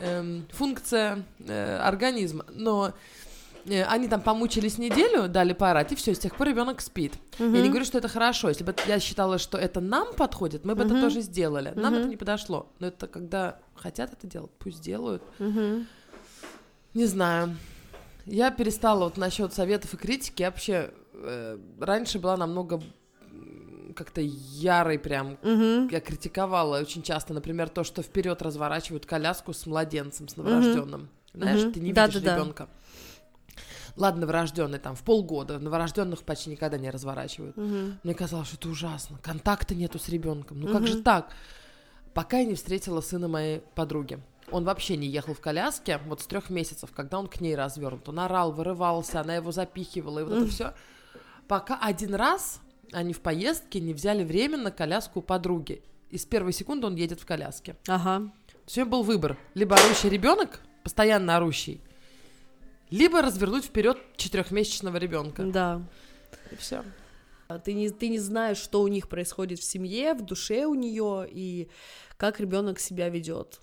эм, 0.00 0.46
функция 0.52 1.24
э, 1.46 1.76
организма. 1.78 2.44
Но 2.50 2.92
они 3.66 4.08
там 4.08 4.20
помучились 4.20 4.78
неделю, 4.78 5.28
дали 5.28 5.52
поорать, 5.52 5.92
и 5.92 5.94
все, 5.94 6.14
с 6.14 6.18
тех 6.18 6.36
пор 6.36 6.48
ребенок 6.48 6.80
спит. 6.80 7.14
Я 7.38 7.46
не 7.62 7.68
говорю, 7.68 7.84
что 7.84 7.98
это 7.98 8.08
хорошо. 8.08 8.48
Если 8.48 8.64
бы 8.64 8.74
я 8.86 9.00
считала, 9.00 9.38
что 9.38 9.56
это 9.58 9.80
нам 9.80 10.14
подходит, 10.14 10.64
мы 10.64 10.74
бы 10.74 10.82
это 10.84 10.92
Мгм. 10.94 11.02
тоже 11.02 11.20
сделали. 11.20 11.72
Нам 11.74 11.92
Мгм. 11.92 12.00
это 12.02 12.08
не 12.10 12.16
подошло. 12.16 12.66
Но 12.78 12.88
это 12.88 13.06
когда 13.06 13.58
хотят 13.74 14.12
это 14.12 14.26
делать, 14.26 14.50
пусть 14.58 14.80
делают. 14.82 15.22
Мгм. 15.38 15.86
Не 16.94 17.06
знаю. 17.06 17.56
Я 18.26 18.50
перестала 18.50 19.04
вот 19.04 19.16
насчет 19.16 19.52
советов 19.52 19.94
и 19.94 19.96
критики. 19.96 20.42
Я 20.42 20.50
вообще 20.50 20.90
э, 21.14 21.58
раньше 21.80 22.18
была 22.18 22.36
намного 22.36 22.82
как-то 23.94 24.20
ярой 24.20 24.98
прям. 24.98 25.38
Мгм. 25.42 25.88
Я 25.88 26.00
критиковала 26.00 26.80
очень 26.80 27.02
часто, 27.02 27.32
например, 27.34 27.68
то, 27.68 27.84
что 27.84 28.02
вперед 28.02 28.42
разворачивают 28.42 29.06
коляску 29.06 29.52
с 29.52 29.66
младенцем, 29.66 30.28
с 30.28 30.36
новорожденным. 30.36 31.08
Знаешь, 31.32 31.62
Мгм. 31.62 31.72
ты 31.72 31.80
не 31.80 31.92
Да, 31.92 32.06
видишь 32.06 32.22
да, 32.22 32.36
да. 32.36 32.44
Ладно, 33.96 34.22
новорожденный 34.22 34.78
там 34.78 34.96
в 34.96 35.02
полгода, 35.02 35.58
новорожденных 35.58 36.22
почти 36.24 36.50
никогда 36.50 36.78
не 36.78 36.90
разворачивают. 36.90 37.56
Мгм. 37.56 38.00
Мне 38.02 38.14
казалось, 38.14 38.48
что 38.48 38.56
это 38.56 38.68
ужасно. 38.68 39.18
Контакта 39.22 39.74
нету 39.74 39.98
с 39.98 40.08
ребенком. 40.08 40.60
Ну 40.60 40.72
как 40.72 40.86
же 40.86 41.02
так? 41.02 41.30
Пока 42.12 42.38
я 42.38 42.44
не 42.44 42.54
встретила 42.54 43.00
сына 43.00 43.28
моей 43.28 43.60
подруги. 43.74 44.20
Он 44.50 44.64
вообще 44.64 44.96
не 44.96 45.06
ехал 45.06 45.34
в 45.34 45.40
коляске, 45.40 45.98
вот 46.06 46.20
с 46.20 46.26
трех 46.26 46.50
месяцев, 46.50 46.90
когда 46.94 47.18
он 47.18 47.28
к 47.28 47.40
ней 47.40 47.56
развернут. 47.56 48.08
Он 48.08 48.20
орал, 48.20 48.52
вырывался, 48.52 49.20
она 49.20 49.36
его 49.36 49.52
запихивала, 49.52 50.20
и 50.20 50.22
вот 50.24 50.32
это 50.32 50.46
все. 50.48 50.74
Пока 51.48 51.78
один 51.80 52.14
раз 52.14 52.60
они 52.92 53.12
в 53.12 53.20
поездке 53.20 53.80
не 53.80 53.94
взяли 53.94 54.22
временно 54.24 54.70
коляску 54.70 55.20
у 55.20 55.22
подруги. 55.22 55.82
И 56.10 56.18
с 56.18 56.24
первой 56.24 56.52
секунды 56.52 56.86
он 56.86 56.94
едет 56.94 57.20
в 57.20 57.26
коляске. 57.26 57.76
Ага. 57.88 58.30
Все 58.66 58.84
был 58.84 59.02
выбор. 59.02 59.36
Либо 59.54 59.76
орущий 59.76 60.08
ребенок, 60.08 60.60
постоянно 60.82 61.36
орущий, 61.36 61.80
либо 62.90 63.22
развернуть 63.22 63.64
вперед 63.64 63.98
четырехмесячного 64.16 64.96
ребенка. 64.96 65.42
Да. 65.44 65.82
И 66.50 66.56
все. 66.56 66.84
А 67.48 67.58
Ты 67.58 67.74
не, 67.74 67.90
ты 67.90 68.08
не 68.08 68.18
знаешь, 68.18 68.56
что 68.56 68.82
у 68.82 68.88
них 68.88 69.08
происходит 69.08 69.58
в 69.58 69.64
семье, 69.64 70.14
в 70.14 70.22
душе 70.22 70.66
у 70.66 70.74
нее 70.74 71.26
и 71.30 71.68
как 72.16 72.40
ребенок 72.40 72.78
себя 72.78 73.08
ведет. 73.08 73.60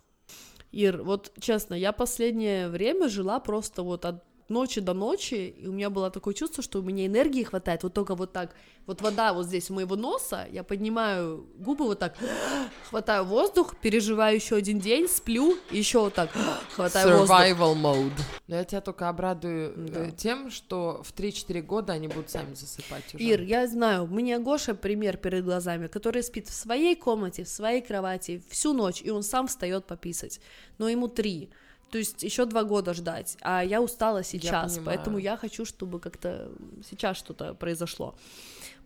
Ир, 0.72 1.02
вот 1.04 1.34
честно, 1.40 1.74
я 1.74 1.92
последнее 1.92 2.70
время 2.70 3.10
жила 3.10 3.40
просто 3.40 3.84
вот 3.84 4.06
от 4.06 4.24
ночи 4.52 4.82
до 4.82 4.94
ночи, 4.94 5.56
и 5.58 5.68
у 5.68 5.72
меня 5.72 5.90
было 5.90 6.12
такое 6.12 6.34
чувство, 6.34 6.64
что 6.64 6.80
у 6.80 6.82
меня 6.82 7.06
энергии 7.06 7.44
хватает, 7.44 7.84
вот 7.84 7.94
только 7.94 8.16
вот 8.16 8.34
так, 8.34 8.54
вот 8.86 9.02
вода 9.02 9.34
вот 9.34 9.46
здесь 9.46 9.70
у 9.70 9.74
моего 9.74 9.96
носа, 9.96 10.48
я 10.52 10.64
поднимаю 10.64 11.46
губы 11.58 11.86
вот 11.86 12.00
так, 12.00 12.16
хватаю 12.90 13.26
воздух, 13.26 13.76
переживаю 13.78 14.36
еще 14.36 14.56
один 14.56 14.80
день, 14.80 15.08
сплю, 15.08 15.58
еще 15.72 16.00
вот 16.00 16.14
так 16.14 16.30
хватаю 16.76 17.20
воздух. 17.20 17.36
Survival 17.36 17.76
mode. 17.76 18.12
Но 18.48 18.56
я 18.56 18.64
тебя 18.64 18.82
только 18.82 19.10
обрадую 19.10 19.74
э, 19.76 19.90
Да. 19.92 20.12
тем, 20.12 20.52
что 20.52 21.02
в 21.04 21.14
3-4 21.14 21.62
года 21.62 21.94
они 21.94 22.08
будут 22.08 22.30
сами 22.30 22.54
засыпать 22.54 23.16
уже. 23.16 23.24
Ир, 23.24 23.42
я 23.42 23.68
знаю, 23.68 24.04
у 24.04 24.08
меня 24.08 24.40
Гоша 24.40 24.76
пример 24.76 25.18
перед 25.18 25.44
глазами, 25.46 25.88
который 25.88 26.24
спит 26.24 26.48
в 26.48 26.54
своей 26.54 26.96
комнате, 26.96 27.44
в 27.44 27.50
своей 27.50 27.82
кровати 27.82 28.42
всю 28.50 28.74
ночь, 28.74 29.02
и 29.02 29.10
он 29.10 29.24
сам 29.24 29.48
встает 29.48 29.86
пописать. 29.86 30.40
Но 30.78 30.90
ему 30.90 31.08
три. 31.08 31.50
То 31.92 31.98
есть 31.98 32.24
еще 32.24 32.46
два 32.46 32.64
года 32.64 32.94
ждать, 32.94 33.38
а 33.42 33.64
я 33.64 33.82
устала 33.82 34.24
сейчас, 34.24 34.76
понимаю. 34.76 34.86
поэтому 34.86 35.18
я 35.18 35.36
хочу, 35.38 35.66
чтобы 35.66 36.00
как-то 36.00 36.50
сейчас 36.90 37.18
что-то 37.18 37.54
произошло. 37.54 38.16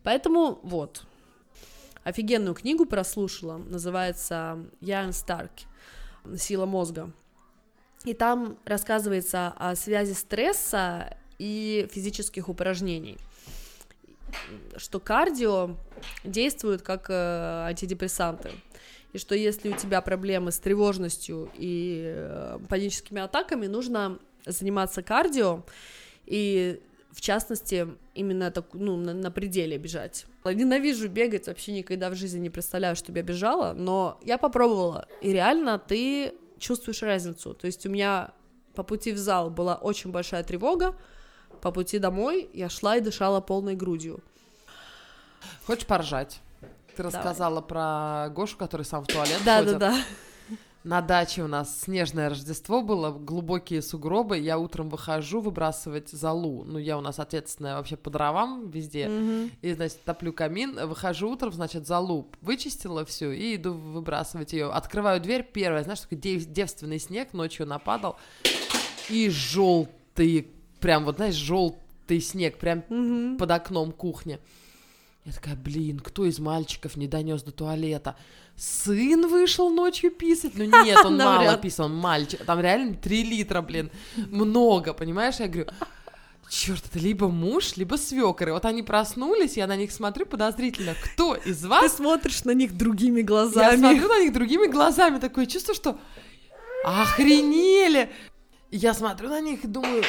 Поэтому 0.03 0.59
вот. 0.63 1.03
Офигенную 2.03 2.53
книгу 2.53 2.85
прослушала, 2.85 3.57
называется 3.57 4.59
Ян 4.79 5.11
Старк 5.11 5.51
«Сила 6.37 6.67
мозга». 6.67 7.11
И 8.03 8.13
там 8.13 8.57
рассказывается 8.65 9.53
о 9.57 9.75
связи 9.75 10.13
стресса 10.13 11.17
и 11.39 11.87
физических 11.91 12.47
упражнений 12.47 13.17
что 14.77 14.99
кардио 14.99 15.77
действует 16.23 16.81
как 16.81 17.09
э, 17.09 17.13
антидепрессанты. 17.67 18.51
И 19.15 19.17
что 19.17 19.33
если 19.33 19.69
у 19.69 19.77
тебя 19.77 20.01
проблемы 20.01 20.51
с 20.51 20.59
тревожностью 20.59 21.49
и 21.55 22.03
э, 22.05 22.59
паническими 22.67 23.21
атаками, 23.21 23.65
нужно 23.65 24.19
заниматься 24.45 25.01
кардио 25.03 25.63
и 26.25 26.81
в 27.11 27.21
частности, 27.21 27.87
именно 28.13 28.51
так, 28.51 28.65
ну, 28.73 28.97
на, 28.97 29.13
на 29.13 29.31
пределе 29.31 29.77
бежать. 29.77 30.25
Ненавижу 30.43 31.07
бегать, 31.07 31.47
вообще 31.47 31.71
никогда 31.71 32.09
в 32.09 32.15
жизни 32.15 32.39
не 32.39 32.49
представляю, 32.49 32.97
чтобы 32.97 33.19
я 33.19 33.23
бежала, 33.23 33.71
но 33.71 34.19
я 34.21 34.37
попробовала, 34.37 35.07
и 35.21 35.31
реально 35.31 35.79
ты 35.79 36.33
чувствуешь 36.59 37.01
разницу. 37.01 37.53
То 37.53 37.67
есть 37.67 37.85
у 37.85 37.89
меня 37.89 38.33
по 38.73 38.83
пути 38.83 39.13
в 39.13 39.17
зал 39.17 39.49
была 39.49 39.75
очень 39.75 40.11
большая 40.11 40.43
тревога, 40.43 40.93
по 41.61 41.71
пути 41.71 41.99
домой 41.99 42.49
я 42.53 42.67
шла 42.67 42.97
и 42.97 42.99
дышала 42.99 43.39
полной 43.39 43.77
грудью. 43.77 44.19
Хочешь 45.65 45.87
поржать? 45.87 46.41
Ты 46.95 47.03
рассказала 47.03 47.61
про 47.61 48.29
Гошу, 48.29 48.57
который 48.57 48.83
сам 48.85 49.03
в 49.03 49.07
туалет 49.07 49.41
Да, 49.45 49.59
ходит. 49.59 49.77
да, 49.77 49.91
да. 49.91 49.97
На 50.83 51.01
даче 51.01 51.41
у 51.41 51.47
нас 51.47 51.81
снежное 51.81 52.29
Рождество 52.29 52.83
было, 52.83 53.09
глубокие 53.09 53.81
сугробы. 53.81 54.37
Я 54.37 54.59
утром 54.59 54.89
выхожу 54.89 55.41
выбрасывать 55.41 56.09
залу. 56.09 56.63
Ну, 56.63 56.77
я 56.77 56.95
у 56.99 57.01
нас 57.01 57.17
ответственная 57.17 57.77
вообще 57.77 57.97
по 57.97 58.11
дровам 58.11 58.69
везде. 58.69 59.07
Мгм. 59.07 59.51
И, 59.63 59.73
значит, 59.73 60.03
топлю 60.03 60.31
камин, 60.31 60.77
выхожу 60.87 61.31
утром, 61.31 61.53
значит, 61.53 61.87
залу 61.87 62.27
вычистила 62.41 63.03
всю 63.03 63.31
и 63.31 63.55
иду 63.55 63.73
выбрасывать 63.73 64.53
ее. 64.53 64.69
Открываю 64.71 65.19
дверь, 65.19 65.41
первая, 65.51 65.83
знаешь, 65.83 66.01
такой 66.01 66.19
дев- 66.19 66.45
девственный 66.45 66.99
снег 66.99 67.33
ночью 67.33 67.65
нападал. 67.65 68.19
И 69.09 69.27
желтый, 69.31 70.51
прям 70.79 71.05
вот, 71.05 71.15
знаешь, 71.15 71.33
желтый 71.33 72.21
снег, 72.21 72.59
прям 72.59 72.83
Мгм. 72.89 73.37
под 73.39 73.49
окном 73.49 73.91
кухни. 73.91 74.39
Я 75.25 75.31
такая, 75.31 75.55
блин, 75.55 75.99
кто 75.99 76.25
из 76.25 76.37
мальчиков 76.39 76.95
не 76.97 77.07
донес 77.07 77.41
до 77.41 77.51
туалета? 77.51 78.15
Сын 78.55 79.27
вышел 79.27 79.71
ночью 79.71 80.11
писать? 80.11 80.51
Ну 80.55 80.65
нет, 80.83 81.03
он 81.03 81.17
мало 81.17 81.57
писал, 81.57 81.87
он 81.87 81.95
мальчик. 81.95 82.45
Там 82.45 82.59
реально 82.61 82.93
3 82.93 83.23
литра, 83.23 83.61
блин. 83.61 83.89
Много, 84.29 84.93
понимаешь? 84.93 85.35
Я 85.39 85.47
говорю, 85.47 85.67
черт, 86.47 86.83
это 86.85 86.99
либо 86.99 87.27
муж, 87.27 87.75
либо 87.75 87.95
свекор. 87.95 88.49
И 88.49 88.51
вот 88.51 88.65
они 88.65 88.83
проснулись, 88.83 89.57
я 89.57 89.65
на 89.65 89.75
них 89.75 89.91
смотрю 89.91 90.27
подозрительно. 90.27 90.93
Кто 91.03 91.33
из 91.33 91.61
Ты 91.61 91.67
вас? 91.67 91.95
смотришь 91.95 92.43
на 92.43 92.51
них 92.51 92.77
другими 92.77 93.21
Я 93.21 93.25
глазами. 93.25 93.77
смотрю 93.77 94.07
на 94.07 94.19
них 94.21 94.31
другими 94.31 94.67
глазами, 94.67 95.17
такое 95.19 95.47
чувство, 95.47 95.73
что 95.73 95.97
охренели. 96.83 98.11
Я 98.69 98.93
смотрю 98.93 99.29
на 99.29 99.41
них 99.41 99.63
и 99.63 99.67
думаю, 99.67 100.03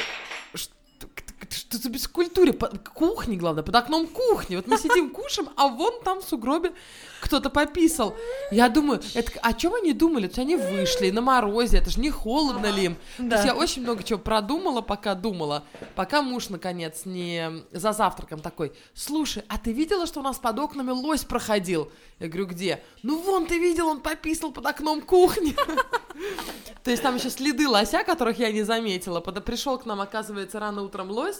что, 1.49 1.77
за 1.77 1.89
бескультуре? 1.89 2.53
По- 2.53 2.67
Кухни, 2.93 3.35
главное, 3.35 3.63
под 3.63 3.75
окном 3.75 4.07
кухни. 4.07 4.55
Вот 4.55 4.67
мы 4.67 4.77
сидим, 4.77 5.09
кушаем, 5.13 5.49
а 5.55 5.67
вон 5.67 6.01
там 6.03 6.21
в 6.21 6.23
сугробе 6.23 6.71
кто-то 7.21 7.49
пописал. 7.49 8.15
Я 8.51 8.69
думаю, 8.69 9.01
это, 9.13 9.31
о 9.41 9.53
чем 9.53 9.73
они 9.73 9.93
думали? 9.93 10.27
То 10.27 10.31
есть 10.31 10.39
они 10.39 10.55
вышли 10.55 11.09
на 11.11 11.21
морозе, 11.21 11.77
это 11.77 11.89
же 11.89 11.99
не 11.99 12.09
холодно 12.11 12.67
ли 12.67 12.85
им? 12.85 12.95
То 13.17 13.23
Да. 13.23 13.35
есть 13.37 13.47
я 13.47 13.55
очень 13.55 13.81
много 13.83 14.03
чего 14.03 14.19
продумала, 14.19 14.81
пока 14.81 15.15
думала. 15.15 15.63
Пока 15.95 16.21
муж, 16.21 16.49
наконец, 16.49 17.01
не 17.05 17.63
за 17.71 17.91
завтраком 17.93 18.39
такой, 18.39 18.71
слушай, 18.93 19.43
а 19.47 19.57
ты 19.57 19.71
видела, 19.73 20.05
что 20.05 20.19
у 20.19 20.23
нас 20.23 20.37
под 20.37 20.59
окнами 20.59 20.91
лось 20.91 21.23
проходил? 21.23 21.91
Я 22.19 22.27
говорю, 22.27 22.47
где? 22.47 22.83
Ну 23.03 23.19
вон, 23.21 23.45
ты 23.45 23.57
видел, 23.59 23.87
он 23.87 23.99
пописал 24.01 24.51
под 24.51 24.65
окном 24.65 25.01
кухни. 25.01 25.55
То 26.83 26.91
есть 26.91 27.03
там 27.03 27.15
еще 27.15 27.29
следы 27.29 27.67
лося, 27.67 28.03
которых 28.03 28.39
я 28.39 28.51
не 28.51 28.63
заметила. 28.63 29.19
Пришел 29.19 29.77
к 29.77 29.85
нам, 29.85 30.01
оказывается, 30.01 30.59
рано 30.59 30.83
утром 30.83 31.11
лось, 31.11 31.36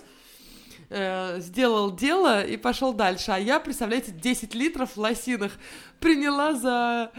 э, 0.90 1.40
сделал 1.40 1.96
дело 1.96 2.44
и 2.46 2.58
пошел 2.58 2.94
дальше. 2.94 3.32
А 3.32 3.38
я, 3.40 3.60
представляете, 3.60 4.12
10 4.12 4.56
литров 4.56 4.98
лосиных 4.98 5.58
приняла 6.00 6.54
за 6.54 7.12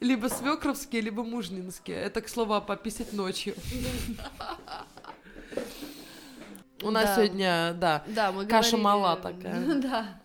либо 0.00 0.28
свекровские, 0.28 1.02
либо 1.02 1.22
мужнинские. 1.22 1.96
Это, 1.98 2.20
к 2.22 2.28
слову, 2.28 2.60
пописать 2.62 3.12
ночью. 3.12 3.54
У 6.82 6.90
нас 6.90 7.04
Да. 7.04 7.16
сегодня, 7.16 7.72
да, 7.74 8.02
Да, 8.06 8.32
мы 8.32 8.46
Каша 8.46 8.70
говорили- 8.76 8.82
мала 8.84 9.16
такая. 9.16 9.74
Да. 9.82 10.20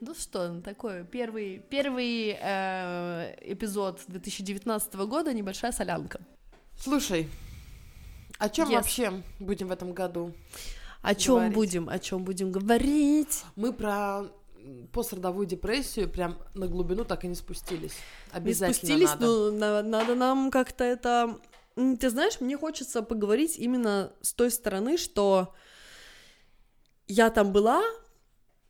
Ну 0.00 0.14
что, 0.14 0.48
ну 0.48 0.62
такой 0.62 1.04
первый, 1.04 1.62
первый 1.70 2.36
э, 2.40 3.36
эпизод 3.40 4.00
2019 4.08 4.94
года, 5.06 5.32
небольшая 5.32 5.70
солянка. 5.70 6.18
Слушай, 6.76 7.28
о 8.38 8.48
чем 8.48 8.68
Yes. 8.68 8.74
вообще 8.74 9.22
будем 9.38 9.68
в 9.68 9.70
этом 9.72 9.92
году? 9.92 10.34
О 11.02 11.14
чем 11.14 11.34
Говорить. 11.36 11.54
будем, 11.54 11.88
о 11.88 11.98
чем 11.98 12.24
будем 12.24 12.50
говорить? 12.52 13.44
Мы 13.54 13.72
про 13.72 14.24
пострадовую 14.92 15.46
депрессию 15.46 16.08
прям 16.08 16.38
на 16.54 16.66
глубину 16.66 17.04
так 17.04 17.24
и 17.24 17.28
не 17.28 17.34
спустились. 17.36 17.92
Не 18.32 18.38
Обязательно 18.38 18.74
спустились, 18.74 19.08
надо. 19.10 19.26
но 19.26 19.50
на- 19.52 19.82
надо 19.82 20.14
нам 20.14 20.50
как-то 20.50 20.82
это... 20.84 21.38
Ты 21.76 22.10
знаешь, 22.10 22.40
мне 22.40 22.56
хочется 22.56 23.02
поговорить 23.02 23.56
именно 23.58 24.10
с 24.22 24.32
той 24.32 24.50
стороны, 24.50 24.96
что 24.96 25.54
я 27.06 27.30
там 27.30 27.52
была, 27.52 27.82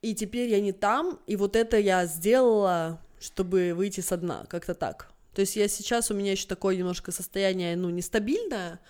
и 0.03 0.15
теперь 0.15 0.49
я 0.51 0.61
не 0.61 0.73
там, 0.73 1.19
и 1.27 1.37
вот 1.37 1.57
это 1.57 1.79
я 1.79 2.05
сделала, 2.07 3.01
чтобы 3.21 3.73
выйти 3.75 4.01
со 4.01 4.17
дна, 4.17 4.45
как-то 4.49 4.75
так. 4.75 5.09
То 5.35 5.41
есть 5.41 5.57
я 5.57 5.69
сейчас, 5.69 6.11
у 6.11 6.15
меня 6.15 6.33
еще 6.33 6.47
такое 6.47 6.77
немножко 6.77 7.13
состояние, 7.13 7.77
ну, 7.77 7.91
нестабильное. 7.91 8.81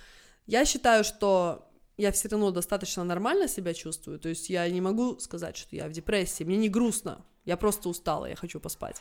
Я 0.47 0.65
считаю, 0.65 1.05
что 1.05 1.69
я 1.97 2.13
все 2.13 2.29
равно 2.29 2.51
достаточно 2.51 3.05
нормально 3.05 3.49
себя 3.49 3.75
чувствую. 3.75 4.19
То 4.19 4.29
есть 4.29 4.51
я 4.51 4.69
не 4.69 4.81
могу 4.81 5.19
сказать, 5.19 5.57
что 5.57 5.77
я 5.77 5.89
в 5.89 5.93
депрессии. 5.93 6.45
Мне 6.45 6.57
не 6.57 6.69
грустно. 6.69 7.25
Я 7.45 7.57
просто 7.57 7.89
устала, 7.89 8.27
я 8.27 8.35
хочу 8.37 8.61
поспать. 8.61 8.97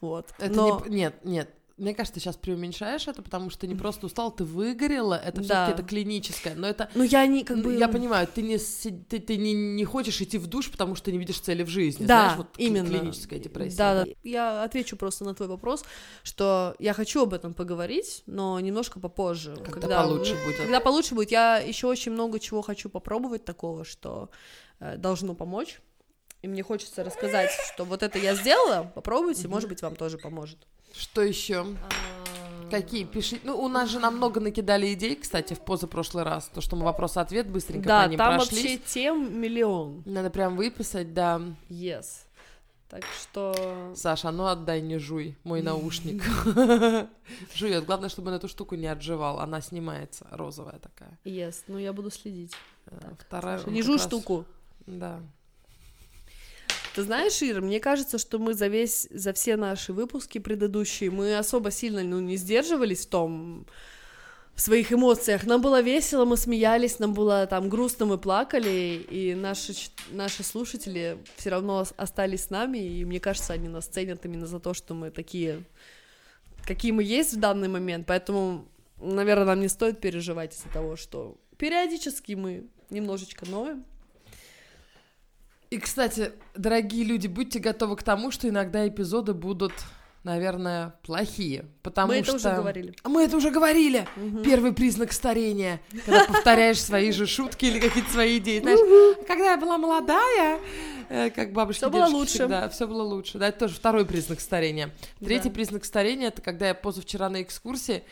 Вот. 0.00 0.32
Это 0.38 0.54
Но... 0.54 0.82
не- 0.86 0.96
Нет, 0.96 1.24
нет. 1.24 1.50
Мне 1.78 1.94
кажется, 1.94 2.14
ты 2.14 2.20
сейчас 2.20 2.36
преуменьшаешь 2.36 3.06
это, 3.06 3.22
потому 3.22 3.50
что 3.50 3.60
ты 3.60 3.68
не 3.68 3.76
просто 3.76 4.06
устал, 4.06 4.32
ты 4.32 4.44
выгорела. 4.44 5.14
Это 5.14 5.40
Да. 5.40 5.42
все-таки 5.42 5.72
это 5.72 5.82
клиническое. 5.88 6.54
Но 6.56 6.66
это 6.66 6.90
Ну, 6.94 7.04
я 7.04 7.26
не 7.26 7.44
как 7.44 7.62
бы... 7.62 7.74
Я 7.76 7.88
понимаю, 7.88 8.26
ты 8.26 8.42
не, 8.42 8.58
ты, 8.58 9.20
ты 9.20 9.36
не, 9.36 9.54
не 9.54 9.84
хочешь 9.84 10.20
идти 10.20 10.38
в 10.38 10.48
душ, 10.48 10.70
потому 10.70 10.96
что 10.96 11.06
ты 11.06 11.12
не 11.12 11.18
видишь 11.18 11.38
цели 11.38 11.62
в 11.62 11.68
жизни. 11.68 12.04
Да, 12.04 12.20
знаешь, 12.20 12.38
вот 12.38 12.48
именно. 12.58 12.88
клиническая 12.88 13.38
депрессия. 13.38 13.76
Да, 13.76 14.04
да. 14.04 14.10
Я 14.24 14.64
отвечу 14.64 14.96
просто 14.96 15.24
на 15.24 15.34
твой 15.34 15.48
вопрос, 15.48 15.84
что 16.22 16.74
я 16.78 16.92
хочу 16.92 17.22
об 17.22 17.32
этом 17.32 17.54
поговорить, 17.54 18.22
но 18.26 18.58
немножко 18.58 19.00
попозже. 19.00 19.56
Когда 19.70 20.02
получше 20.02 20.34
будет. 20.44 20.56
Когда 20.56 20.80
получше 20.80 21.14
будет. 21.14 21.30
Я 21.30 21.58
еще 21.58 21.86
очень 21.86 22.12
много 22.12 22.40
чего 22.40 22.62
хочу 22.62 22.90
попробовать 22.90 23.44
такого, 23.44 23.84
что 23.84 24.30
э, 24.80 24.96
должно 24.96 25.34
помочь. 25.34 25.80
И 26.42 26.48
мне 26.48 26.62
хочется 26.62 27.02
рассказать, 27.02 27.50
что 27.72 27.84
вот 27.84 28.02
это 28.02 28.18
я 28.18 28.34
сделала, 28.34 28.90
попробуйте, 28.94 29.48
может 29.48 29.68
быть, 29.68 29.82
вам 29.82 29.96
тоже 29.96 30.18
поможет. 30.18 30.66
Что 30.92 31.22
еще? 31.22 31.66
Какие? 32.70 33.04
Пиши. 33.04 33.40
Ну, 33.44 33.58
у 33.58 33.68
нас 33.68 33.88
же 33.88 33.98
намного 33.98 34.40
накидали 34.40 34.92
идей, 34.92 35.16
кстати, 35.16 35.54
в 35.54 35.60
позапрошлый 35.60 36.24
раз. 36.24 36.50
То, 36.52 36.60
что 36.60 36.76
мы 36.76 36.84
вопрос-ответ 36.84 37.48
быстренько 37.48 37.88
Да, 37.88 38.04
по 38.04 38.08
ним 38.10 38.18
там 38.18 38.36
прошлись. 38.36 38.62
вообще 38.62 38.78
тем 38.78 39.40
миллион. 39.40 40.02
Надо 40.04 40.30
прям 40.30 40.56
выписать, 40.56 41.14
да. 41.14 41.40
Yes. 41.70 42.04
Так 42.88 43.04
что... 43.20 43.92
Саша, 43.94 44.28
а 44.30 44.32
ну 44.32 44.46
отдай, 44.46 44.80
не 44.80 44.98
жуй 44.98 45.36
мой 45.44 45.60
наушник. 45.62 46.22
Жует. 47.54 47.84
Главное, 47.84 48.08
чтобы 48.08 48.30
он 48.30 48.36
эту 48.36 48.48
штуку 48.48 48.76
не 48.76 48.86
отживал. 48.86 49.40
Она 49.40 49.60
снимается, 49.60 50.26
розовая 50.30 50.78
такая. 50.78 51.18
Yes, 51.24 51.56
ну 51.68 51.76
я 51.78 51.92
буду 51.92 52.10
следить. 52.10 52.54
Э, 52.86 52.98
Вторая. 53.18 53.60
Не 53.66 53.82
жуй 53.82 53.98
штуку. 53.98 54.46
Да. 54.86 55.20
Ты 56.98 57.04
знаешь, 57.04 57.40
Ира, 57.44 57.60
мне 57.60 57.78
кажется, 57.78 58.18
что 58.18 58.40
мы 58.40 58.54
за 58.54 58.66
весь, 58.66 59.06
за 59.12 59.32
все 59.32 59.54
наши 59.54 59.92
выпуски 59.92 60.38
предыдущие, 60.38 61.12
мы 61.12 61.38
особо 61.38 61.70
сильно, 61.70 62.02
ну, 62.02 62.18
не 62.18 62.36
сдерживались 62.36 63.06
в 63.06 63.08
том, 63.08 63.66
в 64.56 64.60
своих 64.60 64.92
эмоциях. 64.92 65.46
Нам 65.46 65.62
было 65.62 65.80
весело, 65.80 66.24
мы 66.24 66.36
смеялись, 66.36 66.98
нам 66.98 67.14
было 67.14 67.46
там 67.46 67.68
грустно, 67.68 68.06
мы 68.06 68.18
плакали, 68.18 69.06
и 69.10 69.36
наши, 69.36 69.74
наши 70.10 70.42
слушатели 70.42 71.18
все 71.36 71.50
равно 71.50 71.82
ос- 71.82 71.94
остались 71.96 72.46
с 72.46 72.50
нами, 72.50 72.78
и 72.78 73.04
мне 73.04 73.20
кажется, 73.20 73.52
они 73.52 73.68
нас 73.68 73.86
ценят 73.86 74.24
именно 74.24 74.48
за 74.48 74.58
то, 74.58 74.74
что 74.74 74.92
мы 74.94 75.12
такие, 75.12 75.62
какие 76.66 76.90
мы 76.90 77.04
есть 77.04 77.34
в 77.34 77.38
данный 77.38 77.68
момент, 77.68 78.08
поэтому, 78.08 78.66
наверное, 79.00 79.46
нам 79.46 79.60
не 79.60 79.68
стоит 79.68 80.00
переживать 80.00 80.52
из-за 80.52 80.68
того, 80.70 80.96
что 80.96 81.36
периодически 81.58 82.32
мы 82.32 82.66
немножечко 82.90 83.46
ноем. 83.48 83.84
И, 85.70 85.78
кстати, 85.78 86.32
дорогие 86.54 87.04
люди, 87.04 87.26
будьте 87.26 87.58
готовы 87.58 87.96
к 87.96 88.02
тому, 88.02 88.30
что 88.30 88.48
иногда 88.48 88.88
эпизоды 88.88 89.34
будут, 89.34 89.72
наверное, 90.24 90.94
плохие. 91.02 91.66
Потому 91.82 92.08
мы 92.12 92.22
что... 92.22 92.36
это 92.36 92.48
уже 92.48 92.56
говорили. 92.56 92.94
А 93.02 93.08
Мы 93.10 93.22
это 93.24 93.36
уже 93.36 93.50
говорили. 93.50 94.06
Первый 94.44 94.72
признак 94.72 95.12
старения, 95.12 95.80
когда 96.06 96.24
повторяешь 96.24 96.80
свои 96.80 97.12
же 97.12 97.26
шутки 97.26 97.66
или 97.66 97.78
какие-то 97.80 98.10
свои 98.10 98.38
идеи. 98.38 98.60
Знаешь, 98.60 99.26
когда 99.26 99.50
я 99.52 99.56
была 99.58 99.76
молодая, 99.76 100.58
э, 101.10 101.28
как 101.30 101.52
бабушки 101.52 101.80
Всё 101.80 101.90
было 101.90 102.06
лучше. 102.06 102.32
всегда, 102.34 102.68
все 102.70 102.86
было 102.86 103.02
лучше. 103.02 103.36
Да, 103.38 103.48
это 103.48 103.60
тоже 103.60 103.74
второй 103.74 104.06
признак 104.06 104.40
старения. 104.40 104.90
Третий 105.20 105.50
Да. 105.50 105.54
признак 105.54 105.84
старения 105.84 106.28
это 106.28 106.40
когда 106.40 106.68
я 106.68 106.74
позавчера 106.74 107.28
на 107.28 107.42
экскурсии 107.42 108.04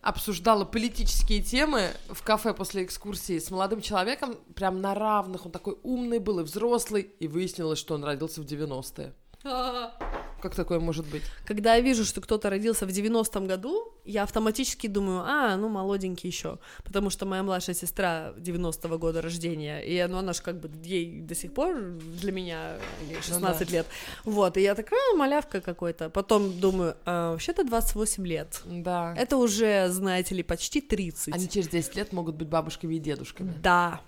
обсуждала 0.00 0.64
политические 0.64 1.42
темы 1.42 1.90
в 2.08 2.22
кафе 2.22 2.54
после 2.54 2.84
экскурсии 2.84 3.38
с 3.38 3.50
молодым 3.50 3.80
человеком, 3.80 4.36
прям 4.54 4.80
на 4.80 4.94
равных. 4.94 5.46
Он 5.46 5.52
такой 5.52 5.78
умный 5.82 6.18
был 6.18 6.40
и 6.40 6.42
взрослый, 6.42 7.02
и 7.02 7.28
выяснилось, 7.28 7.78
что 7.78 7.94
он 7.94 8.04
родился 8.04 8.40
в 8.40 8.44
90-е. 8.44 9.14
Как 9.42 10.54
такое 10.54 10.80
может 10.80 11.06
быть? 11.06 11.22
Когда 11.44 11.74
я 11.74 11.82
вижу, 11.82 12.04
что 12.04 12.20
кто-то 12.20 12.48
родился 12.48 12.86
в 12.86 12.88
90-м 12.88 13.46
году, 13.46 13.92
я 14.06 14.22
автоматически 14.22 14.86
думаю, 14.86 15.22
а, 15.26 15.56
ну, 15.56 15.68
молоденький 15.68 16.28
еще, 16.28 16.58
потому 16.82 17.10
что 17.10 17.26
моя 17.26 17.42
младшая 17.42 17.74
сестра 17.74 18.32
90-го 18.38 18.98
года 18.98 19.20
рождения, 19.20 19.80
и 19.80 20.06
ну, 20.08 20.18
она 20.18 20.32
же 20.32 20.42
как 20.42 20.58
бы 20.58 20.70
ей 20.82 21.20
до 21.20 21.34
сих 21.34 21.52
пор 21.52 21.78
для 22.20 22.32
меня 22.32 22.76
ей 23.08 23.20
16 23.20 23.70
лет, 23.70 23.86
вот, 24.24 24.56
и 24.56 24.62
я 24.62 24.74
такая, 24.74 25.00
«А, 25.12 25.16
малявка 25.16 25.60
какой-то, 25.60 26.08
потом 26.08 26.58
думаю, 26.58 26.96
а, 27.04 27.32
вообще-то 27.32 27.62
28 27.64 28.26
лет, 28.26 28.62
Да. 28.64 29.14
это 29.16 29.36
уже, 29.36 29.88
знаете 29.90 30.34
ли, 30.34 30.42
почти 30.42 30.80
30. 30.80 31.34
Они 31.34 31.48
через 31.48 31.68
10 31.68 31.96
лет 31.96 32.12
могут 32.12 32.36
быть 32.36 32.48
бабушками 32.48 32.94
и 32.94 32.98
дедушками. 32.98 33.52
Да, 33.62 34.00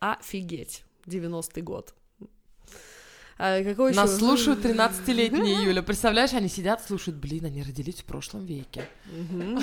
офигеть, 0.00 0.84
90-й 1.06 1.62
год. 1.62 1.94
А 3.38 3.62
какой 3.64 3.94
Нас 3.94 4.10
ещё- 4.10 4.18
слушают 4.18 4.64
13-летние, 4.64 5.62
Юля. 5.64 5.82
Представляешь, 5.82 6.32
они 6.32 6.48
сидят, 6.48 6.84
слушают, 6.86 7.18
блин, 7.18 7.44
они 7.46 7.62
родились 7.62 7.96
в 8.00 8.04
прошлом 8.04 8.44
веке. 8.46 8.84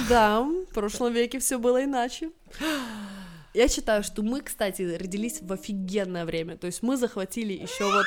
Да, 0.09 0.41
в 0.41 0.73
прошлом 0.73 1.13
веке 1.13 1.39
все 1.39 1.57
было 1.59 1.83
иначе. 1.83 2.31
Я 3.53 3.67
считаю, 3.67 4.03
что 4.03 4.21
мы, 4.21 4.41
кстати, 4.41 4.81
родились 4.99 5.39
в 5.41 5.51
офигенное 5.51 6.25
время. 6.25 6.55
То 6.57 6.67
есть 6.67 6.83
мы 6.83 6.97
захватили 6.97 7.53
еще 7.53 7.83
вот 7.85 8.05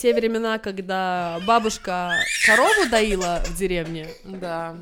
те 0.00 0.14
времена, 0.14 0.58
когда 0.58 1.40
бабушка 1.46 2.12
корову 2.46 2.88
доила 2.90 3.42
в 3.46 3.56
деревне, 3.58 4.08
Да. 4.24 4.76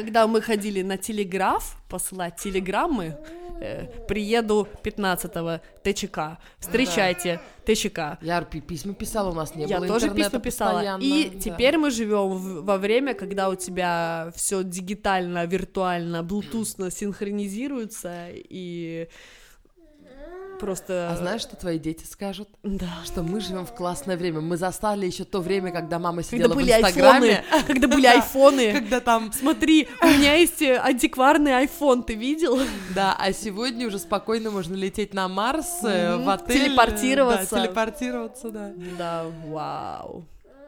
Когда 0.00 0.26
мы 0.26 0.40
ходили 0.40 0.82
на 0.82 0.96
телеграф 0.96 1.76
посылать 1.88 2.36
телеграммы, 2.36 3.16
э, 3.60 3.86
приеду 4.08 4.66
15-го, 4.82 5.60
ТЧК, 5.82 6.38
встречайте, 6.58 7.40
ТЧК. 7.66 8.18
Я 8.22 8.40
пи- 8.42 8.60
письма 8.60 8.94
писала, 8.94 9.30
у 9.30 9.34
нас 9.34 9.54
не 9.54 9.64
Я 9.66 9.78
было 9.78 9.88
тоже 9.88 10.06
интернета 10.06 10.40
письма 10.40 10.40
писала. 10.40 10.98
И 11.00 11.30
да. 11.30 11.40
теперь 11.40 11.76
мы 11.76 11.90
живем 11.90 12.28
в- 12.30 12.64
во 12.64 12.78
время, 12.78 13.12
когда 13.14 13.48
у 13.50 13.54
тебя 13.56 14.32
все 14.34 14.62
дигитально, 14.64 15.44
виртуально, 15.46 16.22
блутусно 16.22 16.90
синхронизируется 16.90 18.28
и 18.32 19.08
просто. 20.60 21.08
А 21.10 21.16
знаешь, 21.16 21.40
что 21.40 21.56
твои 21.56 21.78
дети 21.78 22.04
скажут? 22.04 22.48
Да. 22.62 22.86
Что 23.04 23.22
мы 23.22 23.40
живем 23.40 23.66
в 23.66 23.74
классное 23.74 24.16
время. 24.16 24.40
Мы 24.40 24.56
застали 24.56 25.06
еще 25.06 25.24
то 25.24 25.40
время, 25.40 25.72
когда 25.72 25.98
мама 25.98 26.22
Когда 26.22 26.36
сидела 26.36 26.54
были 26.54 26.70
в 26.72 26.76
Инстаграме. 26.76 27.36
айфоны, 27.38 27.64
когда 27.66 27.88
были 27.88 28.06
айфоны. 28.06 28.72
Когда 28.74 29.00
там, 29.00 29.32
Смотри, 29.32 29.88
у 30.02 30.06
меня 30.06 30.34
есть 30.34 30.62
э, 30.62 30.78
антикварный 30.78 31.56
айфон, 31.56 32.02
ты 32.02 32.14
видел? 32.14 32.58
да, 32.94 33.16
а 33.18 33.32
сегодня 33.32 33.86
уже 33.86 33.98
спокойно 33.98 34.50
можно 34.50 34.74
лететь 34.74 35.14
на 35.14 35.26
Марс, 35.28 35.82
э, 35.82 36.16
в 36.16 36.28
отель. 36.28 36.64
Телепортироваться. 36.66 37.54
Да, 37.56 37.62
телепортироваться, 37.66 38.50
да. 38.50 38.72
Да, 38.98 39.24
вау. 39.46 40.24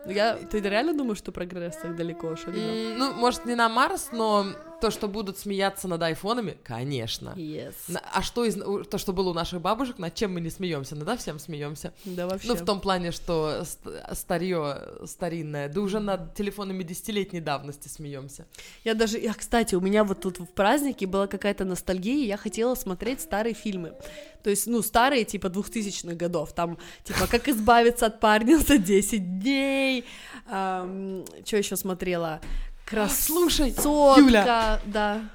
Я, 0.06 0.34
ты 0.34 0.58
реально 0.60 0.94
думаешь, 0.94 1.18
что 1.18 1.30
прогресс 1.30 1.76
так 1.76 1.94
далеко 1.94 2.34
шагнул? 2.34 2.62
М, 2.64 2.98
Ну, 2.98 3.12
может, 3.14 3.44
не 3.46 3.54
на 3.54 3.68
Марс, 3.68 4.08
но 4.12 4.46
то, 4.82 4.90
что 4.90 5.06
будут 5.06 5.38
смеяться 5.38 5.86
над 5.86 6.02
айфонами, 6.02 6.56
конечно. 6.64 7.34
Yes. 7.36 7.74
А 8.12 8.20
что 8.20 8.44
из 8.44 8.56
то, 8.88 8.98
что 8.98 9.12
было 9.12 9.30
у 9.30 9.32
наших 9.32 9.60
бабушек, 9.60 9.98
над 9.98 10.12
чем 10.16 10.34
мы 10.34 10.40
не 10.40 10.50
смеемся? 10.50 10.96
Над 10.96 11.20
всем 11.20 11.38
смеемся. 11.38 11.92
Да 12.04 12.26
вообще. 12.26 12.48
Ну, 12.48 12.54
в 12.56 12.64
том 12.64 12.80
плане, 12.80 13.12
что 13.12 13.62
ст- 13.64 13.86
старье 14.18 14.76
старинное, 15.06 15.68
да 15.68 15.80
уже 15.80 16.00
над 16.00 16.34
телефонами 16.34 16.82
десятилетней 16.82 17.40
давности 17.40 17.86
смеемся. 17.86 18.44
Я 18.82 18.94
даже, 18.94 19.18
я, 19.20 19.34
кстати, 19.34 19.76
у 19.76 19.80
меня 19.80 20.02
вот 20.02 20.20
тут 20.20 20.40
в 20.40 20.46
празднике 20.46 21.06
была 21.06 21.28
какая-то 21.28 21.64
ностальгия, 21.64 22.24
и 22.24 22.26
я 22.26 22.36
хотела 22.36 22.74
смотреть 22.74 23.20
старые 23.20 23.54
фильмы. 23.54 23.94
То 24.42 24.50
есть, 24.50 24.66
ну, 24.66 24.82
старые, 24.82 25.24
типа, 25.24 25.46
2000-х 25.46 26.16
годов. 26.16 26.52
Там, 26.52 26.76
типа, 27.04 27.28
«Как 27.30 27.46
избавиться 27.48 28.06
от 28.06 28.18
парня 28.18 28.58
за 28.58 28.78
10 28.78 29.38
дней». 29.38 30.04
что 30.48 31.56
еще 31.56 31.76
смотрела? 31.76 32.40
Слушай, 32.86 33.72
Красотка, 33.72 34.20
Юля. 34.20 34.80
да. 34.86 35.30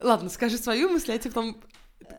Ладно, 0.00 0.28
скажи 0.30 0.58
свою 0.58 0.88
мысль, 0.90 1.10
я 1.12 1.18
тебе 1.18 1.32
потом 1.32 1.56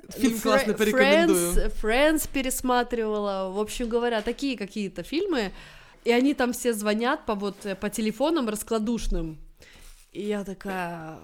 фильм 0.10 0.36
Фре- 0.38 0.42
классный 0.42 0.74
порекомендую. 0.76 1.54
Friends, 1.54 1.74
Friends 1.82 2.30
пересматривала. 2.32 3.52
В 3.52 3.60
общем 3.60 3.88
говоря, 3.88 4.22
такие 4.22 4.58
какие-то 4.58 5.04
фильмы. 5.04 5.52
И 6.04 6.12
они 6.12 6.34
там 6.34 6.54
все 6.54 6.74
звонят 6.74 7.26
по 7.26 7.36
вот 7.36 7.66
э, 7.66 7.76
по 7.76 7.90
телефонам 7.90 8.48
раскладушным. 8.50 9.38
И 10.12 10.24
я 10.24 10.44
такая, 10.44 11.20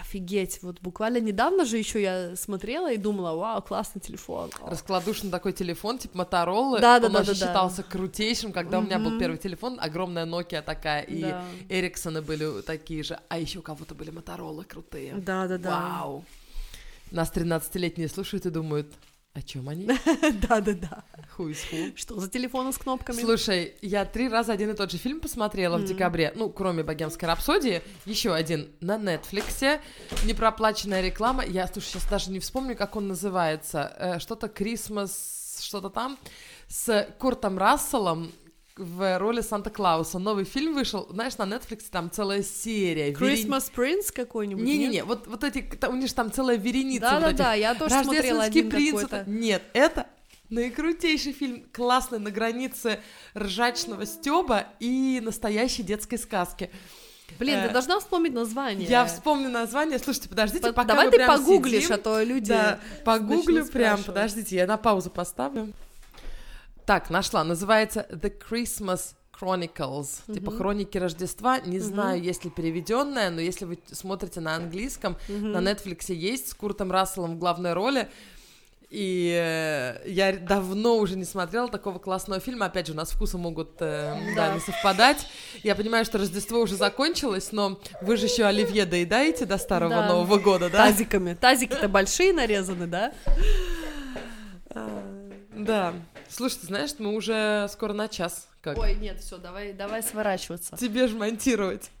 офигеть, 0.00 0.62
вот 0.62 0.80
буквально 0.80 1.18
недавно 1.18 1.64
же 1.64 1.78
еще 1.78 2.00
я 2.02 2.36
смотрела 2.36 2.92
и 2.92 2.96
думала, 2.96 3.34
вау, 3.36 3.62
классный 3.62 4.00
телефон. 4.00 4.50
Раскладушный 4.64 5.30
такой 5.30 5.52
телефон, 5.52 5.98
типа 5.98 6.18
Моторолы, 6.18 6.80
Да, 6.80 6.98
да, 7.00 7.06
он 7.06 7.12
да, 7.12 7.20
да, 7.20 7.26
да. 7.26 7.34
считался 7.34 7.82
крутейшим, 7.82 8.52
когда 8.52 8.78
у 8.78 8.82
меня 8.82 8.98
был 8.98 9.18
первый 9.18 9.38
телефон, 9.38 9.78
огромная 9.80 10.26
Nokia 10.26 10.62
такая, 10.62 11.02
и 11.02 11.22
Да. 11.22 11.44
Эриксоны 11.68 12.22
были 12.22 12.62
такие 12.62 13.02
же, 13.02 13.18
а 13.28 13.38
еще 13.38 13.58
у 13.60 13.62
кого-то 13.62 13.94
были 13.94 14.10
Моторолы 14.10 14.64
крутые. 14.64 15.14
Да, 15.14 15.46
да, 15.46 15.58
да. 15.58 15.70
Вау. 15.70 16.24
Нас 17.10 17.30
13-летние 17.32 18.08
слушают 18.08 18.46
и 18.46 18.50
думают, 18.50 18.86
о 19.34 19.42
чем 19.42 19.68
они? 19.68 19.86
Да, 19.86 20.60
да, 20.60 20.72
да. 20.74 21.04
Who 21.36 21.50
is 21.50 21.58
who? 21.70 21.96
Что 21.96 22.20
за 22.20 22.28
телефоны 22.28 22.72
с 22.72 22.78
кнопками? 22.78 23.20
Слушай, 23.20 23.74
я 23.80 24.04
три 24.04 24.28
раза 24.28 24.52
один 24.52 24.70
и 24.70 24.74
тот 24.74 24.90
же 24.90 24.98
фильм 24.98 25.20
посмотрела 25.20 25.78
в 25.78 25.84
декабре. 25.84 26.32
Ну, 26.36 26.50
кроме 26.50 26.82
«Богемской 26.82 27.26
рапсодии», 27.28 27.82
еще 28.04 28.34
один 28.34 28.70
на 28.80 28.98
Нетфликсе. 28.98 29.80
Непроплаченная 30.24 31.00
реклама. 31.00 31.44
Я, 31.44 31.66
слушай, 31.66 31.86
сейчас 31.86 32.06
даже 32.06 32.30
не 32.30 32.40
вспомню, 32.40 32.76
как 32.76 32.96
он 32.96 33.08
называется. 33.08 33.96
Э, 33.98 34.18
что-то 34.18 34.48
«Крисмас», 34.48 35.60
что-то 35.62 35.88
там. 35.88 36.18
С 36.68 37.08
Куртом 37.18 37.58
Расселом 37.58 38.32
в 38.76 39.18
роли 39.18 39.40
Санта-Клауса. 39.42 40.18
Новый 40.18 40.44
фильм 40.44 40.74
вышел. 40.74 41.06
Знаешь, 41.10 41.36
на 41.38 41.46
Нетфликсе 41.46 41.88
там 41.90 42.10
целая 42.10 42.42
серия. 42.42 43.12
Christmas 43.12 43.70
Prince 43.74 44.12
какой-нибудь? 44.12 44.64
Не-не-не, 44.64 45.04
вот, 45.04 45.26
вот 45.26 45.44
эти, 45.44 45.68
у 45.86 45.94
них 45.94 46.08
же 46.08 46.14
там 46.14 46.32
целая 46.32 46.56
вереница 46.56 47.10
вот 47.14 47.20
Да-да-да, 47.20 47.54
я 47.54 47.74
тоже 47.74 48.02
смотрела 48.02 48.44
один 48.44 48.70
принц. 48.70 48.92
какой-то. 48.92 49.16
это- 49.16 49.30
Нет, 49.30 49.62
это 49.74 50.06
наикрутейший 50.48 51.32
фильм, 51.32 51.64
классный, 51.72 52.18
на 52.18 52.30
границе 52.30 53.00
ржачного 53.36 54.06
стеба 54.06 54.66
и 54.80 55.20
настоящей 55.22 55.82
детской 55.82 56.16
сказки. 56.18 56.70
Блин, 57.38 57.58
Э, 57.60 57.66
ты 57.68 57.72
должна 57.72 57.98
вспомнить 57.98 58.34
название. 58.34 58.86
Я 58.86 59.06
вспомню 59.06 59.48
название. 59.48 59.98
Слушайте, 59.98 60.28
подождите, 60.28 60.66
По- 60.68 60.72
пока 60.74 60.88
Давай 60.88 61.10
ты 61.10 61.26
погуглишь, 61.26 61.84
сидим. 61.84 61.94
а 61.94 61.98
то 61.98 62.22
люди... 62.22 62.48
Да, 62.50 62.78
погуглю 63.06 63.64
прям. 63.66 64.02
Подождите, 64.04 64.56
я 64.56 64.66
на 64.66 64.76
паузу 64.76 65.08
поставлю. 65.08 65.72
Так, 66.86 67.10
нашла. 67.10 67.44
Называется 67.44 68.06
The 68.10 68.32
Christmas 68.50 69.14
Chronicles. 69.40 70.08
Типа 70.32 70.50
Мгм. 70.50 70.58
хроники 70.58 70.98
Рождества. 70.98 71.58
Не 71.60 71.78
Мгм. 71.78 71.86
знаю, 71.86 72.22
есть 72.22 72.44
ли 72.44 72.50
переведенная, 72.50 73.30
но 73.30 73.40
если 73.40 73.64
вы 73.64 73.78
смотрите 73.90 74.40
на 74.40 74.54
английском, 74.56 75.16
Мгм. 75.28 75.52
на 75.52 75.58
Netflix 75.58 76.12
есть 76.12 76.48
с 76.50 76.54
Куртом 76.54 76.90
Расселом 76.92 77.36
в 77.36 77.38
главной 77.38 77.72
роли. 77.72 78.08
И 78.90 79.32
э, 79.42 80.06
я 80.06 80.36
давно 80.36 80.96
уже 80.98 81.16
не 81.16 81.24
смотрела 81.24 81.66
такого 81.68 81.98
классного 81.98 82.40
фильма. 82.42 82.66
Опять 82.66 82.88
же, 82.88 82.92
у 82.92 82.96
нас 82.96 83.10
вкусы 83.12 83.38
могут 83.38 83.76
э, 83.80 84.14
да, 84.36 84.52
не 84.52 84.60
совпадать. 84.60 85.26
Я 85.62 85.74
понимаю, 85.74 86.04
что 86.04 86.18
Рождество 86.18 86.60
уже 86.60 86.76
закончилось, 86.76 87.52
но 87.52 87.80
вы 88.02 88.18
же 88.18 88.26
еще 88.26 88.44
оливье 88.44 88.84
доедаете 88.84 89.46
до 89.46 89.56
Старого 89.56 89.94
Да. 89.94 90.08
Нового 90.08 90.38
года, 90.38 90.68
да? 90.68 90.88
Тазиками. 90.88 91.32
Тазики-то 91.32 91.88
большие 91.88 92.34
нарезаны, 92.34 92.86
да? 92.86 93.14
Да. 95.56 95.94
Слушай, 96.32 96.58
ты 96.60 96.66
знаешь, 96.66 96.90
мы 96.98 97.14
уже 97.14 97.66
скоро 97.70 97.92
на 97.92 98.08
час. 98.08 98.48
Как? 98.62 98.78
Ой, 98.78 98.94
нет, 98.94 99.20
все, 99.20 99.36
давай, 99.38 99.72
давай 99.72 100.02
сворачиваться. 100.02 100.76
Тебе 100.76 101.06
же 101.08 101.16
монтировать. 101.16 101.90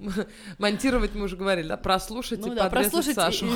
Ну, 0.00 0.08
м- 0.08 0.26
монтировать 0.58 1.14
мы 1.14 1.24
уже 1.24 1.36
говорили, 1.36 1.68
да? 1.68 1.76
Прослушать 1.76 2.40
Ну 2.40 2.52
и 2.52 2.56
да, 2.56 2.68
прослушайте. 2.70 3.14
Сашу. 3.14 3.46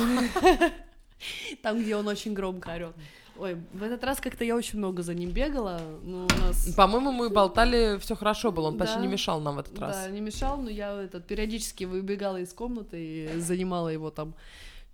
Там, 1.61 1.81
где 1.81 1.95
он 1.95 2.07
очень 2.07 2.33
громко 2.33 2.69
орет. 2.69 2.95
Ой, 3.37 3.57
в 3.73 3.81
этот 3.83 4.03
раз 4.03 4.19
как-то 4.19 4.43
я 4.43 4.55
очень 4.55 4.77
много 4.77 5.01
за 5.03 5.13
ним 5.13 5.31
бегала. 5.31 5.81
Ну, 6.03 6.25
у 6.27 6.41
нас... 6.47 6.73
По-моему, 6.75 7.11
мы 7.11 7.29
болтали, 7.29 7.97
все 7.99 8.15
хорошо 8.15 8.51
было, 8.51 8.67
он 8.67 8.77
почти 8.77 8.95
Да. 8.95 9.01
не 9.01 9.07
мешал 9.07 9.39
нам 9.41 9.55
в 9.55 9.59
этот 9.59 9.73
Да, 9.73 9.87
раз. 9.87 10.07
не 10.09 10.21
мешал, 10.21 10.57
но 10.57 10.69
я 10.69 10.93
этот, 11.01 11.25
периодически 11.25 11.85
выбегала 11.85 12.37
из 12.37 12.53
комнаты 12.53 13.03
и 13.35 13.39
занимала 13.39 13.89
его 13.89 14.11
там 14.11 14.33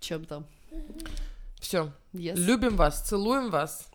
чем-то. 0.00 0.44
Все, 1.60 1.90
Yes. 2.14 2.36
любим 2.36 2.76
вас, 2.76 3.02
целуем 3.06 3.50
вас. 3.50 3.88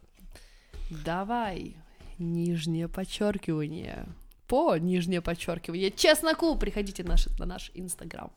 Давай. 1.05 1.75
Нижнее 2.19 2.87
подчеркивание. 2.87 4.05
По 4.47 4.77
нижнее 4.77 5.21
подчеркивание. 5.21 5.91
Чесноку. 5.91 6.55
Приходите 6.55 7.03
наш, 7.03 7.27
на 7.39 7.45
наш 7.45 7.71
инстаграм. 7.73 8.31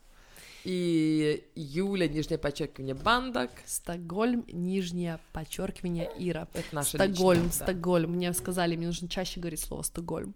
И 0.63 1.45
Юля, 1.55 2.07
нижнее 2.09 2.37
подчеркивание, 2.37 2.93
Бандак. 2.95 3.51
Стокгольм, 3.65 4.43
нижнее 4.51 5.19
подчеркивание 5.31 6.09
Ира. 6.17 6.47
Это 6.53 6.67
наша 6.75 6.97
Стокгольм, 6.97 7.43
личная, 7.45 7.59
да. 7.59 7.65
Стокгольм. 7.65 8.11
Мне 8.11 8.33
сказали, 8.33 8.75
мне 8.75 8.87
нужно 8.87 9.07
чаще 9.07 9.39
говорить 9.39 9.61
слово 9.61 9.83
Стокгольм. 9.83 10.35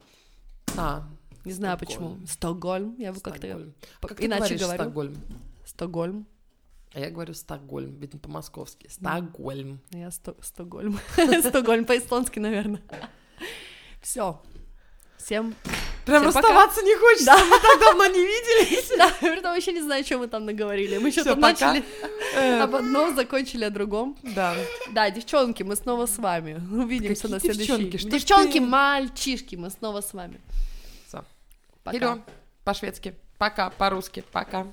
А, 0.78 1.06
Не 1.44 1.52
знаю 1.52 1.76
Стокгольм. 1.78 2.12
почему. 2.16 2.28
Стокгольм. 2.28 2.96
Я 2.98 3.08
его 3.08 3.20
как-то 3.20 3.74
по- 4.00 4.08
Как 4.08 4.20
ты 4.20 4.26
иначе 4.28 4.56
говорю. 4.56 4.82
Стокгольм? 4.84 5.18
Стокгольм. 5.66 6.28
А 6.94 7.00
я 7.00 7.10
говорю 7.10 7.34
Стокгольм, 7.34 7.96
ведь 8.00 8.14
не 8.14 8.20
по-московски. 8.20 8.88
Стокгольм. 8.90 9.80
Я 9.92 10.12
Сто- 10.12 10.36
Стокгольм. 10.42 11.00
Стокгольм 11.42 11.86
по-эстонски, 11.86 12.40
наверное. 12.40 12.82
Все. 14.02 14.42
Всем 15.18 15.54
Прям 16.06 16.24
Всем 16.24 16.34
пока. 16.34 16.48
расставаться 16.48 16.82
не 16.82 16.96
хочется, 16.96 17.26
Да. 17.26 17.46
мы 17.46 17.60
так 17.60 17.80
давно 17.80 18.08
не 18.08 18.20
виделись. 18.26 18.90
Да, 18.98 19.12
я 19.22 19.40
вообще 19.42 19.72
не 19.72 19.82
знаю, 19.82 20.04
что 20.04 20.18
мы 20.18 20.28
там 20.28 20.46
наговорили. 20.46 20.98
Мы 20.98 21.12
что-то 21.12 21.36
начали 21.36 21.84
Э, 22.36 22.62
об 22.62 22.74
одном, 22.76 23.16
закончили 23.16 23.64
о 23.66 23.70
другом. 23.70 24.18
Да. 24.24 24.56
Да, 24.92 25.12
девчонки, 25.12 25.62
мы 25.64 25.76
снова 25.76 26.08
с 26.08 26.18
вами. 26.18 26.56
Увидимся 26.72 27.28
на 27.28 27.40
следующей. 27.40 27.90
девчонки? 28.10 28.58
Мальчишки, 28.58 29.56
мы 29.56 29.70
снова 29.70 30.02
с 30.02 30.12
вами. 30.14 30.42
Всё. 31.08 31.24
Пока. 31.84 32.18
По-шведски. 32.64 33.14
Пока, 33.38 33.70
по-русски. 33.70 34.24
Пока. 34.32 34.68